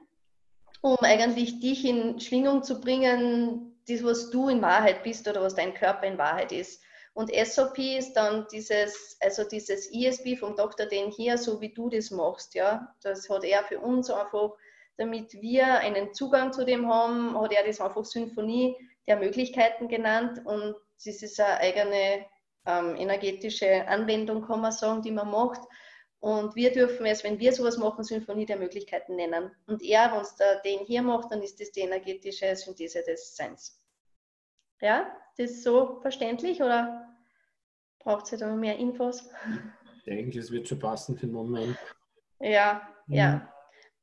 um 0.80 0.96
eigentlich 1.00 1.60
dich 1.60 1.84
in 1.84 2.20
Schwingung 2.20 2.62
zu 2.62 2.80
bringen, 2.80 3.80
das, 3.88 4.04
was 4.04 4.30
du 4.30 4.48
in 4.48 4.60
Wahrheit 4.60 5.02
bist 5.02 5.26
oder 5.26 5.40
was 5.42 5.54
dein 5.54 5.72
Körper 5.72 6.06
in 6.06 6.18
Wahrheit 6.18 6.52
ist. 6.52 6.82
Und 7.18 7.34
SOP 7.34 7.78
ist 7.78 8.12
dann 8.12 8.46
dieses, 8.52 9.16
also 9.18 9.42
dieses 9.42 9.92
ESP 9.92 10.38
vom 10.38 10.54
Dr. 10.54 10.86
Den 10.86 11.10
hier, 11.10 11.36
so 11.36 11.60
wie 11.60 11.74
du 11.74 11.88
das 11.88 12.12
machst, 12.12 12.54
ja. 12.54 12.94
Das 13.02 13.28
hat 13.28 13.42
er 13.42 13.64
für 13.64 13.80
uns 13.80 14.08
einfach, 14.08 14.52
damit 14.98 15.32
wir 15.32 15.66
einen 15.80 16.14
Zugang 16.14 16.52
zu 16.52 16.64
dem 16.64 16.88
haben, 16.88 17.36
hat 17.36 17.52
er 17.52 17.66
das 17.66 17.80
einfach 17.80 18.04
Symphonie 18.04 18.76
der 19.08 19.16
Möglichkeiten 19.16 19.88
genannt 19.88 20.42
und 20.44 20.76
das 21.04 21.20
ist 21.20 21.40
eine 21.40 21.58
eigene 21.58 22.24
ähm, 22.66 22.94
energetische 22.94 23.88
Anwendung, 23.88 24.46
kann 24.46 24.60
man 24.60 24.70
sagen, 24.70 25.02
die 25.02 25.10
man 25.10 25.28
macht. 25.28 25.62
Und 26.20 26.54
wir 26.54 26.70
dürfen 26.70 27.04
es, 27.04 27.24
wenn 27.24 27.40
wir 27.40 27.52
sowas 27.52 27.78
machen, 27.78 28.04
Symphonie 28.04 28.46
der 28.46 28.58
Möglichkeiten 28.58 29.16
nennen. 29.16 29.50
Und 29.66 29.82
er, 29.82 30.12
wenn 30.12 30.20
es 30.20 30.36
den 30.64 30.86
hier 30.86 31.02
macht, 31.02 31.32
dann 31.32 31.42
ist 31.42 31.60
das 31.60 31.72
die 31.72 31.80
energetische 31.80 32.54
Synthese 32.54 33.02
des 33.02 33.34
Seins. 33.34 33.82
Ja, 34.80 35.12
das 35.36 35.50
ist 35.50 35.64
so 35.64 35.98
verständlich 36.00 36.62
oder 36.62 37.07
braucht 38.00 38.30
ihr 38.32 38.38
da 38.38 38.48
noch 38.48 38.56
mehr 38.56 38.76
Infos? 38.76 39.28
Ich 39.96 40.04
denke, 40.04 40.38
es 40.38 40.50
wird 40.50 40.68
schon 40.68 40.78
passen 40.78 41.16
für 41.16 41.26
den 41.26 41.34
Moment. 41.34 41.76
Ja, 42.40 42.88
mhm. 43.06 43.14
ja. 43.14 43.52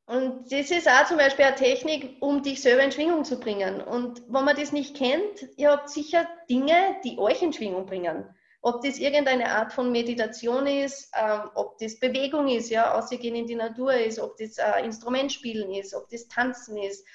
Und 0.08 0.52
das 0.52 0.70
ist 0.70 0.88
auch 0.88 1.06
zum 1.08 1.18
Beispiel 1.18 1.46
eine 1.46 1.56
Technik, 1.56 2.18
um 2.20 2.44
dich 2.44 2.62
selber 2.62 2.84
in 2.84 2.92
Schwingung 2.92 3.24
zu 3.24 3.40
bringen. 3.40 3.82
Und 3.82 4.22
wenn 4.28 4.46
man 4.46 4.56
das 4.56 4.72
nicht 4.72 4.96
kennt, 4.96 5.48
ihr 5.58 5.72
habt 5.72 5.90
sicher 5.90 6.28
Dinge, 6.48 6.98
die 7.04 7.18
euch 7.18 7.42
in 7.42 7.54
Schwingung 7.54 7.88
bringen. 7.88 8.30
Ob 8.62 8.84
das 8.84 9.00
irgendeine 9.00 9.50
Art 9.50 9.74
von 9.74 9.92
Meditation 9.92 10.68
ist, 10.68 11.12
ähm, 11.20 11.50
ob 11.56 11.78
das 11.80 12.00
Bewegung 12.00 12.48
ist, 12.48 12.70
ja, 12.70 12.94
ausgehen 12.94 13.36
in 13.36 13.48
die 13.48 13.56
Natur 13.56 13.94
ist, 13.94 14.20
ob 14.20 14.38
das 14.38 14.58
äh, 14.58 14.84
Instrumentspielen 14.84 15.72
ist, 15.72 15.96
ob 15.96 16.08
das 16.10 16.28
Tanzen 16.28 16.78
ist, 16.78 17.06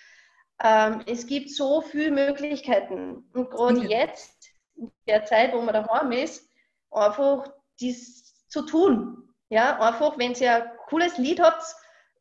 ähm, 0.63 1.03
es 1.07 1.27
gibt 1.27 1.51
so 1.51 1.81
viele 1.81 2.11
Möglichkeiten. 2.11 3.25
Und 3.33 3.51
gerade 3.51 3.81
jetzt, 3.81 4.51
in 4.77 4.91
der 5.07 5.25
Zeit, 5.25 5.53
wo 5.53 5.61
man 5.61 5.75
daheim 5.75 6.13
ist, 6.13 6.50
einfach 6.91 7.53
das 7.81 8.47
zu 8.49 8.63
tun. 8.63 9.35
Ja, 9.49 9.81
einfach, 9.81 10.19
wenn 10.19 10.35
ihr 10.35 10.55
ein 10.55 10.71
cooles 10.89 11.19
Lied 11.19 11.41
habt, 11.41 11.65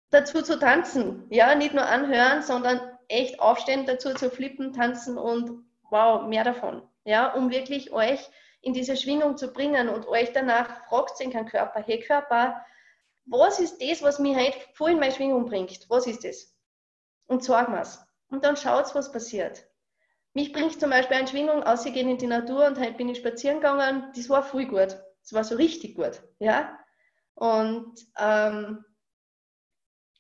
dazu 0.10 0.42
zu 0.42 0.60
tanzen. 0.60 1.28
Ja, 1.30 1.56
nicht 1.56 1.74
nur 1.74 1.86
anhören, 1.86 2.42
sondern 2.42 2.82
echt 3.08 3.40
aufstehen, 3.40 3.86
dazu 3.86 4.14
zu 4.14 4.30
flippen, 4.30 4.74
tanzen 4.74 5.18
und 5.18 5.64
wow, 5.90 6.28
mehr 6.28 6.44
davon. 6.44 6.82
Ja, 7.04 7.34
um 7.34 7.50
wirklich 7.50 7.92
euch 7.92 8.30
in 8.62 8.74
diese 8.74 8.98
Schwingung 8.98 9.38
zu 9.38 9.52
bringen 9.54 9.90
und 9.90 10.08
euch 10.08 10.34
danach 10.34 10.88
fragt 10.88 11.22
in 11.22 11.32
kein 11.32 11.46
Körper, 11.46 11.82
hey 11.82 12.00
Körper, 12.00 12.66
was 13.26 13.60
ist 13.60 13.82
das, 13.82 14.02
was 14.02 14.20
mich 14.20 14.36
heute 14.36 14.58
voll 14.74 14.92
in 14.92 15.00
meine 15.00 15.14
Schwingung 15.14 15.46
bringt? 15.46 15.90
Was 15.90 16.08
ist 16.08 16.24
das? 16.24 16.56
Und 17.28 17.44
sagen 17.44 17.74
wir 17.74 17.82
es 17.82 18.00
und 18.30 18.44
dann 18.46 18.58
schaut, 18.58 18.94
was 18.96 19.12
passiert. 19.12 19.66
Mich 20.40 20.54
bringt 20.54 20.80
zum 20.80 20.90
Beispiel 20.90 21.18
eine 21.18 21.28
Schwingung, 21.28 21.64
ausgehen 21.64 22.10
in 22.10 22.18
die 22.18 22.26
Natur 22.26 22.66
und 22.66 22.80
heute 22.80 22.94
bin 22.94 23.10
ich 23.10 23.18
spazieren 23.18 23.58
gegangen, 23.58 24.10
das 24.16 24.30
war 24.30 24.42
voll 24.42 24.68
gut. 24.68 24.98
Das 25.22 25.34
war 25.34 25.44
so 25.44 25.58
richtig 25.58 25.96
gut. 25.96 26.22
Ja? 26.40 26.80
Und 27.36 28.00
ähm, 28.18 28.86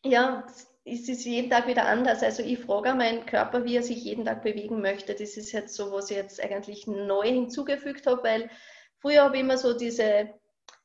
ja, 0.03 0.45
es 0.83 1.07
ist 1.07 1.23
jeden 1.23 1.49
Tag 1.49 1.67
wieder 1.67 1.85
anders. 1.85 2.21
Also 2.21 2.43
ich 2.43 2.59
frage 2.59 2.95
meinen 2.95 3.25
Körper, 3.25 3.63
wie 3.63 3.77
er 3.77 3.81
sich 3.81 4.03
jeden 4.03 4.25
Tag 4.25 4.43
bewegen 4.43 4.81
möchte. 4.81 5.13
Das 5.13 5.37
ist 5.37 5.53
jetzt 5.53 5.73
so, 5.75 5.93
was 5.93 6.11
ich 6.11 6.17
jetzt 6.17 6.43
eigentlich 6.43 6.85
neu 6.85 7.23
hinzugefügt 7.23 8.05
habe, 8.05 8.21
weil 8.21 8.49
früher 8.97 9.23
habe 9.23 9.37
ich 9.37 9.41
immer 9.43 9.57
so 9.57 9.71
diese 9.71 10.33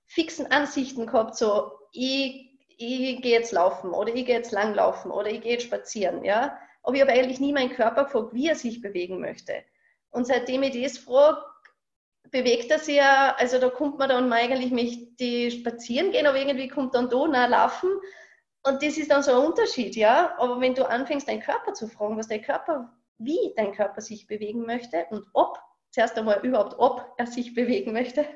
fixen 0.06 0.52
Ansichten 0.52 1.06
gehabt, 1.06 1.36
so 1.36 1.72
ich, 1.90 2.56
ich 2.68 3.20
gehe 3.20 3.32
jetzt 3.32 3.50
laufen 3.50 3.94
oder 3.94 4.14
ich 4.14 4.26
gehe 4.26 4.36
jetzt 4.36 4.52
langlaufen 4.52 5.10
oder 5.10 5.28
ich 5.28 5.40
gehe 5.40 5.54
jetzt 5.54 5.64
spazieren. 5.64 6.24
Ja? 6.24 6.56
Aber 6.84 6.94
ich 6.94 7.02
habe 7.02 7.12
eigentlich 7.12 7.40
nie 7.40 7.52
meinen 7.52 7.72
Körper 7.72 8.04
gefragt, 8.04 8.32
wie 8.32 8.48
er 8.48 8.54
sich 8.54 8.80
bewegen 8.80 9.20
möchte. 9.20 9.64
Und 10.10 10.26
seitdem 10.26 10.62
ich 10.62 10.80
das 10.80 10.98
frage, 10.98 11.42
bewegt 12.30 12.70
er 12.70 12.78
sich 12.78 12.96
ja, 12.96 13.34
also 13.36 13.58
da 13.58 13.68
kommt 13.68 13.98
man 13.98 14.08
dann 14.08 14.28
mal 14.28 14.40
eigentlich 14.40 14.70
möchte 14.70 15.50
spazieren 15.50 16.12
gehen, 16.12 16.26
aber 16.26 16.38
irgendwie 16.38 16.68
kommt 16.68 16.94
dann 16.94 17.08
da 17.08 17.26
nach 17.26 17.48
laufen. 17.48 17.90
Und 18.66 18.82
das 18.82 18.96
ist 18.96 19.10
dann 19.10 19.22
so 19.22 19.32
ein 19.32 19.46
Unterschied, 19.46 19.96
ja. 19.96 20.34
Aber 20.38 20.60
wenn 20.60 20.74
du 20.74 20.88
anfängst, 20.88 21.28
deinen 21.28 21.42
Körper 21.42 21.74
zu 21.74 21.88
fragen, 21.88 22.16
was 22.16 22.28
dein 22.28 22.42
Körper, 22.42 22.92
wie 23.18 23.52
dein 23.56 23.72
Körper 23.72 24.00
sich 24.00 24.26
bewegen 24.26 24.66
möchte 24.66 25.06
und 25.10 25.26
ob, 25.32 25.58
zuerst 25.90 26.16
einmal 26.18 26.44
überhaupt, 26.44 26.74
ob 26.78 27.14
er 27.18 27.26
sich 27.26 27.54
bewegen 27.54 27.92
möchte 27.92 28.26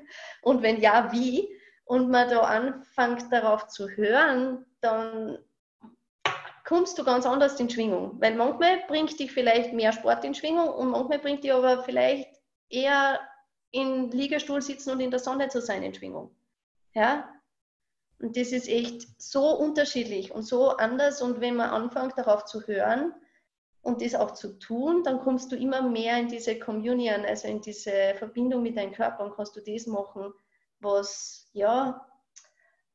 und 0.42 0.62
wenn 0.62 0.80
ja, 0.80 1.12
wie, 1.12 1.48
und 1.84 2.10
man 2.10 2.28
da 2.28 2.40
anfängt 2.40 3.32
darauf 3.32 3.68
zu 3.68 3.88
hören, 3.88 4.66
dann 4.80 5.38
kommst 6.68 6.98
du 6.98 7.04
ganz 7.04 7.24
anders 7.24 7.58
in 7.60 7.70
Schwingung. 7.70 8.20
Weil 8.20 8.34
manchmal 8.34 8.80
bringt 8.88 9.18
dich 9.18 9.32
vielleicht 9.32 9.72
mehr 9.72 9.92
Sport 9.92 10.22
in 10.24 10.34
Schwingung 10.34 10.68
und 10.68 10.90
manchmal 10.90 11.18
bringt 11.18 11.42
dich 11.42 11.52
aber 11.52 11.82
vielleicht 11.82 12.28
eher 12.68 13.20
in 13.70 14.10
Liegestuhl 14.10 14.60
sitzen 14.60 14.90
und 14.90 15.00
in 15.00 15.10
der 15.10 15.18
Sonne 15.18 15.48
zu 15.48 15.62
sein 15.62 15.82
in 15.82 15.94
Schwingung. 15.94 16.30
Ja? 16.94 17.32
Und 18.20 18.36
das 18.36 18.52
ist 18.52 18.68
echt 18.68 19.06
so 19.18 19.56
unterschiedlich 19.56 20.30
und 20.30 20.42
so 20.42 20.76
anders. 20.76 21.22
Und 21.22 21.40
wenn 21.40 21.56
man 21.56 21.70
anfängt, 21.70 22.18
darauf 22.18 22.44
zu 22.44 22.60
hören 22.66 23.14
und 23.80 24.02
das 24.02 24.14
auch 24.14 24.32
zu 24.32 24.58
tun, 24.58 25.02
dann 25.04 25.20
kommst 25.20 25.50
du 25.50 25.56
immer 25.56 25.80
mehr 25.80 26.18
in 26.18 26.28
diese 26.28 26.58
Communion, 26.58 27.24
also 27.24 27.48
in 27.48 27.62
diese 27.62 28.14
Verbindung 28.18 28.62
mit 28.62 28.76
deinem 28.76 28.92
Körper 28.92 29.24
und 29.24 29.34
kannst 29.34 29.56
du 29.56 29.62
das 29.62 29.86
machen, 29.86 30.34
was, 30.80 31.48
ja, 31.54 32.06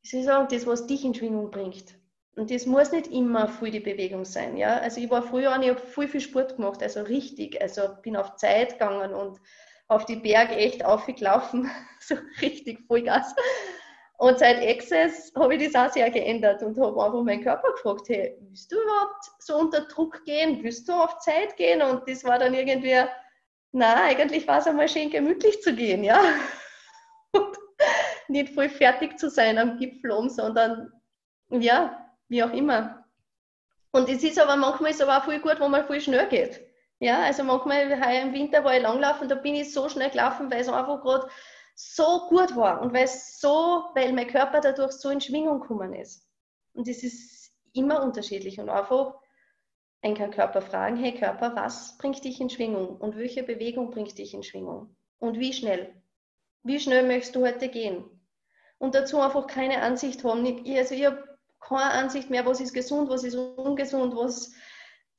wie 0.03 0.07
soll 0.09 0.19
ich 0.19 0.25
sagen, 0.27 0.47
das, 0.51 0.67
was 0.67 0.85
dich 0.85 1.03
in 1.03 1.15
Schwingung 1.15 1.49
bringt. 1.49 2.02
Und 2.35 2.49
das 2.49 2.65
muss 2.65 2.91
nicht 2.91 3.07
immer 3.07 3.47
viel 3.47 3.69
die 3.69 3.79
Bewegung 3.79 4.25
sein. 4.25 4.57
Ja? 4.57 4.77
Also 4.77 4.99
ich 4.99 5.09
war 5.09 5.21
früher 5.21 5.55
auch, 5.55 5.61
ich 5.61 5.69
habe 5.69 5.79
viel, 5.79 6.07
viel 6.07 6.21
Sport 6.21 6.55
gemacht, 6.55 6.81
also 6.81 7.01
richtig. 7.01 7.61
Also 7.61 7.89
bin 8.01 8.15
auf 8.15 8.35
Zeit 8.37 8.73
gegangen 8.73 9.13
und 9.13 9.39
auf 9.87 10.05
die 10.05 10.15
Berge 10.15 10.55
echt 10.55 10.83
aufgelaufen, 10.83 11.69
so 11.99 12.15
richtig 12.41 12.79
Vollgas. 12.87 13.35
Und 14.17 14.39
seit 14.39 14.57
Access 14.65 15.31
habe 15.35 15.55
ich 15.55 15.71
das 15.71 15.75
auch 15.75 15.93
sehr 15.93 16.09
geändert 16.09 16.63
und 16.63 16.77
habe 16.79 17.03
einfach 17.03 17.23
meinen 17.23 17.43
Körper 17.43 17.71
gefragt, 17.73 18.07
hey, 18.09 18.37
willst 18.41 18.71
du 18.71 18.81
überhaupt 18.81 19.25
so 19.39 19.57
unter 19.57 19.81
Druck 19.81 20.23
gehen? 20.23 20.63
Willst 20.63 20.87
du 20.87 20.93
auf 20.93 21.19
Zeit 21.19 21.55
gehen? 21.57 21.81
Und 21.81 22.07
das 22.07 22.23
war 22.23 22.39
dann 22.39 22.53
irgendwie, 22.53 23.03
na, 23.73 24.05
eigentlich 24.05 24.47
war 24.47 24.59
es 24.59 24.67
einmal 24.67 24.87
schön 24.87 25.09
gemütlich 25.09 25.61
zu 25.61 25.75
gehen, 25.75 26.03
ja. 26.03 26.21
Und 27.33 27.57
nicht 28.27 28.53
voll 28.53 28.69
fertig 28.69 29.19
zu 29.19 29.29
sein 29.29 29.57
am 29.57 29.77
Gipfel 29.77 30.11
um, 30.11 30.29
sondern 30.29 30.91
ja, 31.49 32.02
wie 32.33 32.43
auch 32.43 32.51
immer. 32.51 33.05
Und 33.91 34.09
es 34.09 34.23
ist 34.23 34.39
aber 34.39 34.55
manchmal 34.55 34.89
ist 34.89 35.01
aber 35.03 35.19
auch 35.19 35.25
viel 35.25 35.39
gut, 35.39 35.59
wo 35.59 35.67
man 35.67 35.85
viel 35.85 36.01
schnell 36.01 36.27
geht. 36.27 36.65
Ja, 36.99 37.21
also 37.21 37.43
manchmal 37.43 37.89
heuer 38.03 38.23
im 38.23 38.33
Winter 38.33 38.63
war 38.63 38.75
ich 38.75 38.81
langlaufen, 38.81 39.29
da 39.29 39.35
bin 39.35 39.53
ich 39.53 39.71
so 39.71 39.87
schnell 39.87 40.09
gelaufen, 40.09 40.49
weil 40.51 40.61
es 40.61 40.67
einfach 40.67 40.99
gerade 41.01 41.29
so 41.75 42.27
gut 42.29 42.55
war 42.55 42.81
und 42.81 42.91
weil 42.93 43.03
es 43.03 43.39
so, 43.39 43.83
weil 43.93 44.13
mein 44.13 44.27
Körper 44.27 44.61
dadurch 44.61 44.93
so 44.93 45.09
in 45.09 45.21
Schwingung 45.21 45.61
gekommen 45.61 45.93
ist. 45.93 46.27
Und 46.73 46.87
das 46.87 47.03
ist 47.03 47.51
immer 47.73 48.01
unterschiedlich 48.01 48.59
und 48.59 48.69
einfach 48.69 49.15
ein 50.01 50.15
kann 50.15 50.31
Körper 50.31 50.61
fragen, 50.61 50.97
hey 50.97 51.13
Körper, 51.13 51.55
was 51.55 51.97
bringt 51.99 52.23
dich 52.23 52.41
in 52.41 52.49
Schwingung 52.49 52.97
und 52.97 53.15
welche 53.15 53.43
Bewegung 53.43 53.91
bringt 53.91 54.17
dich 54.17 54.33
in 54.33 54.43
Schwingung 54.43 54.95
und 55.19 55.39
wie 55.39 55.53
schnell? 55.53 56.01
Wie 56.63 56.79
schnell 56.79 57.05
möchtest 57.05 57.35
du 57.35 57.45
heute 57.45 57.69
gehen? 57.69 58.05
Und 58.79 58.95
dazu 58.95 59.19
einfach 59.19 59.47
keine 59.47 59.81
Ansicht 59.81 60.23
haben. 60.23 60.45
Also 60.75 60.95
ich 60.95 61.05
habe 61.05 61.32
keine 61.67 61.91
Ansicht 61.91 62.29
mehr, 62.29 62.45
was 62.45 62.61
ist 62.61 62.73
gesund, 62.73 63.09
was 63.09 63.23
ist 63.23 63.35
ungesund, 63.35 64.15
was, 64.15 64.53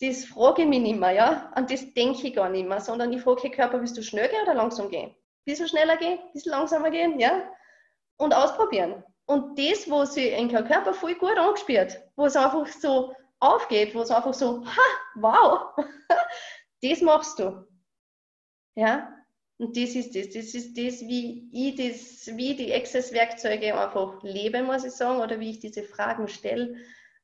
das 0.00 0.24
frage 0.24 0.62
ich 0.62 0.68
mich 0.68 0.80
nicht 0.80 0.98
mehr, 0.98 1.12
ja, 1.12 1.50
an 1.54 1.66
das 1.66 1.92
denke 1.94 2.26
ich 2.26 2.34
gar 2.34 2.48
nicht 2.48 2.68
mehr, 2.68 2.80
sondern 2.80 3.12
ich 3.12 3.22
frage, 3.22 3.42
hey 3.42 3.50
Körper, 3.50 3.80
willst 3.80 3.96
du 3.96 4.02
schnell 4.02 4.28
gehen 4.28 4.42
oder 4.42 4.54
langsam 4.54 4.88
gehen? 4.88 5.10
Ein 5.10 5.16
bisschen 5.44 5.68
schneller 5.68 5.96
gehen, 5.96 6.18
ein 6.18 6.32
bisschen 6.32 6.52
langsamer 6.52 6.90
gehen, 6.90 7.18
ja, 7.18 7.48
und 8.16 8.34
ausprobieren. 8.34 9.04
Und 9.26 9.58
das, 9.58 9.88
wo 9.88 10.04
sich 10.04 10.32
in 10.32 10.48
Körper 10.48 10.92
voll 10.92 11.14
gut 11.14 11.38
angespürt, 11.38 12.00
wo 12.16 12.26
es 12.26 12.36
einfach 12.36 12.66
so 12.66 13.14
aufgeht, 13.40 13.94
wo 13.94 14.00
es 14.00 14.10
einfach 14.10 14.34
so, 14.34 14.64
ha, 14.64 14.82
wow, 15.16 15.74
das 16.82 17.00
machst 17.00 17.38
du. 17.38 17.66
Ja, 18.76 19.14
und 19.58 19.76
das 19.76 19.94
ist 19.94 20.14
das. 20.16 20.30
Das 20.30 20.54
ist 20.54 20.76
das, 20.76 21.00
wie 21.00 21.48
ich 21.52 21.76
das, 21.76 22.36
wie 22.36 22.56
die 22.56 22.72
Access-Werkzeuge 22.74 23.78
einfach 23.78 24.22
lebe, 24.22 24.62
muss 24.62 24.84
ich 24.84 24.92
sagen, 24.92 25.20
oder 25.20 25.38
wie 25.38 25.50
ich 25.50 25.60
diese 25.60 25.84
Fragen 25.84 26.28
stelle, 26.28 26.76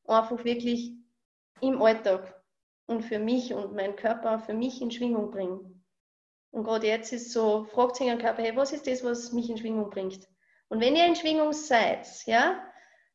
einfach 0.06 0.44
wirklich 0.44 0.92
im 1.60 1.82
Alltag 1.82 2.40
und 2.86 3.02
für 3.02 3.18
mich 3.18 3.52
und 3.52 3.74
meinen 3.74 3.96
Körper 3.96 4.38
für 4.38 4.54
mich 4.54 4.80
in 4.80 4.90
Schwingung 4.90 5.30
bringen. 5.30 5.84
Und 6.52 6.64
gerade 6.64 6.86
jetzt 6.86 7.12
ist 7.12 7.32
so, 7.32 7.64
fragt 7.64 7.96
sich 7.96 8.10
ein 8.10 8.18
Körper, 8.18 8.42
hey, 8.42 8.56
was 8.56 8.72
ist 8.72 8.86
das, 8.86 9.04
was 9.04 9.32
mich 9.32 9.50
in 9.50 9.58
Schwingung 9.58 9.90
bringt? 9.90 10.28
Und 10.68 10.80
wenn 10.80 10.96
ihr 10.96 11.06
in 11.06 11.16
Schwingung 11.16 11.52
seid, 11.52 12.06
ja, 12.26 12.62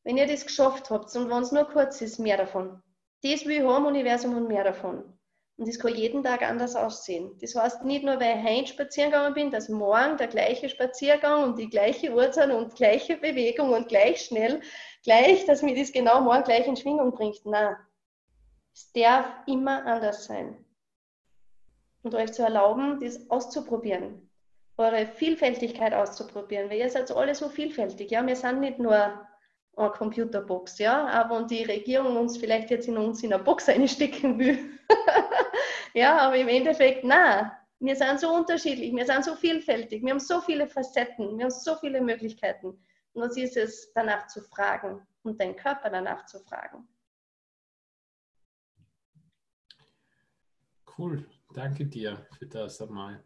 wenn 0.03 0.18
ihr 0.18 0.28
das 0.28 0.45
geschafft 0.45 0.89
habt 0.89 1.13
und 1.16 1.30
wenn 1.30 1.41
es 1.41 1.51
nur 1.51 1.66
kurz 1.66 2.01
ist, 2.01 2.20
mehr 2.20 2.38
davon. 2.38 2.82
Das 3.24 3.45
will 3.45 3.57
ich 3.57 3.63
haben, 3.63 3.86
Universum 3.86 4.36
und 4.38 4.47
mehr 4.47 4.63
davon. 4.63 5.18
Und 5.58 5.70
das 5.70 5.80
kann 5.80 5.95
jeden 5.95 6.22
Tag 6.22 6.41
anders 6.41 6.76
aussehen. 6.76 7.38
Das 7.39 7.56
heißt 7.56 7.86
nicht 7.86 8.03
nur, 8.03 8.20
weil 8.20 8.39
ich 8.39 8.45
heute 8.45 8.68
spazieren 8.68 9.12
gegangen 9.12 9.34
bin, 9.34 9.51
dass 9.51 9.70
morgen 9.70 10.18
der 10.18 10.28
gleiche 10.28 10.68
Spaziergang 10.68 11.43
und 11.43 11.58
die 11.58 11.70
gleiche 11.70 12.12
Uhrzeit 12.12 12.51
und 12.51 12.76
gleiche 12.76 13.16
Bewegung 13.16 13.72
und 13.72 13.88
gleich 13.88 14.22
schnell, 14.22 14.62
gleich, 15.03 15.45
dass 15.45 15.62
mir 15.62 15.76
das 15.76 15.93
genau 15.93 16.20
morgen 16.22 16.43
gleich 16.43 16.68
in 16.68 16.76
Schwingung 16.76 17.14
bringt. 17.14 17.45
Nein. 17.45 17.76
Es 18.74 18.91
darf 18.91 19.26
immer 19.47 19.86
anders 19.86 20.26
sein. 20.26 20.58
Und 22.03 22.14
euch 22.14 22.34
zu 22.34 22.43
erlauben, 22.43 22.99
das 22.99 23.30
auszuprobieren. 23.30 24.30
eure 24.78 25.08
Vielfältigkeit 25.08 25.93
auszuprobieren, 25.93 26.70
weil 26.70 26.80
ihr 26.80 26.89
seid 26.89 27.10
alle 27.12 27.34
so 27.34 27.47
vielfältig. 27.47 28.12
Ja, 28.12 28.26
wir 28.28 28.36
sind 28.36 28.60
nicht 28.60 28.80
nur 28.80 29.24
eine 29.76 29.89
Computerbox, 29.91 30.80
ja, 30.80 31.07
aber 31.07 31.39
wenn 31.39 31.47
die 31.47 31.63
Regierung 31.63 32.15
uns 32.17 32.38
vielleicht 32.38 32.69
jetzt 32.69 32.88
in 32.88 32.97
uns 32.97 33.23
in 33.23 33.34
eine 33.34 33.43
Box 33.43 33.67
einstecken 33.69 34.39
will. 34.39 34.57
ja, 35.93 36.17
aber 36.17 36.38
im 36.38 36.47
Endeffekt, 36.47 37.03
nein, 37.03 37.51
wir 37.80 37.95
sind 37.95 38.19
so 38.19 38.34
unterschiedlich, 38.34 38.95
wir 38.95 39.05
sind 39.05 39.26
so 39.26 39.36
vielfältig, 39.36 40.03
wir 40.03 40.11
haben 40.11 40.19
so 40.19 40.41
viele 40.41 40.67
Facetten, 40.67 41.38
wir 41.38 41.45
haben 41.45 41.51
so 41.51 41.76
viele 41.76 42.01
Möglichkeiten. 42.01 42.67
Und 43.13 43.21
was 43.21 43.38
ist 43.38 43.57
es, 43.57 43.91
danach 43.93 44.28
zu 44.28 44.41
fragen 44.41 45.05
und 45.23 45.39
deinen 45.39 45.55
Körper 45.55 45.89
danach 45.89 46.26
zu 46.26 46.39
fragen? 46.39 46.88
Cool, 50.97 51.26
danke 51.53 51.86
dir 51.86 52.26
für 52.38 52.45
das 52.45 52.82
einmal. 52.82 53.23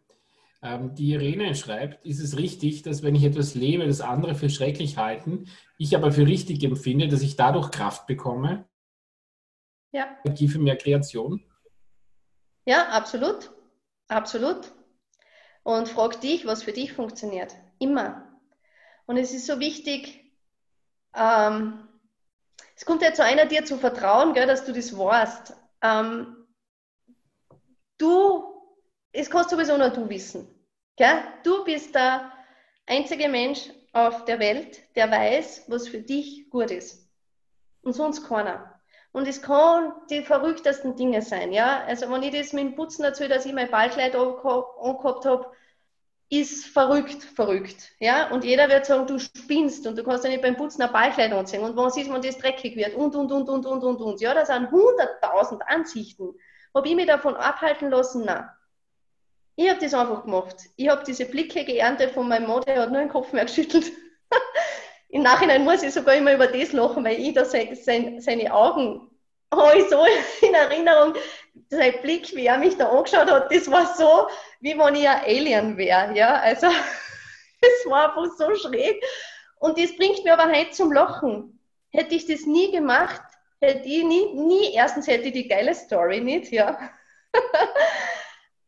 Ähm, 0.62 0.94
die 0.94 1.12
Irene 1.12 1.54
schreibt, 1.54 2.04
ist 2.04 2.20
es 2.20 2.36
richtig, 2.36 2.82
dass 2.82 3.02
wenn 3.02 3.14
ich 3.14 3.24
etwas 3.24 3.54
lebe, 3.54 3.86
das 3.86 4.00
andere 4.00 4.34
für 4.34 4.50
schrecklich 4.50 4.98
halten, 4.98 5.48
ich 5.78 5.96
aber 5.96 6.12
für 6.12 6.26
richtig 6.26 6.62
empfinde, 6.62 7.08
dass 7.08 7.22
ich 7.22 7.36
dadurch 7.36 7.70
Kraft 7.70 8.06
bekomme? 8.06 8.68
Ja. 9.92 10.18
Energie 10.24 10.48
für 10.48 10.58
mehr 10.58 10.76
Kreation? 10.76 11.42
Ja, 12.66 12.88
absolut. 12.88 13.50
Absolut. 14.08 14.72
Und 15.62 15.88
frag 15.88 16.20
dich, 16.20 16.46
was 16.46 16.62
für 16.62 16.72
dich 16.72 16.92
funktioniert. 16.92 17.54
Immer. 17.78 18.28
Und 19.06 19.16
es 19.16 19.32
ist 19.32 19.46
so 19.46 19.60
wichtig, 19.60 20.30
ähm, 21.14 21.88
es 22.76 22.84
kommt 22.84 23.02
ja 23.02 23.12
zu 23.12 23.24
einer, 23.24 23.46
dir 23.46 23.64
zu 23.64 23.76
vertrauen, 23.78 24.34
gell, 24.34 24.46
dass 24.46 24.64
du 24.64 24.72
das 24.72 24.96
weißt. 24.96 25.54
Ähm, 25.82 26.46
du 27.98 28.59
es 29.12 29.30
kannst 29.30 29.50
sowieso 29.50 29.76
nur 29.76 29.90
du 29.90 30.08
wissen. 30.08 30.48
Gell? 30.96 31.22
Du 31.42 31.64
bist 31.64 31.94
der 31.94 32.32
einzige 32.86 33.28
Mensch 33.28 33.70
auf 33.92 34.24
der 34.24 34.38
Welt, 34.38 34.82
der 34.94 35.10
weiß, 35.10 35.64
was 35.68 35.88
für 35.88 36.00
dich 36.00 36.48
gut 36.50 36.70
ist. 36.70 37.08
Und 37.82 37.94
sonst 37.94 38.26
keiner. 38.26 38.80
Und 39.12 39.26
es 39.26 39.42
kann 39.42 39.92
die 40.08 40.22
verrücktesten 40.22 40.94
Dinge 40.94 41.22
sein, 41.22 41.52
ja. 41.52 41.82
Also 41.86 42.10
wenn 42.10 42.22
ich 42.22 42.32
das 42.32 42.52
mit 42.52 42.64
dem 42.64 42.74
Putzen 42.76 43.04
erzähle, 43.04 43.30
dass 43.30 43.46
ich 43.46 43.52
mein 43.52 43.70
Ballkleid 43.70 44.14
angehabt 44.14 45.24
habe, 45.24 45.50
ist 46.28 46.66
verrückt, 46.66 47.24
verrückt, 47.24 47.90
ja. 47.98 48.30
Und 48.30 48.44
jeder 48.44 48.68
wird 48.68 48.86
sagen, 48.86 49.08
du 49.08 49.18
spinnst 49.18 49.84
und 49.88 49.98
du 49.98 50.04
kannst 50.04 50.22
ja 50.22 50.30
nicht 50.30 50.42
beim 50.42 50.56
Putzen 50.56 50.82
ein 50.82 50.92
Ballkleid 50.92 51.32
anziehen. 51.32 51.64
Und 51.64 51.76
was 51.76 51.96
ist, 51.96 52.12
wenn 52.12 52.22
das 52.22 52.38
dreckig 52.38 52.76
wird? 52.76 52.94
Und, 52.94 53.16
und, 53.16 53.32
und, 53.32 53.48
und, 53.48 53.66
und, 53.66 53.82
und, 53.82 54.00
und. 54.00 54.20
Ja, 54.20 54.32
das 54.32 54.46
sind 54.46 54.70
hunderttausend 54.70 55.62
Ansichten. 55.66 56.34
Habe 56.72 56.88
ich 56.88 56.94
mich 56.94 57.06
davon 57.06 57.34
abhalten 57.34 57.90
lassen? 57.90 58.24
Nein. 58.24 58.48
Ich 59.60 59.68
habe 59.68 59.78
das 59.78 59.92
einfach 59.92 60.22
gemacht. 60.22 60.56
Ich 60.76 60.88
habe 60.88 61.04
diese 61.06 61.26
Blicke 61.26 61.66
geerntet 61.66 62.12
von 62.12 62.26
meinem 62.26 62.48
Mann, 62.48 62.62
der 62.62 62.80
hat 62.80 62.92
nur 62.92 63.00
den 63.00 63.10
Kopf 63.10 63.30
mehr 63.34 63.44
geschüttelt. 63.44 63.92
Im 65.10 65.22
Nachhinein 65.22 65.64
muss 65.64 65.82
ich 65.82 65.92
sogar 65.92 66.14
immer 66.14 66.32
über 66.32 66.46
das 66.46 66.72
lachen, 66.72 67.04
weil 67.04 67.20
ich 67.20 67.34
da 67.34 67.44
sein, 67.44 67.76
sein, 67.76 68.22
seine 68.22 68.54
Augen 68.54 69.10
habe 69.52 69.80
ich 69.80 69.90
so 69.90 70.02
in 70.46 70.54
Erinnerung, 70.54 71.12
sein 71.68 71.92
Blick, 72.00 72.34
wie 72.34 72.46
er 72.46 72.56
mich 72.56 72.78
da 72.78 72.88
angeschaut 72.88 73.30
hat, 73.30 73.54
das 73.54 73.70
war 73.70 73.94
so, 73.96 74.28
wie 74.60 74.78
wenn 74.78 74.94
ich 74.94 75.06
ein 75.06 75.24
Alien 75.24 75.76
wäre. 75.76 76.16
Ja? 76.16 76.36
Also, 76.36 76.68
es 77.60 77.90
war 77.90 78.16
einfach 78.16 78.34
so 78.38 78.54
schräg. 78.54 79.04
Und 79.58 79.78
das 79.78 79.94
bringt 79.94 80.24
mir 80.24 80.38
aber 80.38 80.50
heute 80.50 80.70
zum 80.70 80.90
Lachen. 80.90 81.60
Hätte 81.90 82.14
ich 82.14 82.26
das 82.26 82.46
nie 82.46 82.72
gemacht, 82.72 83.20
hätte 83.60 83.86
ich 83.86 84.04
nie, 84.04 84.32
nie 84.32 84.72
erstens 84.72 85.06
hätte 85.06 85.24
ich 85.24 85.34
die 85.34 85.48
geile 85.48 85.74
Story 85.74 86.22
nicht, 86.22 86.50
ja. 86.50 86.78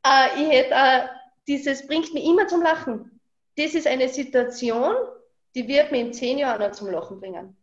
Äh, 0.07 0.43
ich 0.43 0.51
hätte 0.51 0.75
äh, 0.75 1.09
dieses 1.47 1.87
bringt 1.87 2.13
mich 2.15 2.25
immer 2.25 2.47
zum 2.47 2.63
Lachen. 2.63 3.21
Das 3.57 3.75
ist 3.75 3.87
eine 3.87 4.09
Situation, 4.09 4.95
die 5.55 5.69
wird 5.69 5.93
mir 5.93 6.01
in 6.01 6.13
zehn 6.13 6.39
Jahren 6.39 6.61
noch 6.61 6.73
zum 6.73 6.91
Lachen 6.91 7.21
bringen. 7.21 7.57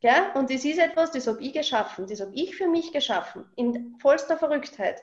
Gell? 0.00 0.30
Und 0.34 0.50
das 0.50 0.64
ist 0.64 0.78
etwas, 0.78 1.12
das 1.12 1.26
habe 1.26 1.40
ich 1.40 1.52
geschaffen, 1.52 2.06
das 2.06 2.20
habe 2.20 2.32
ich 2.34 2.54
für 2.56 2.68
mich 2.68 2.92
geschaffen, 2.92 3.46
in 3.56 3.96
vollster 4.00 4.36
Verrücktheit. 4.36 5.02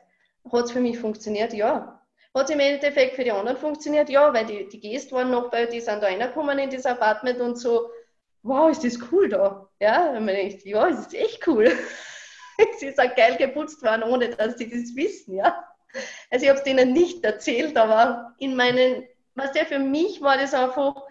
Hat 0.51 0.65
es 0.65 0.71
für 0.71 0.79
mich 0.79 0.99
funktioniert? 0.99 1.53
Ja. 1.53 2.01
Hat 2.33 2.45
es 2.45 2.51
im 2.51 2.59
Endeffekt 2.59 3.15
für 3.15 3.23
die 3.23 3.31
anderen 3.31 3.57
funktioniert? 3.57 4.09
Ja, 4.09 4.33
weil 4.33 4.45
die, 4.45 4.69
die 4.69 4.79
Gäste 4.79 5.13
waren 5.15 5.31
noch 5.31 5.49
bei, 5.49 5.65
die 5.65 5.81
sind 5.81 6.01
da 6.01 6.07
reingekommen 6.07 6.57
in 6.59 6.69
das 6.69 6.85
Apartment 6.85 7.41
und 7.41 7.57
so, 7.57 7.89
wow, 8.43 8.69
ist 8.69 8.83
das 8.83 8.99
cool 9.11 9.27
da. 9.27 9.67
Ja, 9.79 10.11
man 10.13 10.27
denkt, 10.27 10.63
ja, 10.65 10.87
es 10.87 10.99
ist 10.99 11.13
echt 11.13 11.45
cool. 11.47 11.65
es 12.75 12.81
ist 12.81 12.99
auch 12.99 13.15
geil 13.15 13.35
geputzt 13.37 13.83
worden, 13.83 14.03
ohne 14.03 14.29
dass 14.29 14.57
sie 14.57 14.69
das 14.69 14.95
wissen, 14.95 15.35
ja. 15.35 15.67
Also 16.29 16.43
ich 16.43 16.49
habe 16.49 16.59
es 16.59 16.63
denen 16.63 16.93
nicht 16.93 17.23
erzählt, 17.23 17.77
aber 17.77 18.33
in 18.37 18.55
meinen, 18.55 19.05
was 19.35 19.51
der 19.51 19.65
für 19.65 19.79
mich 19.79 20.21
war, 20.21 20.37
das 20.37 20.53
einfach, 20.53 21.03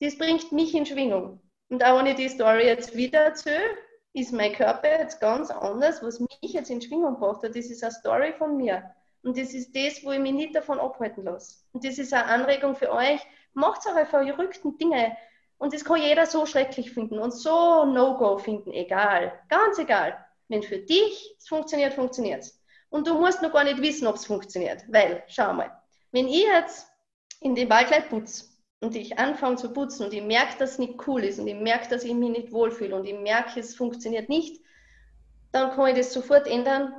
das 0.00 0.16
bringt 0.16 0.52
mich 0.52 0.74
in 0.74 0.86
Schwingung. 0.86 1.40
Und 1.68 1.84
auch 1.84 1.98
wenn 1.98 2.06
ich 2.06 2.16
die 2.16 2.28
Story 2.28 2.66
jetzt 2.66 2.96
wieder 2.96 3.20
erzähle, 3.20 3.76
ist 4.12 4.32
mein 4.32 4.52
Körper 4.52 4.88
jetzt 4.98 5.20
ganz 5.20 5.50
anders, 5.50 6.02
was 6.02 6.20
mich 6.20 6.52
jetzt 6.52 6.70
in 6.70 6.80
Schwingung 6.80 7.20
hat. 7.20 7.44
Das 7.44 7.54
ist 7.56 7.82
eine 7.82 7.92
Story 7.92 8.32
von 8.36 8.56
mir. 8.56 8.90
Und 9.22 9.38
das 9.38 9.52
ist 9.54 9.74
das, 9.76 10.02
wo 10.04 10.12
ich 10.12 10.18
mich 10.18 10.32
nicht 10.32 10.56
davon 10.56 10.80
abhalten 10.80 11.24
lasse. 11.24 11.58
Und 11.72 11.84
das 11.84 11.98
ist 11.98 12.12
eine 12.12 12.24
Anregung 12.24 12.74
für 12.74 12.90
euch. 12.90 13.20
Macht 13.52 13.86
eure 13.86 14.06
verrückten 14.06 14.78
Dinge. 14.78 15.16
Und 15.58 15.74
das 15.74 15.84
kann 15.84 16.00
jeder 16.00 16.26
so 16.26 16.46
schrecklich 16.46 16.92
finden 16.92 17.18
und 17.18 17.32
so 17.32 17.84
No-Go 17.84 18.38
finden. 18.38 18.72
Egal. 18.72 19.38
Ganz 19.48 19.78
egal. 19.78 20.24
Wenn 20.48 20.62
für 20.62 20.78
dich 20.78 21.36
es 21.38 21.46
funktioniert, 21.48 21.92
funktioniert 21.92 22.42
es. 22.42 22.59
Und 22.90 23.06
du 23.06 23.14
musst 23.14 23.40
noch 23.40 23.52
gar 23.52 23.64
nicht 23.64 23.80
wissen, 23.80 24.06
ob 24.06 24.16
es 24.16 24.26
funktioniert. 24.26 24.84
Weil, 24.88 25.22
schau 25.28 25.52
mal, 25.52 25.70
wenn 26.12 26.28
ich 26.28 26.42
jetzt 26.42 26.88
in 27.40 27.54
den 27.54 27.68
Ballkleid 27.68 28.08
putze 28.08 28.44
und 28.80 28.94
ich 28.96 29.18
anfange 29.18 29.56
zu 29.56 29.72
putzen 29.72 30.04
und 30.04 30.12
ich 30.12 30.22
merke, 30.22 30.58
dass 30.58 30.72
es 30.72 30.78
nicht 30.78 31.06
cool 31.06 31.24
ist 31.24 31.38
und 31.38 31.46
ich 31.46 31.54
merke, 31.54 31.88
dass 31.88 32.04
ich 32.04 32.14
mich 32.14 32.30
nicht 32.30 32.52
wohlfühle 32.52 32.96
und 32.96 33.06
ich 33.06 33.18
merke, 33.18 33.60
es 33.60 33.76
funktioniert 33.76 34.28
nicht, 34.28 34.62
dann 35.52 35.70
kann 35.72 35.88
ich 35.88 35.96
das 35.96 36.12
sofort 36.12 36.46
ändern, 36.46 36.94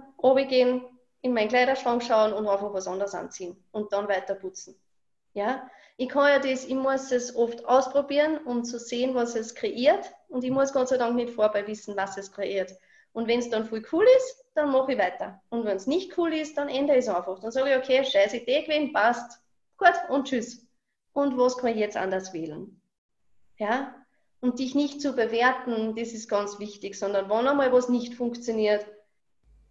gehen, 0.49 0.83
in 1.21 1.33
meinen 1.33 1.49
Kleiderschrank 1.49 2.03
schauen 2.03 2.33
und 2.33 2.47
einfach 2.47 2.73
was 2.73 2.87
anderes 2.87 3.13
anziehen 3.13 3.63
und 3.71 3.91
dann 3.93 4.07
weiter 4.07 4.35
putzen. 4.35 4.75
Ja, 5.33 5.69
ich 5.97 6.09
kann 6.09 6.27
ja 6.27 6.39
das, 6.39 6.65
ich 6.65 6.75
muss 6.75 7.11
es 7.11 7.35
oft 7.35 7.65
ausprobieren, 7.65 8.39
um 8.45 8.63
zu 8.63 8.79
sehen, 8.79 9.13
was 9.13 9.35
es 9.35 9.55
kreiert 9.55 10.11
und 10.29 10.43
ich 10.43 10.51
muss 10.51 10.73
Gott 10.73 10.89
sei 10.89 10.97
Dank 10.97 11.15
nicht 11.15 11.33
vorbei 11.33 11.65
wissen, 11.67 11.95
was 11.95 12.17
es 12.17 12.31
kreiert. 12.31 12.71
Und 13.13 13.27
wenn 13.27 13.39
es 13.39 13.49
dann 13.49 13.65
voll 13.65 13.83
cool 13.91 14.05
ist, 14.17 14.45
dann 14.53 14.71
mache 14.71 14.93
ich 14.93 14.97
weiter. 14.97 15.41
Und 15.49 15.65
wenn 15.65 15.77
es 15.77 15.87
nicht 15.87 16.17
cool 16.17 16.33
ist, 16.33 16.57
dann 16.57 16.69
ändere 16.69 16.97
ich 16.97 17.05
es 17.05 17.09
einfach. 17.09 17.39
Dann 17.39 17.51
sage 17.51 17.71
ich, 17.71 17.77
okay, 17.77 18.03
scheiß 18.03 18.33
Idee 18.33 18.63
gewesen, 18.63 18.93
passt. 18.93 19.41
Gut, 19.77 19.93
und 20.09 20.27
tschüss. 20.27 20.67
Und 21.13 21.37
was 21.37 21.57
kann 21.57 21.71
ich 21.71 21.77
jetzt 21.77 21.97
anders 21.97 22.33
wählen? 22.33 22.81
Ja? 23.57 23.95
Und 24.39 24.59
dich 24.59 24.75
nicht 24.75 25.01
zu 25.01 25.13
bewerten, 25.13 25.95
das 25.95 26.13
ist 26.13 26.29
ganz 26.29 26.59
wichtig, 26.59 26.97
sondern 26.97 27.29
wenn 27.29 27.47
einmal 27.47 27.71
was 27.71 27.89
nicht 27.89 28.15
funktioniert, 28.15 28.85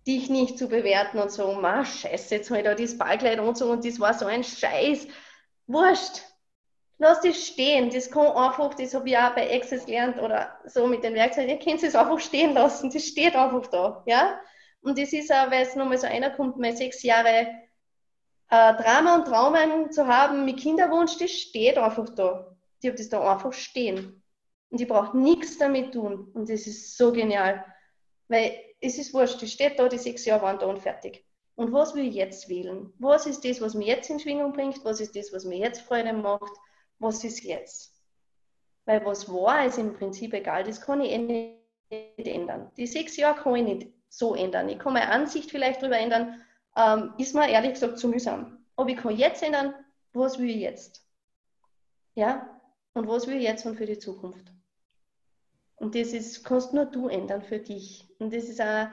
dich 0.07 0.31
nicht 0.31 0.59
zu 0.59 0.69
bewerten 0.69 1.19
und 1.19 1.31
so, 1.31 1.53
ma, 1.53 1.85
scheiße, 1.85 2.37
jetzt 2.37 2.51
habe 2.51 2.61
ich 2.61 2.65
da 2.65 2.75
das 2.75 2.97
Ballkleid 2.97 3.41
und 3.41 3.57
so 3.57 3.71
und 3.71 3.85
das 3.85 4.01
war 4.01 4.15
so 4.15 4.27
ein 4.27 4.45
Scheiß. 4.45 5.07
Wurscht. 5.67 6.23
Lass 7.03 7.23
das 7.23 7.47
stehen. 7.47 7.89
Das 7.89 8.11
kann 8.11 8.27
einfach, 8.27 8.75
das 8.75 8.93
habe 8.93 9.09
ich 9.09 9.17
auch 9.17 9.35
bei 9.35 9.51
Access 9.57 9.87
gelernt 9.87 10.21
oder 10.21 10.55
so 10.67 10.87
mit 10.87 11.03
den 11.03 11.15
Werkzeugen, 11.15 11.49
ihr 11.49 11.59
könnt 11.59 11.83
es 11.83 11.95
einfach 11.95 12.21
stehen 12.21 12.53
lassen. 12.53 12.91
Das 12.91 13.07
steht 13.07 13.35
einfach 13.35 13.67
da. 13.69 14.03
Ja? 14.07 14.39
Und 14.83 14.99
das 14.99 15.15
ist 15.15 15.33
auch, 15.33 15.51
weil 15.51 15.63
es 15.63 15.75
nochmal 15.75 15.97
so 15.97 16.07
einer 16.07 16.29
kommt, 16.29 16.59
mal 16.59 16.77
sechs 16.77 17.03
Jahre 17.03 17.47
äh, 18.51 18.75
Drama 18.75 19.15
und 19.15 19.25
Traumen 19.25 19.91
zu 19.91 20.07
haben 20.07 20.45
mit 20.45 20.59
Kinderwunsch, 20.59 21.17
das 21.17 21.31
steht 21.31 21.79
einfach 21.79 22.11
da. 22.11 22.55
Die 22.83 22.89
habe 22.89 22.99
das 22.99 23.09
da 23.09 23.33
einfach 23.33 23.55
stehen. 23.55 24.23
Und 24.69 24.79
die 24.79 24.85
braucht 24.85 25.15
nichts 25.15 25.57
damit 25.57 25.95
tun. 25.95 26.31
Und 26.35 26.51
das 26.51 26.67
ist 26.67 26.99
so 26.99 27.13
genial. 27.13 27.65
Weil 28.29 28.53
es 28.83 28.99
ist 28.99 29.15
wurscht, 29.15 29.41
die 29.41 29.49
steht 29.49 29.79
da, 29.79 29.89
die 29.89 29.97
sechs 29.97 30.27
Jahre 30.27 30.43
waren 30.43 30.59
da 30.59 30.67
und 30.67 30.81
fertig. 30.81 31.25
Und 31.55 31.73
was 31.73 31.95
will 31.95 32.07
ich 32.07 32.15
jetzt 32.15 32.51
wählen? 32.51 32.93
Was 32.99 33.25
ist 33.25 33.43
das, 33.43 33.63
was 33.63 33.73
mir 33.73 33.87
jetzt 33.87 34.11
in 34.11 34.21
Schwingung 34.21 34.53
bringt? 34.53 34.85
Was 34.85 35.01
ist 35.01 35.17
das, 35.17 35.33
was 35.33 35.47
mir 35.47 35.57
jetzt 35.57 35.81
Freude 35.81 36.13
macht? 36.13 36.53
Was 37.01 37.25
ist 37.25 37.43
jetzt? 37.43 37.93
Weil 38.85 39.05
was 39.05 39.29
war, 39.29 39.67
ist 39.67 39.79
im 39.79 39.95
Prinzip 39.95 40.33
egal. 40.33 40.63
Das 40.65 40.81
kann 40.81 41.01
ich 41.01 41.11
eh 41.11 41.19
nicht 41.19 42.27
ändern. 42.27 42.71
Die 42.77 42.87
sechs 42.87 43.17
Jahre 43.17 43.43
kann 43.43 43.57
ich 43.57 43.65
nicht 43.65 43.93
so 44.09 44.35
ändern. 44.35 44.69
Ich 44.69 44.79
kann 44.79 44.93
meine 44.93 45.11
Ansicht 45.11 45.51
vielleicht 45.51 45.83
darüber 45.83 45.99
ändern, 45.99 46.43
ähm, 46.77 47.15
ist 47.19 47.35
mir 47.35 47.49
ehrlich 47.49 47.73
gesagt 47.73 47.99
zu 47.99 48.09
mühsam. 48.09 48.65
Aber 48.77 48.89
ich 48.89 48.97
kann 48.97 49.17
jetzt 49.17 49.43
ändern, 49.43 49.75
was 50.13 50.39
will 50.39 50.51
ich 50.51 50.57
jetzt? 50.57 51.05
Ja? 52.15 52.61
Und 52.93 53.09
was 53.09 53.27
will 53.27 53.37
ich 53.37 53.45
jetzt 53.45 53.65
und 53.67 53.77
für 53.77 53.87
die 53.87 53.99
Zukunft? 53.99 54.53
Und 55.77 55.95
das 55.95 56.13
ist, 56.13 56.45
kannst 56.45 56.75
nur 56.75 56.85
du 56.85 57.09
ändern 57.09 57.43
für 57.43 57.59
dich. 57.59 58.09
Und 58.19 58.35
das 58.35 58.45
ist 58.45 58.61
auch, 58.61 58.89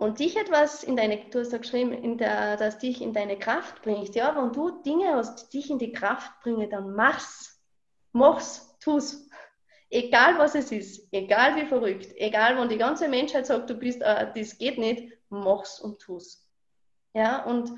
und 0.00 0.18
dich 0.18 0.36
etwas 0.36 0.82
in 0.82 0.96
deine, 0.96 1.18
du 1.30 1.40
hast 1.40 1.52
ja 1.52 1.58
geschrieben, 1.58 2.16
der, 2.16 2.56
dass 2.56 2.78
dich 2.78 3.02
in 3.02 3.12
deine 3.12 3.38
Kraft 3.38 3.82
bringt. 3.82 4.14
Ja, 4.14 4.34
wenn 4.34 4.50
du 4.50 4.70
Dinge 4.82 5.22
die 5.22 5.58
dich 5.58 5.70
in 5.70 5.78
die 5.78 5.92
Kraft 5.92 6.40
bringen, 6.42 6.70
dann 6.70 6.94
mach's. 6.94 7.62
Mach's, 8.12 8.78
tu's. 8.80 9.28
Egal 9.90 10.38
was 10.38 10.54
es 10.54 10.72
ist, 10.72 11.06
egal 11.12 11.56
wie 11.56 11.66
verrückt, 11.66 12.14
egal 12.16 12.56
wenn 12.56 12.70
die 12.70 12.78
ganze 12.78 13.08
Menschheit 13.08 13.44
sagt, 13.44 13.68
du 13.68 13.74
bist, 13.74 14.00
äh, 14.00 14.32
das 14.34 14.56
geht 14.56 14.78
nicht, 14.78 15.12
mach's 15.28 15.80
und 15.80 16.00
tu's. 16.00 16.48
Ja, 17.12 17.44
und 17.44 17.70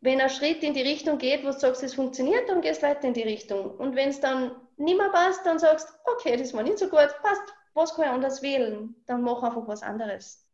wenn 0.00 0.20
ein 0.20 0.28
Schritt 0.28 0.62
in 0.62 0.74
die 0.74 0.82
Richtung 0.82 1.16
geht, 1.16 1.44
wo 1.44 1.46
du 1.46 1.58
sagst, 1.58 1.82
es 1.82 1.94
funktioniert, 1.94 2.48
dann 2.50 2.60
gehst 2.60 2.82
weiter 2.82 3.08
in 3.08 3.14
die 3.14 3.22
Richtung. 3.22 3.70
Und 3.70 3.96
wenn 3.96 4.10
es 4.10 4.20
dann 4.20 4.54
nicht 4.76 4.98
mehr 4.98 5.08
passt, 5.10 5.46
dann 5.46 5.58
sagst 5.58 5.88
okay, 6.04 6.36
das 6.36 6.52
war 6.52 6.62
nicht 6.62 6.78
so 6.78 6.90
gut, 6.90 7.08
passt, 7.22 7.54
was 7.72 7.94
kann 7.94 8.04
ich 8.04 8.10
anders 8.10 8.42
wählen? 8.42 8.94
Dann 9.06 9.22
mach 9.22 9.42
einfach 9.42 9.66
was 9.66 9.82
anderes. 9.82 10.47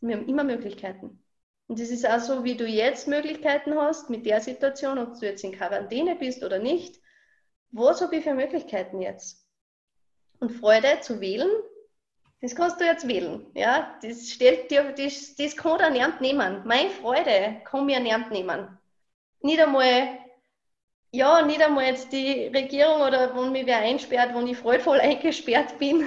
Wir 0.00 0.16
haben 0.16 0.28
immer 0.28 0.44
Möglichkeiten. 0.44 1.22
Und 1.66 1.78
das 1.78 1.90
ist 1.90 2.08
auch 2.08 2.18
so, 2.18 2.42
wie 2.42 2.56
du 2.56 2.66
jetzt 2.66 3.06
Möglichkeiten 3.06 3.74
hast 3.76 4.10
mit 4.10 4.26
der 4.26 4.40
Situation, 4.40 4.98
ob 4.98 5.18
du 5.18 5.26
jetzt 5.26 5.44
in 5.44 5.52
Quarantäne 5.52 6.16
bist 6.16 6.42
oder 6.42 6.58
nicht. 6.58 7.00
Was 7.70 8.00
habe 8.00 8.16
ich 8.16 8.24
für 8.24 8.34
Möglichkeiten 8.34 9.00
jetzt? 9.00 9.46
Und 10.40 10.50
Freude 10.50 11.00
zu 11.00 11.20
wählen, 11.20 11.50
das 12.40 12.56
kannst 12.56 12.80
du 12.80 12.84
jetzt 12.84 13.06
wählen. 13.06 13.46
Ja? 13.54 13.98
Das, 14.02 14.30
stellt 14.30 14.70
dir, 14.70 14.92
das, 14.96 15.36
das 15.36 15.56
kann 15.56 15.78
dir 15.78 15.90
niemand 15.90 16.20
nehmen. 16.20 16.62
Meine 16.66 16.90
Freude 16.90 17.60
kann 17.64 17.86
mir 17.86 18.00
niemand 18.00 18.30
nehmen. 18.30 18.78
Nicht 19.42 19.60
einmal, 19.60 20.18
ja, 21.12 21.42
nicht 21.42 21.62
einmal 21.62 21.84
jetzt 21.84 22.12
die 22.12 22.46
Regierung 22.46 23.02
oder 23.02 23.36
wenn 23.36 23.52
mich 23.52 23.66
wer 23.66 23.78
einsperrt, 23.78 24.34
wenn 24.34 24.46
ich 24.46 24.56
freudvoll 24.56 25.00
eingesperrt 25.00 25.78
bin 25.78 26.04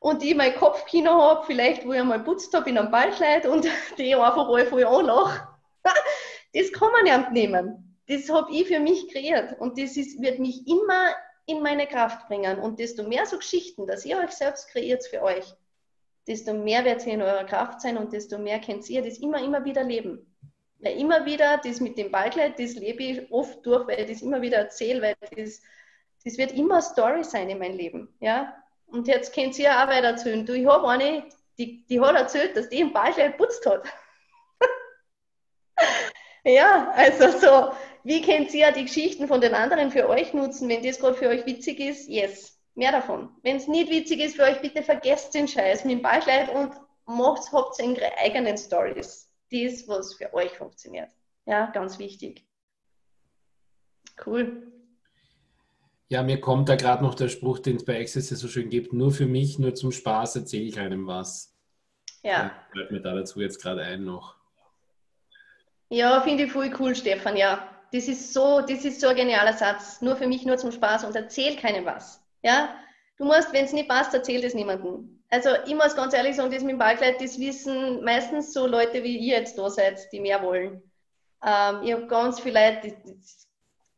und 0.00 0.22
ich 0.22 0.34
mein 0.34 0.56
Kopfkino 0.56 1.10
habe, 1.10 1.46
vielleicht 1.46 1.86
wo 1.86 1.92
ich 1.92 2.00
einmal 2.00 2.24
putzt 2.24 2.52
habe 2.54 2.68
in 2.68 2.78
einem 2.78 2.90
Ballkleid 2.90 3.46
und 3.46 3.66
die 3.98 4.14
einfach 4.14 4.48
alle 4.48 4.66
voll 4.66 4.84
anlache. 4.84 5.46
das 6.54 6.72
kann 6.72 6.90
man 6.90 7.04
nicht 7.04 7.30
nehmen. 7.32 7.96
Das 8.08 8.28
habe 8.28 8.50
ich 8.52 8.66
für 8.66 8.80
mich 8.80 9.12
kreiert 9.12 9.60
und 9.60 9.78
das 9.78 9.96
ist, 9.96 10.20
wird 10.20 10.40
mich 10.40 10.66
immer 10.66 11.14
in 11.46 11.62
meine 11.62 11.86
Kraft 11.86 12.26
bringen. 12.26 12.58
Und 12.58 12.80
desto 12.80 13.04
mehr 13.04 13.26
so 13.26 13.38
Geschichten, 13.38 13.86
dass 13.86 14.04
ihr 14.04 14.18
euch 14.18 14.30
selbst 14.30 14.68
kreiert 14.70 15.04
für 15.04 15.22
euch, 15.22 15.44
desto 16.26 16.54
mehr 16.54 16.84
wird 16.84 17.06
ihr 17.06 17.14
in 17.14 17.22
eurer 17.22 17.44
Kraft 17.44 17.80
sein 17.80 17.96
und 17.96 18.12
desto 18.12 18.38
mehr 18.38 18.60
könnt 18.60 18.88
ihr 18.88 19.02
das 19.02 19.18
immer, 19.18 19.42
immer 19.42 19.64
wieder 19.64 19.84
leben. 19.84 20.26
Weil 20.78 20.98
immer 20.98 21.26
wieder 21.26 21.60
das 21.62 21.78
mit 21.78 21.98
dem 21.98 22.10
Ballkleid, 22.10 22.58
das 22.58 22.74
lebe 22.74 23.02
ich 23.02 23.30
oft 23.30 23.64
durch, 23.66 23.86
weil 23.86 24.00
ich 24.00 24.10
das 24.12 24.22
immer 24.22 24.40
wieder 24.40 24.58
erzähle, 24.58 25.02
weil 25.02 25.16
das, 25.36 25.60
das 26.24 26.38
wird 26.38 26.52
immer 26.52 26.80
Story 26.80 27.22
sein 27.22 27.50
in 27.50 27.58
meinem 27.58 27.76
Leben. 27.76 28.14
Ja? 28.20 28.59
Und 28.90 29.06
jetzt 29.08 29.34
könnt 29.34 29.58
ihr 29.58 29.70
auch 29.70 29.88
weiter 29.88 30.08
erzählen. 30.08 30.44
Du, 30.44 30.52
ich 30.52 30.66
habe 30.66 30.88
eine, 30.88 31.24
die, 31.58 31.86
die 31.86 32.00
hat 32.00 32.16
erzählt, 32.16 32.56
dass 32.56 32.68
die 32.68 32.80
im 32.80 32.92
Ballkleid 32.92 33.36
putzt 33.36 33.64
hat. 33.66 33.84
ja, 36.44 36.90
also 36.94 37.38
so, 37.38 37.72
wie 38.04 38.22
könnt 38.22 38.52
ihr 38.54 38.72
die 38.72 38.84
Geschichten 38.84 39.28
von 39.28 39.40
den 39.40 39.54
anderen 39.54 39.90
für 39.90 40.08
euch 40.08 40.32
nutzen? 40.32 40.68
Wenn 40.68 40.82
das 40.82 40.98
gerade 40.98 41.14
für 41.14 41.28
euch 41.28 41.46
witzig 41.46 41.80
ist, 41.80 42.08
yes, 42.08 42.58
mehr 42.74 42.92
davon. 42.92 43.30
Wenn 43.42 43.56
es 43.56 43.68
nicht 43.68 43.90
witzig 43.90 44.20
ist 44.20 44.36
für 44.36 44.44
euch, 44.44 44.60
bitte 44.60 44.82
vergesst 44.82 45.34
den 45.34 45.46
Scheiß 45.46 45.84
mit 45.84 45.98
dem 45.98 46.02
Ballkleid 46.02 46.48
und 46.48 46.72
macht, 47.06 47.52
habt 47.52 47.80
eure 47.80 48.18
eigenen 48.18 48.56
Stories. 48.56 49.30
Das, 49.52 49.86
was 49.88 50.14
für 50.14 50.32
euch 50.32 50.52
funktioniert. 50.52 51.10
Ja, 51.44 51.66
ganz 51.66 51.98
wichtig. 51.98 52.46
Cool. 54.24 54.79
Ja, 56.10 56.22
mir 56.22 56.40
kommt 56.40 56.68
da 56.68 56.76
gerade 56.76 57.02
noch 57.02 57.14
der 57.14 57.28
Spruch, 57.28 57.60
den 57.60 57.76
es 57.76 57.84
bei 57.84 57.98
Access 57.98 58.28
so 58.28 58.48
schön 58.48 58.68
gibt, 58.68 58.92
nur 58.92 59.10
für 59.10 59.26
mich, 59.26 59.58
nur 59.58 59.74
zum 59.74 59.92
Spaß 59.92 60.36
erzähle 60.36 60.64
ich 60.64 60.78
einem 60.78 61.06
was. 61.06 61.56
Ja. 62.22 62.52
fällt 62.72 62.90
mir 62.90 63.00
da 63.00 63.14
dazu 63.14 63.40
jetzt 63.40 63.62
gerade 63.62 63.80
ein 63.80 64.04
noch. 64.04 64.34
Ja, 65.88 66.20
finde 66.20 66.44
ich 66.44 66.52
voll 66.52 66.70
cool, 66.78 66.94
Stefan, 66.94 67.36
ja 67.36 67.66
das 67.92 68.08
ist 68.08 68.32
so, 68.32 68.60
das 68.60 68.84
ist 68.84 69.00
so 69.00 69.08
ein 69.08 69.16
genialer 69.16 69.52
Satz. 69.52 70.00
Nur 70.00 70.16
für 70.16 70.26
mich, 70.26 70.44
nur 70.44 70.56
zum 70.56 70.72
Spaß 70.72 71.04
und 71.04 71.16
erzähl 71.16 71.56
keinem 71.56 71.84
was. 71.84 72.22
Ja? 72.42 72.74
Du 73.18 73.24
musst, 73.24 73.52
wenn 73.52 73.64
es 73.64 73.72
nicht 73.72 73.88
passt, 73.88 74.14
erzähl 74.14 74.40
das 74.40 74.54
niemandem. 74.54 75.22
Also 75.28 75.50
ich 75.66 75.74
muss 75.74 75.94
ganz 75.94 76.14
ehrlich 76.14 76.36
sagen, 76.36 76.50
das 76.50 76.62
mit 76.62 76.72
dem 76.72 76.78
Ballkleid, 76.78 77.20
das 77.20 77.38
wissen 77.38 78.02
meistens 78.04 78.52
so 78.52 78.66
Leute 78.66 79.02
wie 79.02 79.16
ihr 79.16 79.38
jetzt 79.38 79.58
da 79.58 79.68
seid, 79.68 80.00
die 80.12 80.20
mehr 80.20 80.42
wollen. 80.42 80.82
Ähm, 81.44 81.82
ich 81.82 81.92
habe 81.92 82.06
ganz 82.06 82.40
viele 82.40 82.60
Leute, 82.60 82.96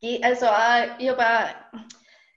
die, 0.03 0.23
also 0.23 0.47
auch, 0.47 0.99
ich 0.99 1.09
habe 1.09 1.23
auch 1.23 1.79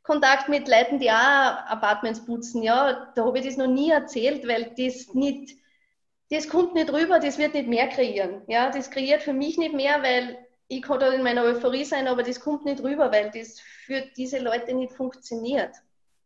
Kontakt 0.06 0.50
mit 0.50 0.68
Leuten, 0.68 1.00
die 1.00 1.10
auch 1.10 1.16
Apartments 1.16 2.24
putzen. 2.26 2.62
Ja, 2.62 3.12
da 3.16 3.26
habe 3.26 3.40
ich 3.40 3.46
das 3.46 3.58
noch 3.58 3.68
nie 3.68 3.90
erzählt, 3.90 4.48
weil 4.48 4.74
das 4.78 5.14
nicht, 5.14 5.56
das 6.30 6.48
kommt 6.48 6.76
nicht 6.76 6.94
rüber, 6.94 7.20
das 7.20 7.38
wird 7.38 7.56
nicht 7.56 7.68
mehr 7.68 7.88
kreieren. 7.88 8.44
Ja, 8.48 8.70
das 8.70 8.92
kreiert 8.92 9.24
für 9.24 9.34
mich 9.34 9.58
nicht 9.58 9.74
mehr, 9.74 10.04
weil 10.04 10.38
ich 10.68 10.84
kann 10.84 11.00
da 11.00 11.12
in 11.12 11.24
meiner 11.24 11.44
Euphorie 11.44 11.86
sein, 11.86 12.08
aber 12.08 12.24
das 12.24 12.40
kommt 12.40 12.66
nicht 12.66 12.84
rüber, 12.84 13.12
weil 13.12 13.32
das 13.32 13.60
für 13.60 14.02
diese 14.16 14.40
Leute 14.40 14.74
nicht 14.74 14.94
funktioniert. 14.94 15.76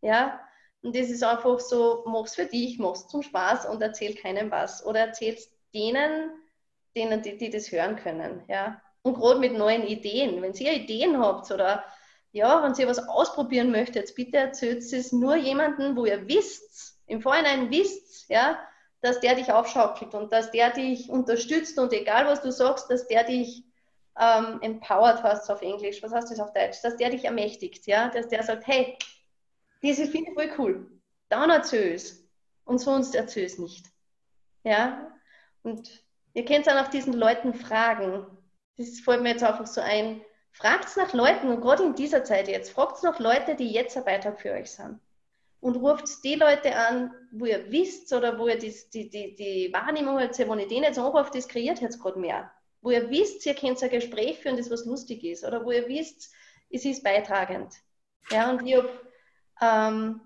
Ja, 0.02 0.42
und 0.82 0.96
das 0.96 1.10
ist 1.10 1.24
einfach 1.24 1.60
so, 1.60 2.04
mach's 2.06 2.36
für 2.36 2.46
dich, 2.46 2.80
mach's 2.80 3.08
zum 3.08 3.22
Spaß 3.22 3.66
und 3.66 3.82
erzähl 3.82 4.16
keinem 4.16 4.52
was. 4.52 4.86
Oder 4.86 5.02
erzähl's 5.02 5.52
denen, 5.74 6.32
denen, 6.96 7.22
die, 7.22 7.38
die 7.38 7.50
das 7.50 7.72
hören 7.72 7.96
können. 7.96 8.44
Ja, 8.48 8.82
und 9.04 9.16
gerade 9.16 9.40
mit 9.40 9.54
neuen 9.54 9.84
Ideen. 9.86 10.42
Wenn 10.42 10.54
ihr 10.54 10.74
Ideen 10.74 11.18
habt 11.18 11.50
oder 11.52 11.84
ja, 12.32 12.64
wenn 12.64 12.76
ihr 12.76 12.88
was 12.88 13.08
ausprobieren 13.08 13.72
möchtet, 13.72 14.14
bitte 14.16 14.38
erzählt 14.38 14.84
es 14.84 15.12
nur 15.12 15.36
jemandem, 15.36 15.96
wo 15.96 16.06
ihr 16.06 16.28
wisst, 16.28 17.00
im 17.08 17.22
Vorhinein 17.22 17.72
wisst, 17.72 18.30
ja, 18.30 18.60
dass 19.02 19.20
der 19.20 19.36
dich 19.36 19.52
aufschaukelt 19.52 20.14
und 20.14 20.32
dass 20.32 20.52
der 20.52 20.72
dich 20.72 21.10
unterstützt 21.10 21.80
und 21.80 21.94
egal 21.94 22.26
was 22.26 22.42
du 22.42 22.52
sagst, 22.52 22.92
dass 22.92 23.08
der 23.08 23.24
dich 23.24 23.64
ähm, 24.20 24.60
empowered 24.62 25.24
hast 25.24 25.50
auf 25.50 25.62
Englisch, 25.62 26.04
was 26.04 26.12
heißt 26.12 26.30
das 26.30 26.40
auf 26.40 26.54
Deutsch, 26.54 26.82
dass 26.84 26.98
der 26.98 27.10
dich 27.10 27.26
ermächtigt, 27.26 27.88
ja, 27.88 28.10
dass 28.10 28.28
der 28.28 28.44
sagt, 28.44 28.68
hey, 28.68 28.98
das 29.82 29.98
finde 29.98 30.30
ich 30.30 30.34
voll 30.34 30.52
cool, 30.58 30.92
dann 31.30 31.50
erzähl 31.50 31.94
es 31.94 32.28
und 32.66 32.80
sonst 32.80 33.16
erzähl 33.16 33.46
es 33.46 33.58
nicht, 33.58 33.88
ja, 34.64 35.12
und 35.64 36.04
ihr 36.34 36.46
könnt 36.46 36.68
dann 36.68 36.84
auch 36.84 36.90
diesen 36.90 37.14
Leuten 37.14 37.54
fragen, 37.54 38.26
das 38.78 39.00
fällt 39.00 39.22
mir 39.22 39.30
jetzt 39.30 39.44
einfach 39.44 39.68
so 39.68 39.82
ein, 39.82 40.22
fragt 40.52 40.98
nach 40.98 41.14
Leuten 41.14 41.50
und 41.50 41.62
gerade 41.62 41.84
in 41.84 41.96
dieser 41.96 42.24
Zeit 42.24 42.48
jetzt, 42.48 42.72
fragt 42.72 43.04
nach 43.04 43.20
Leute, 43.20 43.56
die 43.56 43.72
jetzt 43.72 43.98
ein 43.98 44.06
Beitrag 44.06 44.40
für 44.40 44.52
euch 44.52 44.72
sind 44.72 45.00
und 45.62 45.76
ruft 45.76 46.24
die 46.24 46.36
Leute 46.36 46.76
an, 46.76 47.14
wo 47.32 47.46
ihr 47.46 47.72
wisst 47.72 48.12
oder 48.14 48.38
wo 48.40 48.48
ihr 48.48 48.58
die, 48.58 48.74
die, 48.94 49.10
die, 49.10 49.36
die 49.36 49.74
Wahrnehmung 49.74 50.20
habt, 50.20 50.38
wenn 50.38 50.60
ich 50.60 50.68
den 50.68 50.84
jetzt 50.84 51.00
anrufe, 51.00 51.32
das 51.34 51.48
kreiert 51.48 51.82
jetzt 51.82 52.02
gerade 52.02 52.20
mehr 52.20 52.52
wo 52.82 52.92
ihr 52.92 53.10
wisst, 53.10 53.46
ihr 53.46 53.56
könnt 53.56 53.82
ein 53.84 53.90
Gespräch 53.90 54.40
führen, 54.40 54.58
das 54.58 54.72
was 54.72 54.86
lustig 54.86 55.24
ist, 55.24 55.44
oder 55.44 55.66
wo 55.66 55.72
ihr 55.72 55.88
wisst, 55.88 56.32
es 56.70 56.86
ist 56.86 57.04
beitragend. 57.04 57.74
Ja, 58.30 58.50
und 58.50 58.66
ich 58.66 58.76
habe 58.76 58.90
ähm, 59.62 60.22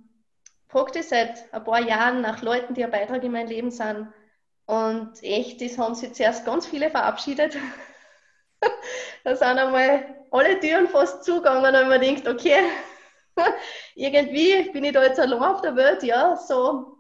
fragte 0.68 1.04
seit 1.04 1.52
ein 1.54 1.64
paar 1.64 1.82
Jahren 1.82 2.22
nach 2.22 2.42
Leuten, 2.42 2.74
die 2.74 2.84
ein 2.84 2.92
Beitrag 2.92 3.24
in 3.24 3.32
mein 3.32 3.48
Leben 3.48 3.72
sind. 3.72 4.08
Und 4.66 5.12
echt, 5.24 5.62
das 5.62 5.78
haben 5.78 5.96
sich 5.96 6.14
zuerst 6.14 6.46
ganz 6.46 6.68
viele 6.68 6.90
verabschiedet. 6.90 7.58
da 9.24 9.36
sind 9.36 9.58
einmal 9.58 10.26
alle 10.32 10.60
Türen 10.60 10.88
fast 10.88 11.24
zugegangen 11.24 11.76
und 11.76 11.90
man 11.90 12.02
denkt, 12.02 12.28
okay, 12.28 12.64
irgendwie 13.96 14.70
bin 14.72 14.84
ich 14.84 14.94
da 14.94 15.04
jetzt 15.04 15.20
allein 15.20 15.42
auf 15.42 15.62
der 15.62 15.76
Welt, 15.76 16.04
ja, 16.04 16.36
so. 16.36 16.98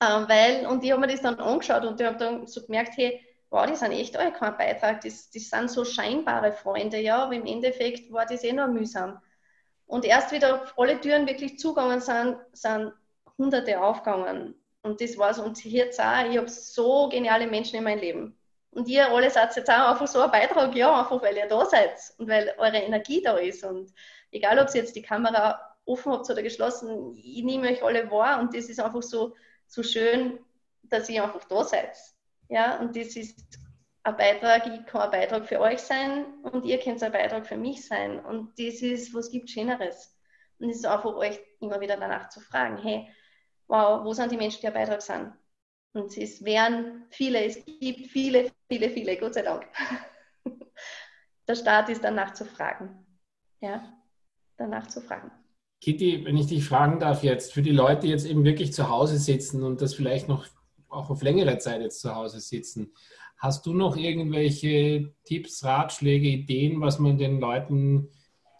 Ähm, 0.00 0.26
weil, 0.28 0.66
und 0.66 0.82
ich 0.84 0.90
habe 0.90 1.00
mir 1.00 1.06
das 1.06 1.22
dann 1.22 1.36
angeschaut 1.36 1.84
und 1.84 2.00
ich 2.00 2.06
habe 2.06 2.18
dann 2.18 2.46
so 2.46 2.62
gemerkt, 2.62 2.96
hey, 2.96 3.24
wow, 3.50 3.66
die 3.66 3.76
sind 3.76 3.92
echt 3.92 4.16
alle 4.16 4.32
kein 4.32 4.56
Beitrag, 4.56 5.00
das, 5.02 5.30
das 5.30 5.48
sind 5.48 5.70
so 5.70 5.84
scheinbare 5.84 6.52
Freunde, 6.52 6.98
ja, 6.98 7.22
aber 7.24 7.34
im 7.34 7.46
Endeffekt 7.46 8.12
war 8.12 8.26
das 8.26 8.42
eh 8.42 8.52
nur 8.52 8.66
mühsam. 8.66 9.20
Und 9.86 10.04
erst 10.04 10.32
wieder 10.32 10.66
alle 10.76 11.00
Türen 11.00 11.26
wirklich 11.26 11.58
zugegangen 11.58 12.00
sind, 12.00 12.36
sind 12.52 12.92
hunderte 13.38 13.80
aufgegangen. 13.80 14.54
Und 14.82 15.00
das 15.00 15.16
war's. 15.18 15.38
Und 15.38 15.62
jetzt 15.64 16.00
auch, 16.00 16.28
ich 16.28 16.36
habe 16.36 16.48
so 16.48 17.08
geniale 17.08 17.46
Menschen 17.46 17.76
in 17.76 17.84
meinem 17.84 18.00
Leben. 18.00 18.38
Und 18.74 18.88
ihr 18.88 19.08
alle 19.08 19.30
seid 19.30 19.54
jetzt 19.54 19.70
auch 19.70 19.90
einfach 19.90 20.08
so 20.08 20.20
ein 20.20 20.30
Beitrag, 20.30 20.74
ja, 20.74 21.00
einfach 21.00 21.22
weil 21.22 21.36
ihr 21.36 21.46
da 21.46 21.64
seid 21.64 21.96
und 22.18 22.28
weil 22.28 22.52
eure 22.58 22.78
Energie 22.78 23.22
da 23.22 23.36
ist. 23.36 23.64
Und 23.64 23.92
egal, 24.32 24.58
ob 24.58 24.68
ihr 24.74 24.80
jetzt 24.80 24.96
die 24.96 25.02
Kamera 25.02 25.60
offen 25.86 26.12
habt 26.12 26.28
oder 26.28 26.42
geschlossen, 26.42 27.14
ich 27.16 27.44
nehme 27.44 27.68
euch 27.68 27.84
alle 27.84 28.10
wahr 28.10 28.40
und 28.40 28.54
das 28.54 28.68
ist 28.68 28.80
einfach 28.80 29.02
so, 29.02 29.34
so 29.68 29.82
schön, 29.82 30.40
dass 30.82 31.08
ihr 31.08 31.22
einfach 31.22 31.44
da 31.44 31.64
seid. 31.64 31.96
Ja, 32.48 32.78
und 32.80 32.96
das 32.96 33.16
ist 33.16 33.38
ein 34.02 34.16
Beitrag, 34.16 34.66
ich 34.66 34.84
kann 34.86 35.02
ein 35.02 35.10
Beitrag 35.10 35.46
für 35.46 35.60
euch 35.60 35.80
sein 35.80 36.26
und 36.42 36.64
ihr 36.64 36.78
könnt 36.78 37.02
ein 37.02 37.12
Beitrag 37.12 37.46
für 37.46 37.56
mich 37.56 37.86
sein. 37.86 38.18
Und 38.24 38.58
das 38.58 38.82
ist, 38.82 39.14
was 39.14 39.30
gibt 39.30 39.50
Schöneres? 39.50 40.16
Und 40.58 40.70
es 40.70 40.78
ist 40.78 40.86
einfach 40.86 41.14
euch 41.14 41.38
immer 41.60 41.80
wieder 41.80 41.96
danach 41.96 42.28
zu 42.28 42.40
fragen, 42.40 42.78
hey, 42.78 43.08
wow, 43.66 44.04
wo 44.04 44.12
sind 44.12 44.32
die 44.32 44.36
Menschen, 44.36 44.60
die 44.60 44.66
ein 44.66 44.74
Beitrag 44.74 45.00
sind? 45.00 45.32
Und 45.94 46.16
es 46.18 46.44
wären 46.44 47.04
viele, 47.10 47.44
es 47.44 47.64
gibt 47.64 48.08
viele, 48.08 48.50
viele, 48.68 48.90
viele, 48.90 49.16
Gott 49.16 49.34
sei 49.34 49.42
Dank. 49.42 49.64
Der 51.48 51.54
Start 51.54 51.88
ist 51.88 52.02
danach 52.02 52.34
zu 52.34 52.44
fragen. 52.44 53.06
Ja, 53.60 53.92
danach 54.56 54.88
zu 54.88 55.00
fragen. 55.00 55.30
Kitty, 55.80 56.24
wenn 56.24 56.36
ich 56.36 56.48
dich 56.48 56.64
fragen 56.64 56.98
darf 56.98 57.22
jetzt, 57.22 57.52
für 57.52 57.62
die 57.62 57.70
Leute, 57.70 58.02
die 58.02 58.08
jetzt 58.08 58.26
eben 58.26 58.44
wirklich 58.44 58.72
zu 58.72 58.88
Hause 58.88 59.18
sitzen 59.18 59.62
und 59.62 59.82
das 59.82 59.94
vielleicht 59.94 60.28
noch 60.28 60.46
auch 60.88 61.10
auf 61.10 61.22
längere 61.22 61.58
Zeit 61.58 61.80
jetzt 61.80 62.00
zu 62.00 62.14
Hause 62.14 62.40
sitzen. 62.40 62.92
Hast 63.36 63.66
du 63.66 63.72
noch 63.72 63.96
irgendwelche 63.96 65.14
Tipps, 65.24 65.64
Ratschläge, 65.64 66.28
Ideen, 66.28 66.80
was 66.80 66.98
man 66.98 67.18
den 67.18 67.38
Leuten 67.38 68.08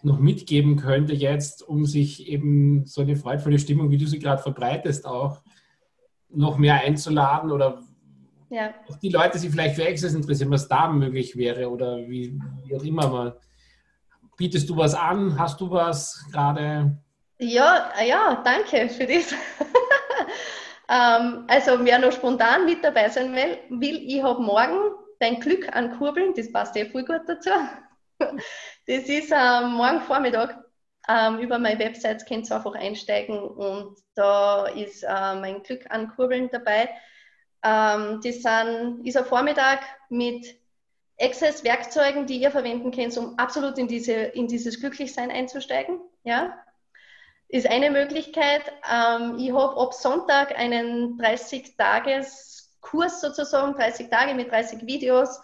noch 0.03 0.19
mitgeben 0.21 0.77
könnte 0.77 1.15
jetzt, 1.15 1.67
um 1.67 1.87
sich 1.87 2.29
eben 2.29 2.85
so 2.87 3.01
eine 3.01 3.17
freudvolle 3.17 3.59
Stimmung, 3.59 3.91
wie 3.91 3.99
du 3.99 4.07
sie 4.07 4.19
gerade 4.19 4.43
verbreitest, 4.43 5.07
auch 5.07 5.43
noch 6.35 6.59
mehr 6.59 6.81
einzuladen 6.81 7.51
oder 7.51 7.81
Ja. 8.51 8.75
die 9.03 9.09
Leute 9.11 9.39
sich 9.39 9.51
vielleicht 9.51 9.77
für 9.77 9.87
Access 9.87 10.15
interessieren, 10.15 10.51
was 10.51 10.69
da 10.69 10.89
möglich 10.89 11.37
wäre 11.37 11.69
oder 11.71 11.99
wie, 11.99 12.39
wie 12.65 12.77
auch 12.77 12.85
immer. 12.85 13.05
Aber 13.05 13.37
bietest 14.37 14.69
du 14.69 14.77
was 14.77 14.95
an? 14.95 15.39
Hast 15.39 15.61
du 15.61 15.71
was 15.71 16.25
gerade? 16.33 16.97
Ja, 17.39 17.91
ja, 18.07 18.43
danke 18.45 18.89
für 18.89 19.07
das. 19.07 19.33
ähm, 20.89 21.45
also 21.49 21.73
wer 21.85 21.99
noch 21.99 22.13
spontan 22.13 22.65
mit 22.65 22.85
dabei 22.85 23.09
sein 23.09 23.35
will, 23.35 23.59
will 23.81 24.03
ich 24.07 24.23
habe 24.23 24.41
morgen 24.43 24.93
dein 25.21 25.41
Glück 25.41 25.75
an 25.75 25.97
Kurbeln, 25.99 26.35
das 26.37 26.53
passt 26.53 26.77
eh 26.77 26.87
voll 26.87 27.05
gut 27.05 27.23
dazu. 27.27 27.51
Das 28.87 29.05
ist 29.09 29.33
ähm, 29.33 29.73
morgen 29.73 30.01
Vormittag. 30.03 30.64
Ähm, 31.09 31.39
über 31.39 31.59
meine 31.59 31.79
Website 31.79 32.27
könnt 32.27 32.51
ihr 32.51 32.57
einfach 32.57 32.75
einsteigen 32.75 33.39
und 33.39 33.97
da 34.15 34.67
ist 34.67 35.03
äh, 35.03 35.35
mein 35.35 35.63
Glück 35.63 35.91
an 35.91 36.09
Kurbeln 36.09 36.49
dabei. 36.51 36.89
Ähm, 37.63 38.21
das 38.23 38.43
sind, 38.43 39.03
ist 39.05 39.17
ein 39.17 39.25
Vormittag 39.25 39.81
mit 40.09 40.57
Access-Werkzeugen, 41.21 42.27
die 42.27 42.39
ihr 42.39 42.51
verwenden 42.51 42.91
könnt, 42.91 43.17
um 43.17 43.39
absolut 43.39 43.79
in, 43.79 43.89
diese, 43.89 44.13
in 44.13 44.49
dieses 44.49 44.81
Glücklichsein 44.81 45.31
einzusteigen. 45.31 46.01
Ja? 46.25 46.59
Ist 47.49 47.69
eine 47.69 47.91
Möglichkeit. 47.91 48.63
Ähm, 48.91 49.39
ich 49.39 49.53
habe 49.53 49.81
ab 49.81 49.95
Sonntag 49.95 50.59
einen 50.59 51.19
30-Tages-Kurs 51.19 53.21
sozusagen, 53.21 53.75
30 53.75 54.11
Tage 54.11 54.35
mit 54.35 54.51
30 54.51 54.87
Videos. 54.87 55.41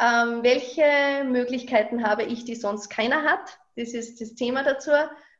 Ähm, 0.00 0.42
welche 0.42 1.24
Möglichkeiten 1.24 2.06
habe 2.06 2.24
ich, 2.24 2.44
die 2.44 2.54
sonst 2.54 2.88
keiner 2.88 3.22
hat? 3.22 3.58
Das 3.76 3.94
ist 3.94 4.20
das 4.20 4.34
Thema 4.34 4.62
dazu, 4.62 4.90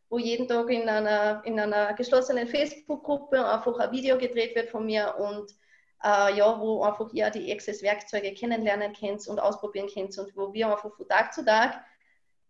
wo 0.09 0.19
jeden 0.19 0.47
Tag 0.47 0.71
in 0.71 0.89
einer, 0.89 1.43
in 1.45 1.59
einer 1.59 1.95
geschlossenen 1.95 2.47
Facebook-Gruppe 2.47 3.47
einfach 3.47 3.79
ein 3.79 3.93
Video 3.93 4.19
gedreht 4.19 4.55
wird 4.55 4.71
von 4.71 4.85
mir 4.85 5.15
und 5.19 5.51
äh, 6.05 6.37
ja, 6.37 6.61
wo 6.61 6.83
einfach 6.83 7.13
ihr 7.13 7.31
die 7.31 7.53
Access-Werkzeuge 7.53 8.35
kennenlernen 8.35 8.93
könnt 8.93 9.27
und 9.29 9.41
ausprobieren 9.41 9.89
könnt 9.93 10.17
und 10.19 10.37
wo 10.37 10.53
wir 10.53 10.69
einfach 10.69 10.95
von 10.95 11.09
Tag 11.09 11.33
zu 11.33 11.45
Tag 11.45 11.83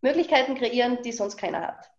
Möglichkeiten 0.01 0.57
kreieren, 0.57 0.99
die 1.03 1.13
sonst 1.13 1.37
keiner 1.37 1.61
hat. 1.61 1.91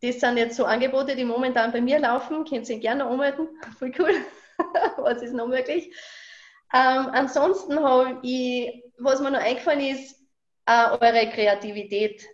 Das 0.00 0.20
sind 0.20 0.36
jetzt 0.36 0.56
so 0.56 0.64
Angebote, 0.64 1.16
die 1.16 1.24
momentan 1.24 1.72
bei 1.72 1.80
mir 1.80 1.98
laufen. 1.98 2.44
Könnt 2.44 2.68
ihr 2.68 2.78
gerne 2.78 3.06
ummelden. 3.06 3.48
Voll 3.78 3.92
cool. 3.98 4.14
was 4.96 5.22
ist 5.22 5.34
noch 5.34 5.46
möglich? 5.46 5.94
Ähm, 6.72 7.08
ansonsten 7.12 7.80
habe 7.82 8.18
ich, 8.22 8.83
was 8.98 9.20
mir 9.20 9.30
noch 9.30 9.40
eingefallen 9.40 9.80
ist, 9.80 10.20
äh, 10.66 10.90
eure 10.90 11.30
Kreativität, 11.30 12.26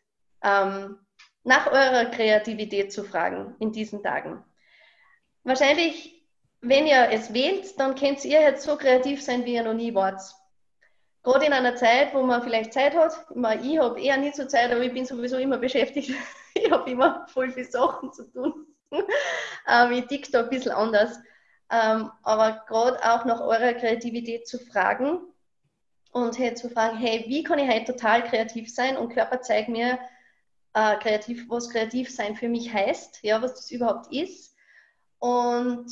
ähm, 0.43 0.99
nach 1.43 1.67
eurer 1.67 2.07
Kreativität 2.07 2.93
zu 2.93 3.05
fragen 3.05 3.57
in 3.59 3.73
diesen 3.73 4.03
Tagen. 4.03 4.45
Wahrscheinlich 5.43 6.21
wenn 6.63 6.87
ihr 6.87 7.09
es 7.11 7.33
wählt, 7.33 7.79
dann 7.79 7.95
könnt 7.95 8.25
ihr 8.25 8.41
jetzt 8.41 8.65
so 8.65 8.77
kreativ 8.77 9.23
sein, 9.23 9.45
wie 9.45 9.55
ihr 9.55 9.63
noch 9.63 9.75
nie 9.75 9.95
wart. 9.95 10.21
Gerade 11.23 11.47
in 11.47 11.53
einer 11.53 11.77
Zeit, 11.77 12.15
wo 12.15 12.23
man 12.23 12.43
vielleicht 12.43 12.73
Zeit 12.73 12.95
hat. 12.95 13.13
Ich 13.63 13.79
habe 13.79 14.01
eher 14.01 14.17
nie 14.17 14.33
so 14.33 14.47
Zeit, 14.47 14.71
aber 14.71 14.83
ich 14.83 14.93
bin 14.93 15.05
sowieso 15.05 15.37
immer 15.37 15.59
beschäftigt. 15.59 16.13
ich 16.55 16.71
habe 16.71 16.91
immer 16.91 17.27
voll 17.29 17.51
viele 17.51 17.67
Sachen 17.67 18.13
zu 18.13 18.31
tun. 18.31 18.67
ähm, 19.69 19.93
ich 19.93 20.07
tick 20.07 20.31
da 20.33 20.41
ein 20.41 20.51
bisschen 20.51 20.73
anders. 20.73 21.19
Ähm, 21.71 22.11
aber 22.23 22.65
gerade 22.67 22.99
auch 23.05 23.25
nach 23.25 23.41
eurer 23.41 23.75
Kreativität 23.75 24.49
zu 24.49 24.59
fragen 24.59 25.21
und 26.13 26.39
hey, 26.39 26.55
zu 26.55 26.69
fragen, 26.69 26.99
hey, 26.99 27.25
wie 27.29 27.43
kann 27.43 27.59
ich 27.59 27.71
heute 27.71 27.93
total 27.93 28.25
kreativ 28.25 28.73
sein? 28.73 28.97
Und 28.97 29.13
Körper 29.13 29.41
zeigt 29.41 29.69
mir, 29.69 29.99
äh, 30.75 30.97
kreativ, 30.97 31.49
was 31.49 31.71
kreativ 31.71 32.11
sein 32.11 32.37
für 32.37 32.49
mich 32.49 32.73
heißt, 32.73 33.21
ja, 33.23 33.41
was 33.43 33.55
das 33.55 33.71
überhaupt 33.71 34.13
ist. 34.13 34.55
Und 35.19 35.87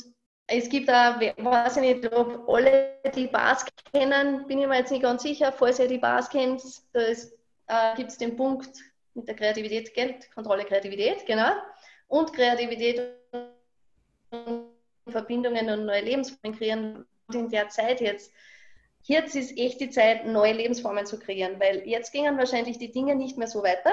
es 0.47 0.69
gibt 0.69 0.89
da, 0.89 1.19
weiß 1.19 1.77
ich 1.77 1.81
nicht, 1.81 2.13
ob 2.13 2.47
alle 2.49 2.97
die 3.13 3.27
Bars 3.27 3.65
kennen, 3.93 4.47
bin 4.47 4.59
ich 4.59 4.67
mir 4.67 4.77
jetzt 4.77 4.91
nicht 4.91 5.03
ganz 5.03 5.21
sicher. 5.21 5.51
Falls 5.51 5.79
ihr 5.79 5.87
die 5.87 5.97
Bars 5.97 6.29
kennt, 6.29 6.61
da 6.93 7.01
äh, 7.01 7.95
gibt 7.95 8.09
es 8.09 8.17
den 8.17 8.35
Punkt 8.35 8.69
mit 9.13 9.27
der 9.27 9.35
Kreativität, 9.35 9.93
Geld, 9.93 10.31
Kontrolle, 10.33 10.65
Kreativität, 10.65 11.25
genau. 11.25 11.51
Und 12.07 12.33
Kreativität 12.33 13.15
und 14.31 14.71
Verbindungen 15.07 15.69
und 15.69 15.85
neue 15.85 16.01
Lebensformen 16.01 16.57
kreieren. 16.57 17.05
Und 17.27 17.35
in 17.35 17.49
der 17.49 17.69
Zeit 17.69 18.01
jetzt, 18.01 18.31
jetzt 19.03 19.35
ist 19.35 19.57
echt 19.57 19.79
die 19.81 19.89
Zeit, 19.89 20.25
neue 20.25 20.53
Lebensformen 20.53 21.05
zu 21.05 21.19
kreieren, 21.19 21.59
weil 21.59 21.87
jetzt 21.87 22.11
gingen 22.11 22.37
wahrscheinlich 22.37 22.77
die 22.77 22.91
Dinge 22.91 23.15
nicht 23.15 23.37
mehr 23.37 23.47
so 23.47 23.63
weiter 23.63 23.91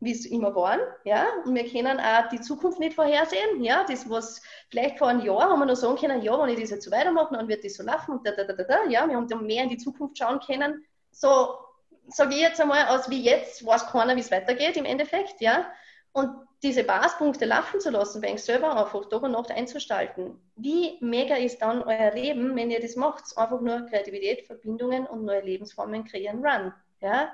wie 0.00 0.12
es 0.12 0.26
immer 0.26 0.54
waren, 0.54 0.80
ja, 1.04 1.26
und 1.44 1.54
wir 1.54 1.68
können 1.68 1.98
auch 1.98 2.28
die 2.28 2.40
Zukunft 2.40 2.78
nicht 2.78 2.94
vorhersehen, 2.94 3.62
ja, 3.62 3.84
das, 3.84 4.08
was 4.08 4.40
vielleicht 4.70 4.98
vor 4.98 5.08
einem 5.08 5.24
Jahr 5.24 5.50
haben 5.50 5.58
wir 5.58 5.66
noch 5.66 5.74
sagen 5.74 5.96
können, 5.96 6.22
ja, 6.22 6.40
wenn 6.40 6.50
ich 6.50 6.60
das 6.60 6.70
jetzt 6.70 6.84
so 6.84 6.90
weitermache, 6.90 7.34
dann 7.34 7.48
wird 7.48 7.64
das 7.64 7.74
so 7.74 7.82
laufen, 7.82 8.12
und 8.12 8.26
da, 8.26 8.30
da, 8.30 8.44
da, 8.44 8.52
da, 8.52 8.62
da, 8.62 8.84
ja, 8.88 9.08
wir 9.08 9.16
haben 9.16 9.26
dann 9.26 9.44
mehr 9.44 9.64
in 9.64 9.70
die 9.70 9.76
Zukunft 9.76 10.18
schauen 10.18 10.38
können, 10.40 10.84
so, 11.10 11.58
sage 12.06 12.34
ich 12.34 12.40
jetzt 12.40 12.60
einmal, 12.60 12.86
aus 12.86 13.10
wie 13.10 13.22
jetzt, 13.22 13.66
weiß 13.66 13.86
keiner, 13.88 14.14
wie 14.14 14.20
es 14.20 14.30
weitergeht 14.30 14.76
im 14.76 14.84
Endeffekt, 14.84 15.40
ja, 15.40 15.66
und 16.12 16.30
diese 16.62 16.82
Basispunkte 16.82 17.44
laufen 17.44 17.80
zu 17.80 17.90
lassen, 17.90 18.20
bei 18.20 18.32
euch 18.32 18.42
selber 18.42 18.76
einfach 18.76 19.08
Tag 19.08 19.22
und 19.22 19.32
Nacht 19.32 19.50
einzustalten. 19.50 20.40
Wie 20.56 20.98
mega 21.00 21.36
ist 21.36 21.62
dann 21.62 21.82
euer 21.82 22.12
Leben, 22.12 22.56
wenn 22.56 22.70
ihr 22.70 22.80
das 22.80 22.96
macht? 22.96 23.24
Einfach 23.36 23.60
nur 23.60 23.86
Kreativität, 23.86 24.46
Verbindungen 24.46 25.06
und 25.06 25.24
neue 25.24 25.42
Lebensformen 25.42 26.04
kreieren, 26.04 26.44
run, 26.44 26.72
ja, 27.00 27.32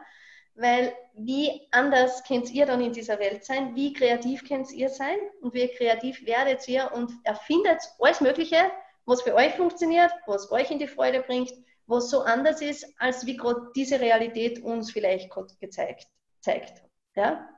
weil 0.57 0.95
wie 1.15 1.67
anders 1.71 2.23
könnt 2.25 2.53
ihr 2.53 2.67
dann 2.67 2.81
in 2.81 2.93
dieser 2.93 3.19
Welt 3.19 3.45
sein? 3.45 3.75
Wie 3.75 3.93
kreativ 3.93 4.47
könnt 4.47 4.71
ihr 4.73 4.89
sein? 4.89 5.17
Und 5.41 5.55
wie 5.55 5.69
kreativ 5.69 6.25
werdet 6.27 6.69
ihr 6.69 6.91
und 6.93 7.13
erfindet 7.25 7.81
alles 7.99 8.21
Mögliche, 8.21 8.71
was 9.05 9.23
für 9.23 9.35
euch 9.35 9.55
funktioniert, 9.55 10.13
was 10.27 10.51
euch 10.53 10.71
in 10.71 10.79
die 10.79 10.87
Freude 10.87 11.23
bringt, 11.23 11.53
was 11.87 12.11
so 12.11 12.21
anders 12.23 12.63
ist, 12.63 12.87
als 12.99 13.27
wie 13.27 13.37
gerade 13.37 13.71
diese 13.75 14.01
Realität 14.01 14.63
uns 14.63 14.91
vielleicht 14.91 15.31
gezeigt, 15.61 16.07
zeigt. 16.41 16.83
Ja? 17.17 17.49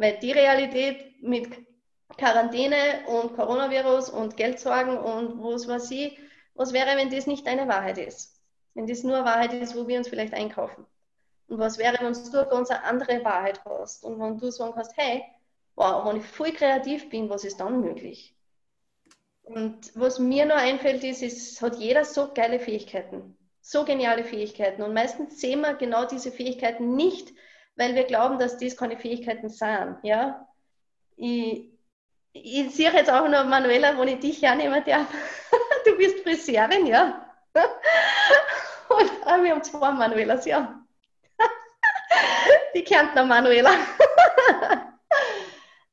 Weil 0.00 0.18
die 0.18 0.32
Realität 0.32 1.22
mit 1.22 1.50
Quarantäne 2.16 3.04
und 3.06 3.36
Coronavirus 3.36 4.08
und 4.08 4.34
Geldsorgen 4.34 4.96
und 4.96 5.44
was 5.44 5.68
weiß 5.68 5.90
ich, 5.90 6.18
was 6.54 6.72
wäre, 6.72 6.96
wenn 6.96 7.10
das 7.10 7.26
nicht 7.26 7.46
eine 7.46 7.68
Wahrheit 7.68 7.98
ist? 7.98 8.40
Wenn 8.72 8.86
das 8.86 9.02
nur 9.02 9.26
Wahrheit 9.26 9.52
ist, 9.52 9.76
wo 9.76 9.86
wir 9.86 9.98
uns 9.98 10.08
vielleicht 10.08 10.32
einkaufen. 10.32 10.86
Und 11.48 11.58
was 11.58 11.76
wäre, 11.76 11.98
wenn 12.00 12.14
du 12.14 12.38
eine 12.38 12.48
ganz 12.48 12.70
andere 12.70 13.22
Wahrheit 13.24 13.60
hast? 13.66 14.02
Und 14.02 14.18
wenn 14.20 14.38
du 14.38 14.50
sagen 14.50 14.72
kannst, 14.72 14.96
hey, 14.96 15.22
wow, 15.76 16.06
wenn 16.06 16.16
ich 16.16 16.26
voll 16.26 16.52
kreativ 16.52 17.10
bin, 17.10 17.28
was 17.28 17.44
ist 17.44 17.60
dann 17.60 17.82
möglich? 17.82 18.34
Und 19.42 19.92
was 19.94 20.18
mir 20.18 20.46
noch 20.46 20.56
einfällt, 20.56 21.04
ist, 21.04 21.22
es 21.22 21.60
hat 21.60 21.76
jeder 21.76 22.06
so 22.06 22.32
geile 22.32 22.58
Fähigkeiten, 22.58 23.36
so 23.60 23.84
geniale 23.84 24.24
Fähigkeiten. 24.24 24.80
Und 24.80 24.94
meistens 24.94 25.42
sehen 25.42 25.60
wir 25.60 25.74
genau 25.74 26.06
diese 26.06 26.32
Fähigkeiten 26.32 26.96
nicht, 26.96 27.34
weil 27.80 27.94
wir 27.94 28.04
glauben, 28.04 28.38
dass 28.38 28.58
dies 28.58 28.76
keine 28.76 28.98
Fähigkeiten 28.98 29.48
sind. 29.48 29.96
Ja? 30.02 30.46
Ich, 31.16 31.70
ich 32.32 32.74
sehe 32.74 32.92
jetzt 32.92 33.10
auch 33.10 33.26
noch, 33.26 33.46
Manuela, 33.46 33.96
wo 33.96 34.02
ich 34.02 34.20
dich 34.20 34.42
hernehmen 34.42 34.84
darf. 34.84 35.06
du 35.86 35.96
bist 35.96 36.20
Friseurin, 36.20 36.86
ja? 36.86 37.26
Und 38.90 39.10
wir 39.44 39.50
haben 39.52 39.62
zwei 39.62 39.90
Manuelas, 39.92 40.44
ja. 40.46 40.78
Die 42.74 42.84
Kärntner 42.84 43.24
Manuela. 43.24 43.70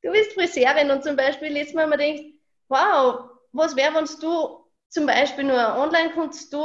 Du 0.02 0.12
bist 0.12 0.34
Friseurin 0.34 0.92
und 0.92 1.04
zum 1.04 1.16
Beispiel 1.16 1.50
letztes 1.50 1.76
Mal 1.76 1.88
man 1.88 2.00
denkt, 2.00 2.24
wow, 2.70 3.30
was 3.52 3.76
wäre, 3.76 3.94
wenn 3.94 4.06
du 4.20 4.66
zum 4.90 5.06
Beispiel 5.06 5.44
nur 5.44 5.78
online 5.78 6.12
kannst 6.14 6.52
du 6.52 6.60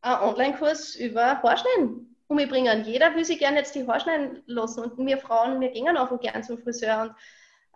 einen 0.00 0.20
Online-Kurs 0.22 0.96
über 0.96 1.42
Haarschneiden 1.42 2.15
umbringen. 2.28 2.84
Jeder 2.84 3.14
will 3.14 3.24
sich 3.24 3.38
gerne 3.38 3.58
jetzt 3.58 3.74
die 3.74 3.86
Haarschneiden 3.86 4.42
lassen 4.46 4.80
und 4.84 5.06
wir 5.06 5.18
Frauen, 5.18 5.60
wir 5.60 5.70
gehen 5.70 5.96
auch 5.96 6.18
gern 6.20 6.42
zum 6.42 6.58
Friseur 6.58 7.02
und 7.02 7.14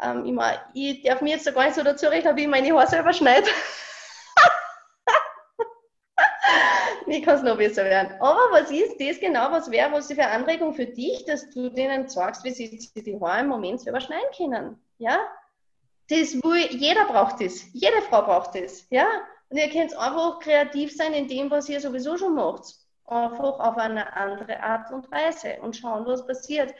ähm, 0.03 0.25
ich, 0.25 0.33
mein, 0.33 0.59
ich 0.75 1.03
darf 1.03 1.21
mir 1.21 1.35
jetzt 1.35 1.47
da 1.47 1.51
gar 1.51 1.65
nicht 1.65 1.75
so 1.75 1.83
dazu 1.83 2.07
rechnen, 2.07 2.37
wie 2.37 2.43
ich 2.43 2.49
meine 2.49 2.73
Haare 2.73 2.87
selber 2.87 3.13
schneide. 3.13 3.47
Wie 7.07 7.21
kann 7.23 7.37
es 7.37 7.43
noch 7.43 7.57
besser 7.57 7.85
werden? 7.85 8.13
Aber 8.21 8.39
was 8.53 8.71
ist 8.71 9.01
das 9.01 9.19
genau, 9.19 9.51
was 9.51 9.69
wäre, 9.71 9.91
was 9.91 10.07
für 10.07 10.25
Anregung 10.25 10.75
für 10.75 10.87
dich, 10.87 11.25
dass 11.25 11.51
du 11.51 11.69
denen 11.69 12.09
sagst, 12.09 12.45
wie 12.45 12.53
sie 12.53 12.79
die 12.95 13.21
Haare 13.21 13.41
im 13.41 13.49
Moment 13.49 13.81
selber 13.81 14.01
schneiden 14.01 14.31
können? 14.37 14.81
Ja? 14.99 15.19
Das, 16.09 16.37
wo 16.43 16.55
jeder 16.55 17.07
braucht 17.07 17.41
das. 17.41 17.65
Jede 17.73 18.01
Frau 18.03 18.23
braucht 18.23 18.55
das. 18.55 18.87
Ja? 18.91 19.09
Und 19.49 19.57
ihr 19.57 19.69
könnt 19.71 19.97
einfach 19.97 20.39
kreativ 20.39 20.95
sein 20.95 21.13
in 21.13 21.27
dem, 21.27 21.51
was 21.51 21.69
ihr 21.69 21.81
sowieso 21.81 22.17
schon 22.17 22.37
macht. 22.37 22.77
Einfach 23.11 23.59
auf 23.59 23.77
eine 23.77 24.17
andere 24.17 24.63
Art 24.63 24.93
und 24.93 25.11
Weise 25.11 25.61
und 25.63 25.77
schauen, 25.77 26.07
was 26.07 26.25
passiert. 26.25 26.73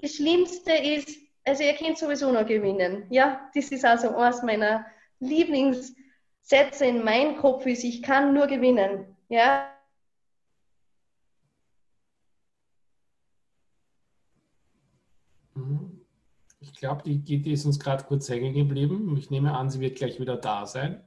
Das 0.00 0.14
Schlimmste 0.14 0.72
ist, 0.72 1.18
also 1.44 1.64
ihr 1.64 1.74
könnt 1.74 1.98
sowieso 1.98 2.30
noch 2.30 2.46
gewinnen. 2.46 3.06
Ja, 3.10 3.50
das 3.52 3.72
ist 3.72 3.84
also 3.84 4.14
eines 4.14 4.44
meiner 4.44 4.86
Lieblingssätze 5.18 6.86
in 6.86 7.04
meinem 7.04 7.36
Kopf, 7.36 7.66
ist, 7.66 7.82
ich 7.82 8.00
kann 8.00 8.32
nur 8.32 8.46
gewinnen. 8.46 9.16
Ja. 9.28 9.74
Mhm. 15.54 16.06
Ich 16.60 16.74
glaube, 16.74 17.02
die 17.02 17.18
Gitti 17.24 17.52
ist 17.54 17.64
uns 17.64 17.80
gerade 17.80 18.04
kurz 18.04 18.28
hängen 18.28 18.54
geblieben. 18.54 19.16
Ich 19.16 19.30
nehme 19.30 19.52
an, 19.56 19.68
sie 19.68 19.80
wird 19.80 19.96
gleich 19.96 20.20
wieder 20.20 20.36
da 20.36 20.64
sein. 20.64 21.02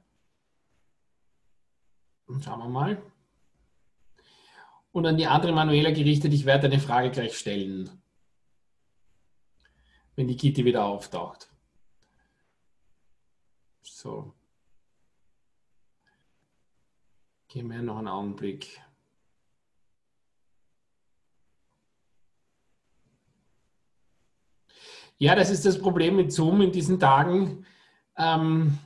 Schauen 2.42 2.58
wir 2.58 2.68
mal. 2.68 3.02
Und 4.96 5.04
an 5.04 5.18
die 5.18 5.26
andere 5.26 5.52
Manuela 5.52 5.90
gerichtet, 5.90 6.32
ich 6.32 6.46
werde 6.46 6.68
eine 6.68 6.80
Frage 6.80 7.10
gleich 7.10 7.36
stellen, 7.36 7.90
wenn 10.14 10.26
die 10.26 10.38
Kitty 10.38 10.64
wieder 10.64 10.86
auftaucht. 10.86 11.50
So. 13.82 14.32
Geben 17.46 17.70
wir 17.72 17.82
noch 17.82 17.98
einen 17.98 18.08
Augenblick. 18.08 18.80
Ja, 25.18 25.34
das 25.34 25.50
ist 25.50 25.66
das 25.66 25.78
Problem 25.78 26.16
mit 26.16 26.32
Zoom 26.32 26.62
in 26.62 26.72
diesen 26.72 26.98
Tagen. 26.98 27.66
Ähm, 28.16 28.78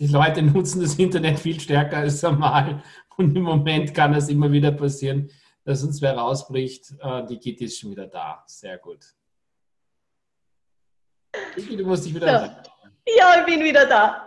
die 0.00 0.08
Leute 0.08 0.42
nutzen 0.42 0.80
das 0.80 0.96
Internet 0.96 1.38
viel 1.38 1.60
stärker 1.60 1.98
als 1.98 2.24
einmal. 2.24 2.82
Und 3.20 3.36
im 3.36 3.42
Moment 3.42 3.92
kann 3.92 4.14
es 4.14 4.30
immer 4.30 4.50
wieder 4.50 4.72
passieren, 4.72 5.30
dass 5.62 5.84
uns 5.84 6.00
wer 6.00 6.16
rausbricht. 6.16 6.94
Äh, 7.02 7.26
die 7.26 7.38
Kitty 7.38 7.66
ist 7.66 7.78
schon 7.78 7.90
wieder 7.90 8.06
da. 8.06 8.42
Sehr 8.46 8.78
gut. 8.78 9.04
Kitty, 11.54 11.76
du 11.76 11.84
musst 11.84 12.06
dich 12.06 12.14
wieder 12.14 12.26
ja. 12.26 12.62
ja, 13.18 13.40
ich 13.40 13.44
bin 13.44 13.62
wieder 13.62 13.84
da. 13.84 14.26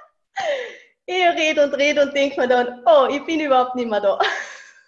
ich 1.06 1.14
rede 1.14 1.64
und 1.64 1.72
rede 1.72 2.02
und 2.02 2.14
denke 2.14 2.42
mir 2.42 2.46
dann, 2.46 2.82
oh, 2.84 3.08
ich 3.10 3.24
bin 3.24 3.40
überhaupt 3.40 3.74
nicht 3.74 3.88
mehr 3.88 4.02
da. 4.02 4.18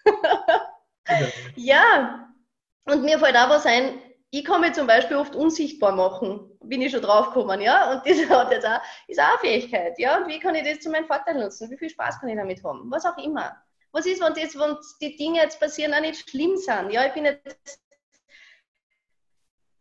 ja, 1.57 2.29
und 2.85 3.03
mir 3.03 3.19
fällt 3.19 3.37
auch 3.37 3.49
was 3.49 3.65
ein, 3.65 3.99
ich 4.31 4.45
kann 4.45 4.61
mich 4.61 4.75
zum 4.75 4.87
Beispiel 4.87 5.17
oft 5.17 5.35
unsichtbar 5.35 5.93
machen, 5.93 6.51
bin 6.69 6.83
ich 6.83 6.93
schon 6.93 7.03
draufgekommen, 7.03 7.61
ja, 7.61 7.93
und 7.93 8.07
das 8.07 8.19
hat 8.29 8.51
jetzt 8.51 8.67
auch, 8.67 8.81
ist 9.09 9.21
auch 9.21 9.29
eine 9.29 9.39
Fähigkeit, 9.39 9.99
ja, 9.99 10.19
und 10.19 10.29
wie 10.29 10.39
kann 10.39 10.55
ich 10.55 10.65
das 10.65 10.81
zu 10.81 10.91
meinem 10.91 11.07
Vorteil 11.07 11.35
nutzen, 11.35 11.71
wie 11.71 11.77
viel 11.77 11.91
Spaß 11.91 12.21
kann 12.21 12.29
ich 12.29 12.37
damit 12.37 12.63
haben, 12.65 12.91
was 12.91 13.05
auch 13.05 13.19
immer. 13.19 13.57
Was 13.93 14.07
ist, 14.07 14.21
wenn, 14.21 14.35
das, 14.35 14.55
wenn 14.55 14.77
die 15.01 15.17
Dinge 15.17 15.41
jetzt 15.41 15.59
passieren, 15.61 15.95
auch 15.95 16.01
nicht 16.01 16.29
schlimm 16.29 16.57
sind, 16.57 16.91
ja, 16.91 17.07
ich 17.07 17.15
bin 17.15 17.25
jetzt, 17.25 17.81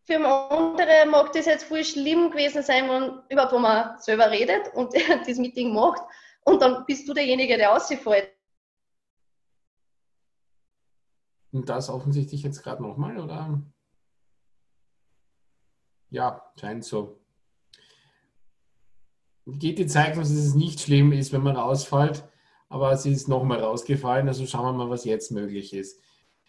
für 0.05 0.23
andere 0.23 1.05
mag 1.07 1.31
das 1.33 1.47
jetzt 1.47 1.65
voll 1.65 1.83
schlimm 1.83 2.29
gewesen 2.29 2.61
sein, 2.61 2.87
wenn 2.89 3.21
überhaupt, 3.29 3.53
wo 3.53 3.59
man 3.59 3.99
selber 3.99 4.29
redet 4.29 4.73
und 4.73 4.93
das 5.27 5.37
Meeting 5.37 5.73
macht, 5.73 6.01
und 6.45 6.61
dann 6.61 6.85
bist 6.85 7.09
du 7.09 7.13
derjenige, 7.13 7.57
der 7.57 7.75
ausfällt. 7.75 8.31
Und 11.51 11.69
das 11.69 11.89
offensichtlich 11.89 12.43
jetzt 12.43 12.61
gerade 12.61 12.83
nochmal, 12.83 13.17
oder? 13.17 13.61
Ja, 16.15 16.41
scheint 16.57 16.85
so. 16.85 17.19
Gitti 19.45 19.85
zeigt 19.85 20.17
uns, 20.17 20.29
dass 20.29 20.37
es 20.37 20.55
nicht 20.55 20.79
schlimm 20.79 21.11
ist, 21.11 21.33
wenn 21.33 21.43
man 21.43 21.57
rausfällt, 21.57 22.23
aber 22.69 22.95
sie 22.95 23.11
ist 23.11 23.27
nochmal 23.27 23.59
rausgefallen, 23.59 24.29
also 24.29 24.47
schauen 24.47 24.63
wir 24.63 24.85
mal, 24.85 24.89
was 24.89 25.03
jetzt 25.03 25.33
möglich 25.33 25.73
ist. 25.73 25.99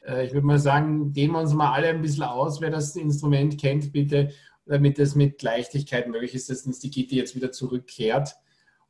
Äh, 0.03 0.25
ich 0.25 0.33
würde 0.33 0.47
mal 0.47 0.61
sagen, 0.61 1.13
dehnen 1.13 1.33
wir 1.33 1.41
uns 1.41 1.53
mal 1.53 1.73
alle 1.73 1.89
ein 1.89 2.01
bisschen 2.01 2.23
aus, 2.23 2.61
wer 2.61 2.71
das 2.71 2.95
Instrument 2.95 3.61
kennt, 3.61 3.91
bitte, 3.91 4.31
damit 4.67 5.01
es 5.01 5.17
mit 5.17 5.43
Leichtigkeit 5.43 6.07
möglich 6.07 6.37
ist, 6.37 6.49
dass 6.49 6.65
uns 6.65 6.79
die 6.79 6.91
Gitti 6.91 7.17
jetzt 7.17 7.35
wieder 7.35 7.51
zurückkehrt 7.51 8.37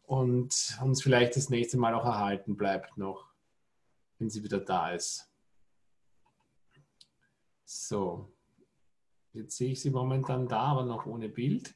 und 0.03 0.79
uns 0.83 1.03
vielleicht 1.03 1.37
das 1.37 1.49
nächste 1.49 1.79
Mal 1.79 1.95
auch 1.95 2.05
erhalten 2.05 2.55
bleibt 2.55 2.99
noch, 2.99 3.31
wenn 4.19 4.29
sie 4.29 4.45
wieder 4.45 4.61
da 4.61 4.91
ist. 4.91 5.33
So, 7.65 8.36
jetzt 9.37 9.57
sehe 9.57 9.73
ich 9.73 9.81
sie 9.81 9.91
momentan 9.91 10.49
da, 10.49 10.63
aber 10.63 10.85
noch 10.85 11.07
ohne 11.07 11.29
Bild. 11.29 11.75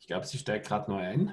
Ich 0.00 0.06
glaube, 0.06 0.26
sie 0.26 0.38
steigt 0.38 0.66
gerade 0.66 0.90
neu 0.90 1.00
ein. 1.00 1.32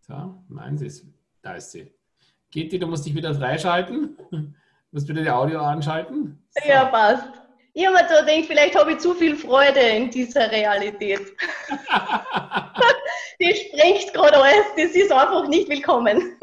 So, 0.00 0.44
nein, 0.48 0.76
sie 0.76 0.86
ist, 0.86 1.06
da 1.42 1.54
ist 1.54 1.70
sie. 1.70 1.92
Geht 2.50 2.72
die, 2.72 2.78
du 2.78 2.86
musst 2.86 3.06
dich 3.06 3.14
wieder 3.14 3.34
freischalten. 3.34 4.16
Du 4.30 4.54
musst 4.90 5.08
wieder 5.08 5.22
die 5.22 5.30
Audio 5.30 5.60
anschalten. 5.60 6.44
So. 6.50 6.68
Ja, 6.68 6.86
passt. 6.86 7.28
Ich 7.72 7.86
habe 7.86 7.96
mir 7.96 8.06
so 8.06 8.26
gedacht, 8.26 8.46
vielleicht 8.46 8.78
habe 8.78 8.92
ich 8.92 8.98
zu 8.98 9.14
viel 9.14 9.36
Freude 9.36 9.80
in 9.80 10.10
dieser 10.10 10.50
Realität. 10.50 11.20
die 13.40 13.54
sprengt 13.54 14.12
gerade 14.12 14.36
alles, 14.36 14.66
das 14.76 14.90
ist 14.90 15.10
einfach 15.10 15.48
nicht 15.48 15.68
willkommen. 15.68 16.36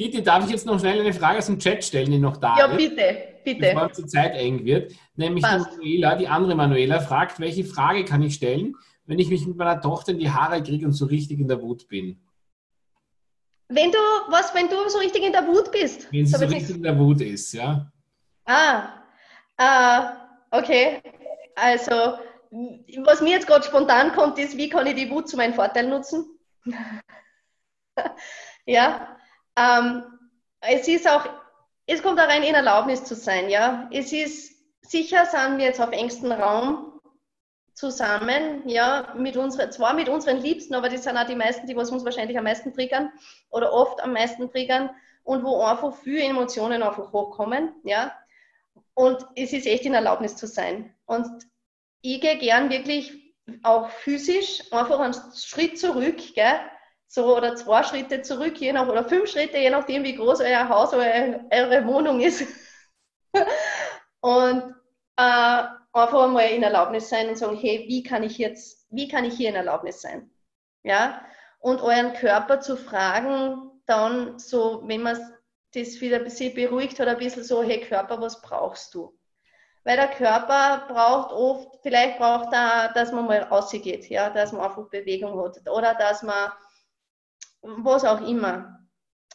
Gitti, 0.00 0.22
darf 0.22 0.44
ich 0.44 0.50
jetzt 0.50 0.64
noch 0.64 0.80
schnell 0.80 1.00
eine 1.00 1.12
Frage 1.12 1.38
aus 1.38 1.46
dem 1.46 1.58
Chat 1.58 1.84
stellen, 1.84 2.10
die 2.10 2.18
noch 2.18 2.38
da 2.38 2.56
ja, 2.56 2.66
ist? 2.66 2.70
Ja, 2.72 2.88
bitte, 2.88 3.18
bitte. 3.44 3.60
Bevor 3.60 3.88
die 3.88 4.06
Zeit 4.06 4.34
eng 4.34 4.64
wird. 4.64 4.92
Nämlich 5.14 5.44
die 5.44 5.58
Manuela, 5.58 6.14
die 6.16 6.28
andere 6.28 6.54
Manuela, 6.54 7.00
fragt, 7.00 7.38
welche 7.38 7.64
Frage 7.64 8.04
kann 8.06 8.22
ich 8.22 8.34
stellen, 8.34 8.74
wenn 9.04 9.18
ich 9.18 9.28
mich 9.28 9.46
mit 9.46 9.56
meiner 9.58 9.80
Tochter 9.80 10.12
in 10.12 10.18
die 10.18 10.30
Haare 10.30 10.62
kriege 10.62 10.86
und 10.86 10.92
so 10.92 11.04
richtig 11.04 11.38
in 11.38 11.48
der 11.48 11.60
Wut 11.60 11.86
bin? 11.88 12.18
Wenn 13.68 13.92
du, 13.92 13.98
was, 14.28 14.54
wenn 14.54 14.68
du 14.68 14.88
so 14.88 14.98
richtig 14.98 15.22
in 15.22 15.32
der 15.32 15.46
Wut 15.46 15.70
bist? 15.70 16.10
Wenn 16.10 16.26
sie 16.26 16.36
so, 16.36 16.46
richtig 16.46 16.76
in 16.76 16.82
der 16.82 16.98
Wut 16.98 17.20
ist, 17.20 17.52
ja. 17.52 17.92
Ah, 18.46 19.00
Ah, 19.60 20.16
okay. 20.50 21.02
Also, 21.54 22.16
was 23.04 23.20
mir 23.20 23.32
jetzt 23.32 23.46
gerade 23.46 23.66
spontan 23.66 24.12
kommt, 24.12 24.38
ist, 24.38 24.56
wie 24.56 24.70
kann 24.70 24.86
ich 24.86 24.94
die 24.94 25.10
Wut 25.10 25.28
zu 25.28 25.36
meinem 25.36 25.52
Vorteil 25.52 25.86
nutzen? 25.86 26.24
ja, 28.64 29.19
ähm, 29.56 30.04
es 30.60 30.88
ist 30.88 31.08
auch, 31.08 31.28
es 31.86 32.02
kommt 32.02 32.20
auch 32.20 32.28
rein 32.28 32.42
in 32.42 32.54
Erlaubnis 32.54 33.04
zu 33.04 33.14
sein, 33.14 33.50
ja. 33.50 33.88
Es 33.92 34.12
ist, 34.12 34.54
sicher 34.82 35.26
sind 35.26 35.58
wir 35.58 35.66
jetzt 35.66 35.80
auf 35.80 35.92
engstem 35.92 36.32
Raum 36.32 37.00
zusammen, 37.74 38.68
ja, 38.68 39.14
mit 39.16 39.36
unseren, 39.36 39.72
zwar 39.72 39.94
mit 39.94 40.08
unseren 40.08 40.38
Liebsten, 40.38 40.74
aber 40.74 40.88
das 40.88 41.04
sind 41.04 41.16
auch 41.16 41.26
die 41.26 41.34
meisten, 41.34 41.66
die 41.66 41.76
was 41.76 41.90
uns 41.90 42.04
wahrscheinlich 42.04 42.36
am 42.36 42.44
meisten 42.44 42.74
triggern 42.74 43.10
oder 43.48 43.72
oft 43.72 44.02
am 44.02 44.12
meisten 44.12 44.50
triggern 44.50 44.90
und 45.24 45.44
wo 45.44 45.62
einfach 45.62 45.94
viele 45.96 46.24
Emotionen 46.24 46.82
einfach 46.82 47.12
hochkommen, 47.12 47.74
ja. 47.84 48.12
Und 48.94 49.24
es 49.34 49.52
ist 49.52 49.66
echt 49.66 49.86
in 49.86 49.94
Erlaubnis 49.94 50.36
zu 50.36 50.46
sein. 50.46 50.94
Und 51.06 51.26
ich 52.02 52.20
gehe 52.20 52.36
gern 52.38 52.70
wirklich 52.70 53.34
auch 53.62 53.88
physisch 53.90 54.62
einfach 54.72 55.00
einen 55.00 55.14
Schritt 55.34 55.78
zurück, 55.78 56.18
gell? 56.34 56.60
So 57.10 57.36
oder 57.36 57.56
zwei 57.56 57.82
Schritte 57.82 58.22
zurück, 58.22 58.56
je 58.58 58.72
nach, 58.72 58.86
oder 58.86 59.04
fünf 59.04 59.28
Schritte, 59.28 59.58
je 59.58 59.70
nachdem, 59.70 60.04
wie 60.04 60.14
groß 60.14 60.42
euer 60.42 60.68
Haus 60.68 60.94
oder 60.94 61.40
eure 61.50 61.84
Wohnung 61.86 62.20
ist. 62.20 62.46
und 64.20 64.74
äh, 65.16 65.64
einfach 65.92 66.28
mal 66.28 66.46
in 66.50 66.62
Erlaubnis 66.62 67.08
sein 67.08 67.28
und 67.28 67.36
sagen, 67.36 67.56
hey, 67.56 67.84
wie 67.88 68.04
kann 68.04 68.22
ich 68.22 68.38
jetzt, 68.38 68.86
wie 68.90 69.08
kann 69.08 69.24
ich 69.24 69.34
hier 69.34 69.48
in 69.48 69.56
Erlaubnis 69.56 70.00
sein? 70.00 70.30
Ja, 70.84 71.20
und 71.58 71.82
euren 71.82 72.12
Körper 72.12 72.60
zu 72.60 72.76
fragen, 72.76 73.72
dann 73.86 74.38
so, 74.38 74.82
wenn 74.86 75.02
man 75.02 75.18
das 75.74 76.00
wieder 76.00 76.18
ein 76.18 76.24
bisschen 76.24 76.54
beruhigt 76.54 77.00
hat, 77.00 77.08
ein 77.08 77.18
bisschen 77.18 77.42
so, 77.42 77.60
hey 77.64 77.80
Körper, 77.80 78.20
was 78.20 78.40
brauchst 78.40 78.94
du? 78.94 79.18
Weil 79.82 79.96
der 79.96 80.08
Körper 80.08 80.86
braucht 80.86 81.32
oft, 81.32 81.80
vielleicht 81.82 82.18
braucht 82.18 82.52
er, 82.52 82.92
dass 82.92 83.10
man 83.10 83.26
mal 83.26 83.42
rausgeht, 83.42 84.08
ja, 84.08 84.30
dass 84.30 84.52
man 84.52 84.62
einfach 84.62 84.88
Bewegung 84.90 85.42
hat 85.42 85.58
oder 85.68 85.94
dass 85.94 86.22
man, 86.22 86.52
was 87.62 88.04
auch 88.04 88.26
immer. 88.26 88.86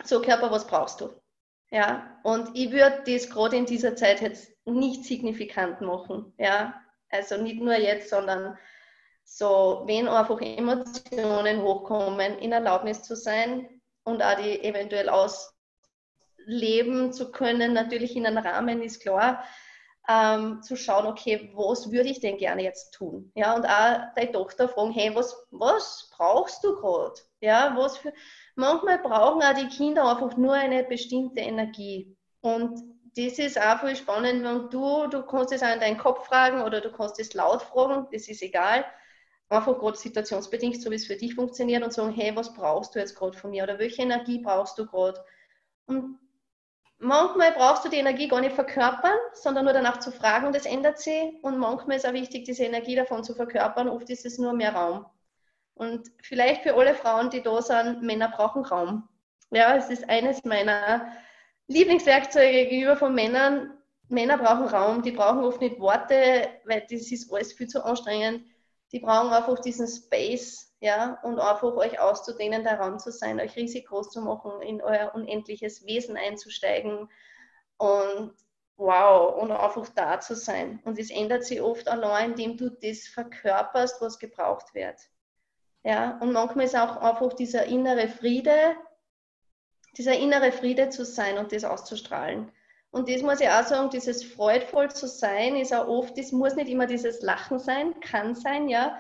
So 0.04 0.22
Körper, 0.22 0.52
was 0.52 0.68
brauchst 0.68 1.02
du? 1.02 1.10
Ja, 1.72 2.20
und 2.24 2.50
ich 2.54 2.72
würde 2.72 3.04
das 3.06 3.30
gerade 3.30 3.58
in 3.58 3.66
dieser 3.66 3.96
Zeit 3.96 4.22
jetzt 4.22 4.52
nicht 4.66 5.04
signifikant 5.04 5.82
machen, 5.82 6.34
ja, 6.38 6.82
also 7.10 7.38
nicht 7.38 7.60
nur 7.60 7.76
jetzt, 7.76 8.10
sondern 8.10 8.58
so, 9.24 9.84
wenn 9.86 10.08
einfach 10.08 10.40
Emotionen 10.40 11.62
hochkommen, 11.62 12.38
in 12.38 12.52
Erlaubnis 12.52 13.02
zu 13.04 13.16
sein 13.16 13.82
und 14.04 14.22
auch 14.22 14.36
die 14.36 14.64
eventuell 14.64 15.10
aus 15.10 15.56
leben 16.46 17.12
zu 17.12 17.32
können, 17.32 17.74
natürlich 17.74 18.16
in 18.16 18.28
einem 18.28 18.38
Rahmen 18.38 18.82
ist 18.84 19.02
klar, 19.02 19.44
ähm, 20.08 20.62
zu 20.62 20.76
schauen, 20.76 21.08
okay, 21.08 21.52
was 21.56 21.92
würde 21.92 22.10
ich 22.10 22.20
denn 22.20 22.38
gerne 22.38 22.64
jetzt 22.64 22.94
tun? 22.94 23.32
Ja, 23.36 23.56
und 23.56 23.66
auch 23.66 24.14
deine 24.16 24.32
Tochter 24.32 24.70
fragen, 24.70 24.92
hey, 24.92 25.14
was, 25.16 25.36
was 25.52 26.10
brauchst 26.16 26.64
du 26.64 26.76
gerade? 26.76 27.16
Ja, 27.42 27.76
was 27.78 27.98
für, 27.98 28.14
manchmal 28.56 29.00
brauchen 29.00 29.42
auch 29.42 29.54
die 29.54 29.68
Kinder 29.68 30.10
einfach 30.10 30.38
nur 30.38 30.54
eine 30.54 30.84
bestimmte 30.84 31.42
Energie. 31.42 32.16
Und 32.42 32.80
das 33.16 33.40
ist 33.40 33.60
auch 33.60 33.80
voll 33.80 33.96
spannend, 33.96 34.44
wenn 34.44 34.70
du, 34.70 35.08
du 35.08 35.24
kannst 35.24 35.54
es 35.54 35.64
auch 35.64 35.74
in 35.74 35.80
deinen 35.80 35.98
Kopf 35.98 36.28
fragen 36.28 36.62
oder 36.62 36.82
du 36.82 36.92
kannst 36.92 37.20
es 37.20 37.34
laut 37.34 37.62
fragen, 37.62 38.08
das 38.12 38.28
ist 38.28 38.42
egal. 38.42 38.86
Einfach 39.48 39.78
gerade 39.78 39.98
situationsbedingt, 39.98 40.82
so 40.82 40.92
wie 40.92 40.96
es 40.96 41.06
für 41.06 41.16
dich 41.16 41.36
funktioniert 41.36 41.84
und 41.84 41.94
sagen, 41.94 42.12
hey, 42.12 42.36
was 42.36 42.54
brauchst 42.54 42.96
du 42.96 43.00
jetzt 43.00 43.16
gerade 43.16 43.38
von 43.38 43.52
mir 43.52 43.64
oder 43.64 43.80
welche 43.80 44.02
Energie 44.02 44.40
brauchst 44.40 44.78
du 44.78 44.86
gerade? 44.86 45.24
Und 45.86 46.20
manchmal 47.06 47.52
brauchst 47.52 47.86
du 47.86 47.90
die 47.90 47.98
Energie 47.98 48.28
gar 48.28 48.42
nicht 48.42 48.56
verkörpern, 48.56 49.18
sondern 49.34 49.66
nur 49.66 49.74
danach 49.74 50.00
zu 50.00 50.12
fragen 50.12 50.48
und 50.48 50.56
es 50.56 50.66
ändert 50.66 51.00
sich. 51.00 51.34
Und 51.42 51.58
manchmal 51.58 51.98
ist 51.98 52.08
auch 52.08 52.14
wichtig, 52.14 52.46
diese 52.46 52.64
Energie 52.64 52.96
davon 52.96 53.24
zu 53.24 53.34
verkörpern. 53.36 53.90
Oft 53.90 54.10
ist 54.10 54.26
es 54.26 54.38
nur 54.38 54.54
mehr 54.54 54.74
Raum. 54.74 55.06
Und 55.74 56.10
vielleicht 56.22 56.64
für 56.64 56.76
alle 56.76 56.96
Frauen, 56.96 57.30
die 57.30 57.42
da 57.42 57.62
sind, 57.62 58.02
Männer 58.02 58.30
brauchen 58.30 58.66
Raum. 58.66 59.08
Ja, 59.52 59.76
es 59.76 59.90
ist 59.90 60.10
eines 60.10 60.44
meiner 60.44 61.08
Lieblingswerkzeuge 61.68 62.68
gegenüber 62.68 62.96
von 62.96 63.14
Männern. 63.14 63.78
Männer 64.08 64.38
brauchen 64.38 64.68
Raum, 64.68 65.02
die 65.02 65.12
brauchen 65.12 65.44
oft 65.44 65.62
nicht 65.62 65.80
Worte, 65.80 66.50
weil 66.66 66.82
das 66.90 67.12
ist 67.12 67.32
alles 67.32 67.54
viel 67.54 67.68
zu 67.68 67.84
anstrengend. 67.84 68.46
Die 68.92 69.00
brauchen 69.00 69.32
einfach 69.34 69.60
diesen 69.60 69.88
Space, 69.88 70.75
ja, 70.86 71.20
und 71.24 71.40
einfach 71.40 71.76
euch 71.76 72.00
auszudehnen, 72.00 72.64
der 72.64 72.80
Raum 72.80 73.00
zu 73.00 73.12
sein, 73.12 73.40
euch 73.40 73.56
riesig 73.56 73.88
groß 73.88 74.12
zu 74.12 74.22
machen, 74.22 74.62
in 74.62 74.84
euer 74.84 75.16
unendliches 75.16 75.84
Wesen 75.84 76.16
einzusteigen 76.16 77.10
und 77.78 78.36
wow, 78.78 79.36
und 79.42 79.52
einfach 79.52 79.90
da 79.96 80.20
zu 80.20 80.36
sein. 80.36 80.80
Und 80.86 81.00
es 81.00 81.10
ändert 81.10 81.44
sich 81.44 81.60
oft 81.60 81.88
allein, 81.88 82.32
indem 82.32 82.56
du 82.56 82.70
das 82.70 83.08
verkörperst, 83.08 84.00
was 84.00 84.20
gebraucht 84.20 84.76
wird. 84.76 85.00
Ja, 85.84 86.20
und 86.20 86.34
manchmal 86.34 86.66
ist 86.66 86.78
auch 86.78 86.98
einfach 86.98 87.34
dieser 87.34 87.66
innere 87.66 88.08
Friede, 88.08 88.76
dieser 89.98 90.14
innere 90.14 90.52
Friede 90.52 90.90
zu 90.90 91.04
sein 91.04 91.40
und 91.40 91.52
das 91.52 91.64
auszustrahlen. 91.64 92.52
Und 92.92 93.10
das 93.10 93.24
muss 93.24 93.42
ich 93.42 93.50
auch 93.50 93.64
sagen, 93.64 93.90
dieses 93.90 94.24
freudvoll 94.24 94.92
zu 94.92 95.08
sein, 95.08 95.56
ist 95.56 95.74
auch 95.74 95.88
oft, 95.88 96.16
das 96.16 96.32
muss 96.32 96.56
nicht 96.56 96.70
immer 96.70 96.86
dieses 96.86 97.24
Lachen 97.24 97.58
sein, 97.58 98.00
kann 98.02 98.36
sein, 98.36 98.70
ja. 98.70 99.00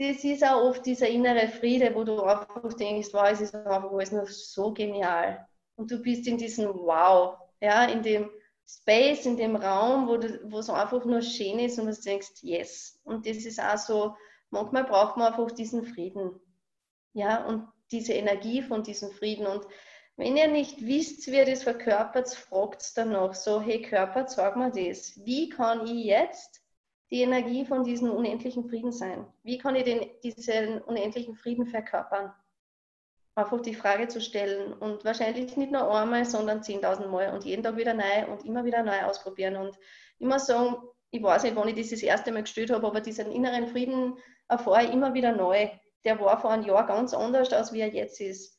Das 0.00 0.24
ist 0.24 0.42
auch 0.42 0.62
oft 0.62 0.86
dieser 0.86 1.08
innere 1.08 1.46
Friede, 1.48 1.94
wo 1.94 2.04
du 2.04 2.22
einfach 2.22 2.72
denkst, 2.72 3.10
wow, 3.12 3.28
es 3.30 3.42
ist 3.42 3.54
einfach 3.54 3.92
alles 3.92 4.12
nur 4.12 4.24
so 4.24 4.72
genial. 4.72 5.46
Und 5.76 5.90
du 5.90 5.98
bist 5.98 6.26
in 6.26 6.38
diesem 6.38 6.72
Wow, 6.72 7.36
ja, 7.60 7.84
in 7.84 8.02
dem 8.02 8.30
Space, 8.66 9.26
in 9.26 9.36
dem 9.36 9.56
Raum, 9.56 10.08
wo, 10.08 10.16
du, 10.16 10.40
wo 10.50 10.60
es 10.60 10.70
einfach 10.70 11.04
nur 11.04 11.20
schön 11.20 11.58
ist 11.58 11.78
und 11.78 11.84
du 11.84 11.92
denkst, 11.92 12.30
yes. 12.40 12.98
Und 13.04 13.26
das 13.26 13.44
ist 13.44 13.60
auch 13.60 13.76
so, 13.76 14.16
manchmal 14.48 14.84
braucht 14.84 15.18
man 15.18 15.34
einfach 15.34 15.50
diesen 15.50 15.84
Frieden. 15.84 16.40
Ja, 17.12 17.44
und 17.44 17.68
diese 17.90 18.14
Energie 18.14 18.62
von 18.62 18.82
diesem 18.82 19.10
Frieden. 19.10 19.46
Und 19.46 19.66
wenn 20.16 20.34
ihr 20.34 20.48
nicht 20.48 20.80
wisst, 20.80 21.26
wie 21.26 21.36
ihr 21.36 21.44
das 21.44 21.62
verkörpert, 21.62 22.30
fragt 22.30 22.96
danach 22.96 23.34
so, 23.34 23.60
hey 23.60 23.82
Körper, 23.82 24.26
sag 24.28 24.56
mir 24.56 24.70
das. 24.70 25.20
Wie 25.26 25.50
kann 25.50 25.86
ich 25.86 26.06
jetzt 26.06 26.62
die 27.10 27.22
Energie 27.22 27.64
von 27.64 27.84
diesem 27.84 28.10
unendlichen 28.10 28.68
Frieden 28.68 28.92
sein? 28.92 29.26
Wie 29.42 29.58
kann 29.58 29.76
ich 29.76 29.84
den, 29.84 30.08
diesen 30.22 30.80
unendlichen 30.82 31.34
Frieden 31.34 31.66
verkörpern? 31.66 32.32
Einfach 33.34 33.60
die 33.60 33.74
Frage 33.74 34.08
zu 34.08 34.20
stellen 34.20 34.72
und 34.72 35.04
wahrscheinlich 35.04 35.56
nicht 35.56 35.72
nur 35.72 35.90
einmal, 35.92 36.24
sondern 36.24 36.60
10.000 36.60 37.08
Mal 37.08 37.32
und 37.32 37.44
jeden 37.44 37.62
Tag 37.62 37.76
wieder 37.76 37.94
neu 37.94 38.26
und 38.30 38.44
immer 38.44 38.64
wieder 38.64 38.82
neu 38.82 39.02
ausprobieren 39.02 39.56
und 39.56 39.78
immer 40.18 40.38
sagen, 40.38 40.76
ich 41.10 41.22
weiß 41.22 41.42
nicht, 41.42 41.56
wann 41.56 41.68
ich 41.68 41.74
das 41.74 41.90
das 41.90 42.02
erste 42.02 42.32
Mal 42.32 42.42
gestellt 42.42 42.70
habe, 42.70 42.86
aber 42.86 43.00
diesen 43.00 43.32
inneren 43.32 43.68
Frieden 43.68 44.16
erfahre 44.48 44.84
ich 44.84 44.92
immer 44.92 45.14
wieder 45.14 45.32
neu. 45.32 45.68
Der 46.04 46.20
war 46.20 46.40
vor 46.40 46.50
einem 46.50 46.64
Jahr 46.64 46.86
ganz 46.86 47.14
anders, 47.14 47.52
als 47.52 47.72
wie 47.72 47.80
er 47.80 47.92
jetzt 47.92 48.20
ist. 48.20 48.58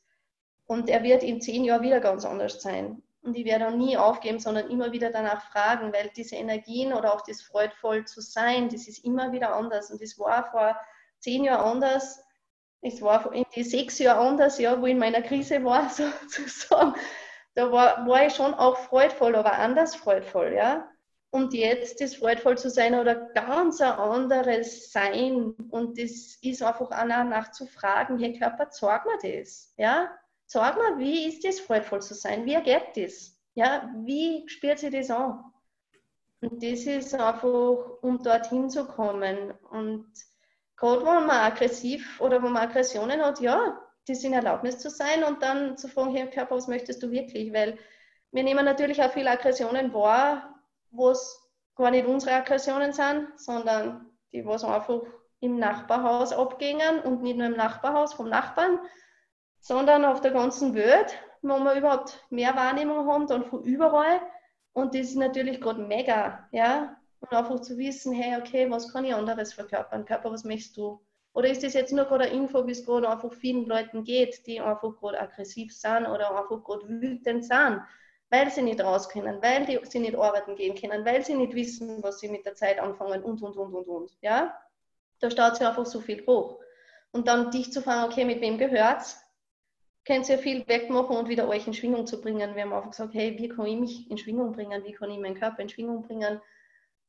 Und 0.66 0.90
er 0.90 1.04
wird 1.04 1.24
in 1.24 1.42
zehn 1.42 1.64
Jahren 1.64 1.82
wieder 1.82 2.00
ganz 2.00 2.26
anders 2.26 2.62
sein. 2.62 3.02
Und 3.24 3.38
ich 3.38 3.46
werde 3.46 3.68
auch 3.68 3.76
nie 3.76 3.98
aufgeben, 3.98 4.40
sondern 4.40 4.70
immer 4.70 4.92
wieder 4.92 5.12
danach 5.12 5.44
fragen, 5.52 5.94
weil 5.94 6.10
diese 6.16 6.36
Energien 6.36 6.94
oder 6.94 7.14
auch 7.14 7.22
das 7.22 7.42
freudvoll 7.42 8.06
zu 8.06 8.20
sein, 8.22 8.70
das 8.70 8.88
ist 8.88 9.06
immer 9.06 9.32
wieder 9.32 9.56
anders. 9.56 9.92
Und 9.92 10.02
das 10.02 10.18
war 10.18 10.50
vor 10.50 10.76
zehn 11.20 11.44
Jahren 11.44 11.74
anders. 11.74 12.24
Es 12.82 13.02
war 13.02 13.32
in 13.32 13.46
die 13.56 13.64
sechs 13.64 14.00
Jahre 14.00 14.28
anders, 14.28 14.58
ja, 14.58 14.82
wo 14.82 14.86
ich 14.88 14.94
in 14.94 15.00
meiner 15.00 15.22
Krise 15.22 15.64
war, 15.64 15.90
sozusagen. 16.28 16.96
Da 17.54 17.72
war, 17.72 18.08
war 18.08 18.26
ich 18.26 18.34
schon 18.34 18.54
auch 18.54 18.78
freudvoll, 18.78 19.36
aber 19.36 19.54
anders 19.54 19.96
freudvoll, 19.96 20.54
ja 20.54 20.92
und 21.32 21.54
jetzt 21.54 22.02
das 22.02 22.16
freudvoll 22.16 22.58
zu 22.58 22.70
sein 22.70 22.94
oder 22.94 23.16
ganz 23.16 23.80
ein 23.82 23.92
anderes 23.94 24.92
Sein. 24.92 25.56
Und 25.70 25.98
das 25.98 26.38
ist 26.42 26.62
einfach 26.62 26.92
auch 26.92 27.06
nachzufragen, 27.06 28.20
hey 28.20 28.38
Körper, 28.38 28.70
zeig 28.70 29.06
mir 29.06 29.38
das. 29.38 29.74
Ja? 29.78 30.10
Zeig 30.52 30.76
mir, 30.76 31.00
wie 31.00 31.30
ist 31.30 31.46
das 31.46 31.62
freudvoll 31.62 32.02
zu 32.02 32.14
sein? 32.14 32.46
Wie 32.46 32.62
geht 32.62 32.98
das? 32.98 33.40
Ja? 33.54 33.90
Wie 34.04 34.44
spürt 34.50 34.80
sich 34.80 34.92
das 34.92 35.10
an? 35.10 35.46
Und 36.42 36.62
das 36.62 36.82
ist 36.82 37.14
einfach, 37.14 38.02
um 38.02 38.22
dorthin 38.22 38.70
zu 38.70 38.86
kommen. 38.86 39.54
Und 39.70 40.12
gerade 40.76 41.06
wenn 41.06 41.26
man 41.26 41.52
aggressiv 41.52 42.20
oder 42.20 42.44
wenn 42.44 42.52
man 42.52 42.68
Aggressionen 42.68 43.24
hat, 43.24 43.40
ja, 43.40 43.80
das 44.06 44.26
in 44.26 44.34
Erlaubnis 44.34 44.80
zu 44.80 44.90
sein 44.90 45.24
und 45.24 45.42
dann 45.42 45.78
zu 45.78 45.88
fragen, 45.88 46.14
hey 46.14 46.30
Körper, 46.30 46.58
was 46.58 46.68
möchtest 46.68 47.02
du 47.02 47.12
wirklich? 47.12 47.54
Weil 47.54 47.78
wir 48.34 48.44
nehmen 48.44 48.66
natürlich 48.66 49.02
auch 49.02 49.14
viele 49.14 49.32
Aggressionen 49.32 49.94
wahr, 49.94 50.54
wo 50.90 51.12
es 51.12 51.50
gar 51.78 51.92
nicht 51.92 52.08
unsere 52.08 52.36
Aggressionen 52.36 52.92
sind, 52.92 53.40
sondern 53.40 54.06
die, 54.34 54.46
was 54.46 54.66
einfach 54.66 55.02
im 55.40 55.60
Nachbarhaus 55.60 56.34
abgingen 56.34 57.00
und 57.00 57.22
nicht 57.22 57.38
nur 57.38 57.48
im 57.48 57.56
Nachbarhaus 57.56 58.16
vom 58.16 58.28
Nachbarn, 58.28 58.80
sondern 59.62 60.04
auf 60.04 60.20
der 60.20 60.32
ganzen 60.32 60.76
Welt, 60.76 61.14
wo 61.42 61.58
wir 61.60 61.74
überhaupt 61.76 62.24
mehr 62.30 62.56
Wahrnehmung 62.56 63.08
haben, 63.08 63.28
dann 63.28 63.46
von 63.46 63.64
überall. 63.64 64.22
Und 64.74 64.94
das 64.94 65.08
ist 65.08 65.16
natürlich 65.16 65.62
gerade 65.62 65.82
mega, 65.82 66.48
ja. 66.52 66.98
Und 67.22 67.32
einfach 67.32 67.62
zu 67.62 67.78
wissen, 67.78 68.14
hey, 68.14 68.40
okay, 68.40 68.70
was 68.70 68.92
kann 68.92 69.06
ich 69.06 69.14
anderes 69.14 69.54
verkörpern? 69.54 70.06
Körper, 70.06 70.32
was 70.32 70.44
möchtest 70.44 70.76
du? 70.76 71.00
Oder 71.34 71.50
ist 71.50 71.64
das 71.64 71.74
jetzt 71.74 71.94
nur 71.94 72.06
gerade 72.06 72.26
eine 72.26 72.34
Info, 72.34 72.68
wie 72.68 72.72
es 72.72 72.86
gerade 72.86 73.08
einfach 73.08 73.32
vielen 73.32 73.66
Leuten 73.66 74.04
geht, 74.04 74.46
die 74.48 74.60
einfach 74.60 74.98
gerade 74.98 75.22
aggressiv 75.22 75.74
sind 75.74 76.08
oder 76.08 76.32
einfach 76.32 76.64
gerade 76.64 76.90
wütend 76.90 77.46
sind? 77.46 77.82
weil 78.32 78.50
sie 78.50 78.62
nicht 78.62 78.82
raus 78.82 79.10
können, 79.10 79.42
weil 79.42 79.66
die, 79.66 79.80
sie 79.84 80.00
nicht 80.00 80.16
arbeiten 80.16 80.56
gehen 80.56 80.74
können, 80.74 81.06
weil 81.06 81.24
sie 81.24 81.36
nicht 81.36 81.54
wissen, 81.54 82.02
was 82.02 82.20
sie 82.20 82.30
mit 82.30 82.46
der 82.46 82.56
Zeit 82.56 82.80
anfangen 82.80 83.22
und, 83.24 83.42
und, 83.42 83.58
und, 83.58 83.74
und, 83.74 83.88
und. 83.88 84.12
Ja? 84.22 84.58
Da 85.20 85.30
staut 85.30 85.58
sich 85.58 85.68
einfach 85.68 85.86
so 85.86 86.00
viel 86.00 86.26
hoch. 86.26 86.58
Und 87.12 87.28
dann 87.28 87.52
dich 87.52 87.74
zu 87.74 87.82
fragen, 87.82 88.10
okay, 88.10 88.24
mit 88.24 88.40
wem 88.40 88.58
gehört's? 88.58 89.21
Könnt 90.12 90.28
ihr 90.28 90.40
viel 90.40 90.68
wegmachen 90.68 91.16
und 91.16 91.30
wieder 91.30 91.48
euch 91.48 91.68
in 91.68 91.74
Schwingung 91.74 92.06
zu 92.06 92.20
bringen. 92.20 92.54
Wir 92.54 92.64
haben 92.64 92.74
einfach 92.74 92.92
gesagt, 92.92 93.14
hey, 93.14 93.38
wie 93.38 93.48
kann 93.48 93.66
ich 93.66 93.80
mich 93.80 94.12
in 94.12 94.18
Schwingung 94.18 94.52
bringen? 94.52 94.84
Wie 94.84 94.92
kann 94.92 95.10
ich 95.10 95.18
meinen 95.18 95.40
Körper 95.40 95.62
in 95.62 95.70
Schwingung 95.70 96.02
bringen? 96.02 96.42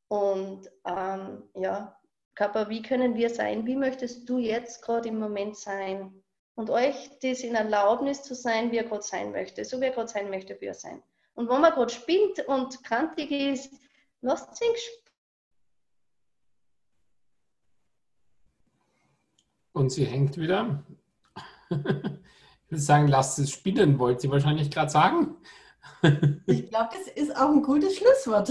Und 0.07 0.71
ähm, 0.85 1.43
ja, 1.57 1.99
Körper, 2.37 2.69
wie 2.69 2.81
können 2.81 3.17
wir 3.17 3.29
sein? 3.29 3.67
Wie 3.67 3.75
möchtest 3.75 4.29
du 4.29 4.39
jetzt 4.39 4.83
gerade 4.83 5.09
im 5.09 5.19
Moment 5.19 5.57
sein? 5.57 6.23
Und 6.55 6.71
euch 6.71 7.11
das 7.21 7.41
in 7.41 7.57
Erlaubnis 7.57 8.23
zu 8.23 8.37
sein, 8.37 8.71
wie 8.71 8.77
er 8.77 8.85
gerade 8.85 9.03
sein 9.03 9.33
möchte, 9.33 9.65
so 9.65 9.81
wie 9.81 9.87
er 9.87 9.91
gerade 9.91 10.07
sein 10.07 10.31
möchte, 10.31 10.57
wie 10.61 10.67
er 10.67 10.75
sein. 10.75 11.03
Und 11.35 11.49
wenn 11.49 11.61
man 11.61 11.73
gerade 11.73 11.93
spinnt 11.93 12.47
und 12.47 12.85
krantig 12.85 13.33
ist, 13.33 13.75
lasst 14.21 14.63
ihn 14.63 14.77
Und 19.73 19.91
sie 19.91 20.05
hängt 20.05 20.37
wieder. 20.37 20.85
Ich 22.73 22.77
würde 22.77 22.85
sagen, 22.87 23.09
lasst 23.09 23.39
es 23.39 23.51
spinnen, 23.51 23.99
wollt 23.99 24.25
ihr 24.25 24.31
wahrscheinlich 24.31 24.71
gerade 24.71 24.91
sagen. 24.91 25.37
Ich 26.47 26.71
glaube, 26.71 26.89
das 26.93 27.07
ist 27.15 27.37
auch 27.37 27.51
ein 27.51 27.61
gutes 27.61 27.99
Schlusswort. 27.99 28.51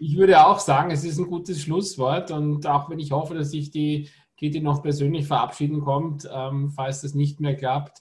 Ich 0.00 0.16
würde 0.16 0.46
auch 0.46 0.58
sagen, 0.58 0.90
es 0.90 1.04
ist 1.04 1.18
ein 1.18 1.26
gutes 1.26 1.60
Schlusswort. 1.60 2.30
Und 2.30 2.66
auch 2.66 2.88
wenn 2.88 2.98
ich 2.98 3.12
hoffe, 3.12 3.34
dass 3.34 3.50
sich 3.50 3.70
die 3.70 4.08
Kitty 4.38 4.62
noch 4.62 4.82
persönlich 4.82 5.26
verabschieden 5.26 5.82
kommt, 5.82 6.26
ähm, 6.32 6.70
falls 6.70 7.02
das 7.02 7.12
nicht 7.12 7.40
mehr 7.40 7.56
klappt, 7.56 7.98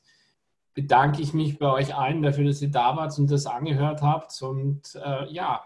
bedanke 0.74 1.22
ich 1.22 1.34
mich 1.34 1.59
bei 1.59 1.70
euch 1.70 1.93
allen 1.93 2.22
dafür, 2.22 2.45
dass 2.45 2.61
ihr 2.61 2.72
da 2.72 2.95
wart 2.95 3.20
und 3.20 3.30
das 3.30 3.45
angehört 3.45 4.01
habt. 4.01 4.41
Und 4.41 4.95
äh, 4.95 5.30
ja, 5.34 5.65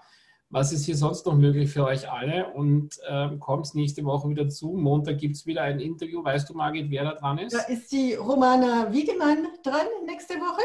was 0.52 0.74
ist 0.74 0.86
hier 0.86 0.98
sonst 0.98 1.26
noch 1.26 1.36
möglich 1.36 1.72
für 1.72 1.86
euch 1.86 2.10
alle? 2.12 2.48
Und 2.54 3.00
äh, 3.08 3.30
kommt 3.40 3.74
nächste 3.74 4.04
Woche 4.04 4.28
wieder 4.30 4.50
zu. 4.50 4.74
Montag 4.74 5.18
gibt 5.18 5.38
es 5.38 5.46
wieder 5.46 5.62
ein 5.62 5.80
Interview. 5.80 6.24
Weißt 6.24 6.50
du, 6.50 6.54
Margit, 6.54 6.92
wer 6.92 7.06
da 7.06 7.14
dran 7.14 7.38
ist? 7.38 7.54
Da 7.54 7.62
ist 7.62 7.92
die 7.92 8.16
Romana 8.16 8.92
Wiedemann 8.92 9.48
dran 9.64 9.88
nächste 10.06 10.36
Woche. 10.36 10.62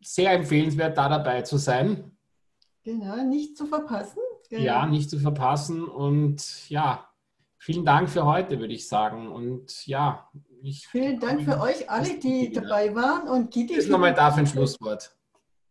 Sehr 0.00 0.30
empfehlenswert, 0.32 0.96
da 0.96 1.08
dabei 1.08 1.42
zu 1.42 1.56
sein. 1.56 2.12
Genau, 2.84 3.16
nicht 3.24 3.56
zu 3.56 3.66
verpassen. 3.66 4.20
Genau. 4.48 4.62
Ja, 4.62 4.86
nicht 4.86 5.10
zu 5.10 5.18
verpassen. 5.18 5.84
Und 5.84 6.70
ja, 6.70 7.08
vielen 7.58 7.84
Dank 7.84 8.08
für 8.08 8.24
heute, 8.24 8.60
würde 8.60 8.72
ich 8.72 8.86
sagen. 8.86 9.32
Und 9.32 9.84
ja, 9.88 10.30
ich 10.62 10.86
Vielen 10.86 11.18
Dank 11.18 11.42
für 11.42 11.60
euch 11.60 11.90
alle, 11.90 12.20
die 12.20 12.52
dabei 12.52 12.94
waren. 12.94 13.28
Und 13.28 13.50
Kitty. 13.50 13.74
Ist 13.74 13.88
nochmal 13.88 14.14
da 14.14 14.30
für 14.30 14.40
ein 14.40 14.46
Schlusswort. 14.46 15.12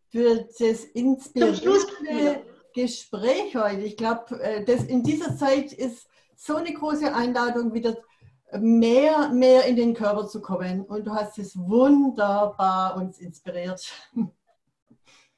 Für 0.09 0.45
das 0.59 0.83
inspirierende 0.83 2.54
Gespräch 2.75 3.55
heute. 3.55 3.81
Ich 3.81 3.95
glaube, 3.95 4.39
äh, 4.41 4.63
in 4.87 5.01
dieser 5.01 5.35
Zeit 5.37 5.71
ist 5.71 6.07
so 6.35 6.57
eine 6.57 6.73
große 6.73 7.15
Einladung, 7.15 7.73
wieder 7.73 7.95
mehr, 8.59 9.29
mehr 9.29 9.65
in 9.65 9.77
den 9.77 9.93
Körper 9.93 10.27
zu 10.27 10.41
kommen. 10.41 10.85
Und 10.85 11.07
du 11.07 11.13
hast 11.13 11.39
es 11.39 11.57
wunderbar 11.57 12.97
uns 12.97 13.19
inspiriert. 13.19 13.81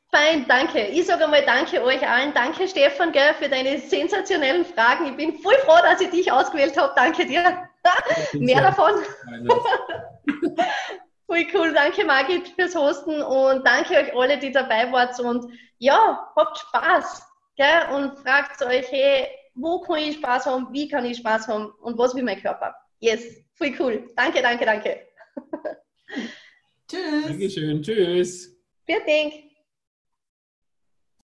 Fein, 0.09 0.45
danke. 0.47 0.87
Ich 0.87 1.05
sage 1.05 1.25
einmal 1.25 1.45
danke 1.45 1.83
euch 1.83 2.07
allen. 2.07 2.33
Danke, 2.33 2.67
Stefan, 2.67 3.11
gell, 3.11 3.35
für 3.35 3.49
deine 3.49 3.79
sensationellen 3.79 4.65
Fragen. 4.65 5.05
Ich 5.05 5.17
bin 5.17 5.37
voll 5.37 5.57
froh, 5.65 5.77
dass 5.83 6.01
ich 6.01 6.09
dich 6.09 6.31
ausgewählt 6.31 6.75
habe. 6.75 6.93
Danke 6.95 7.25
dir. 7.25 7.69
Mehr 8.33 8.61
davon. 8.61 8.93
Voll 11.27 11.45
cool. 11.53 11.73
Danke, 11.73 12.05
Margit, 12.05 12.47
fürs 12.49 12.73
Hosten 12.73 13.21
und 13.21 13.67
danke 13.67 13.95
euch 13.95 14.15
alle, 14.15 14.37
die 14.39 14.49
dabei 14.49 14.89
wart. 14.93 15.19
Und 15.19 15.51
ja, 15.77 16.31
habt 16.37 16.57
Spaß 16.57 17.26
gell? 17.57 17.95
und 17.95 18.17
fragt 18.19 18.61
euch, 18.61 18.89
hey, 18.91 19.27
wo 19.55 19.81
kann 19.81 19.97
ich 19.97 20.15
Spaß 20.17 20.45
haben? 20.45 20.67
Wie 20.71 20.87
kann 20.87 21.05
ich 21.05 21.17
Spaß 21.17 21.47
haben? 21.47 21.71
Und 21.81 21.97
was 21.97 22.15
will 22.15 22.23
mein 22.23 22.41
Körper? 22.41 22.73
Yes, 22.99 23.23
voll 23.53 23.73
cool. 23.79 24.09
Danke, 24.15 24.41
danke, 24.41 24.65
danke. 24.65 25.07
Tschüss. 26.87 27.25
Dankeschön. 27.27 27.81
Tschüss. 27.81 28.55
Vielen 28.85 29.05
Dank. 29.05 29.46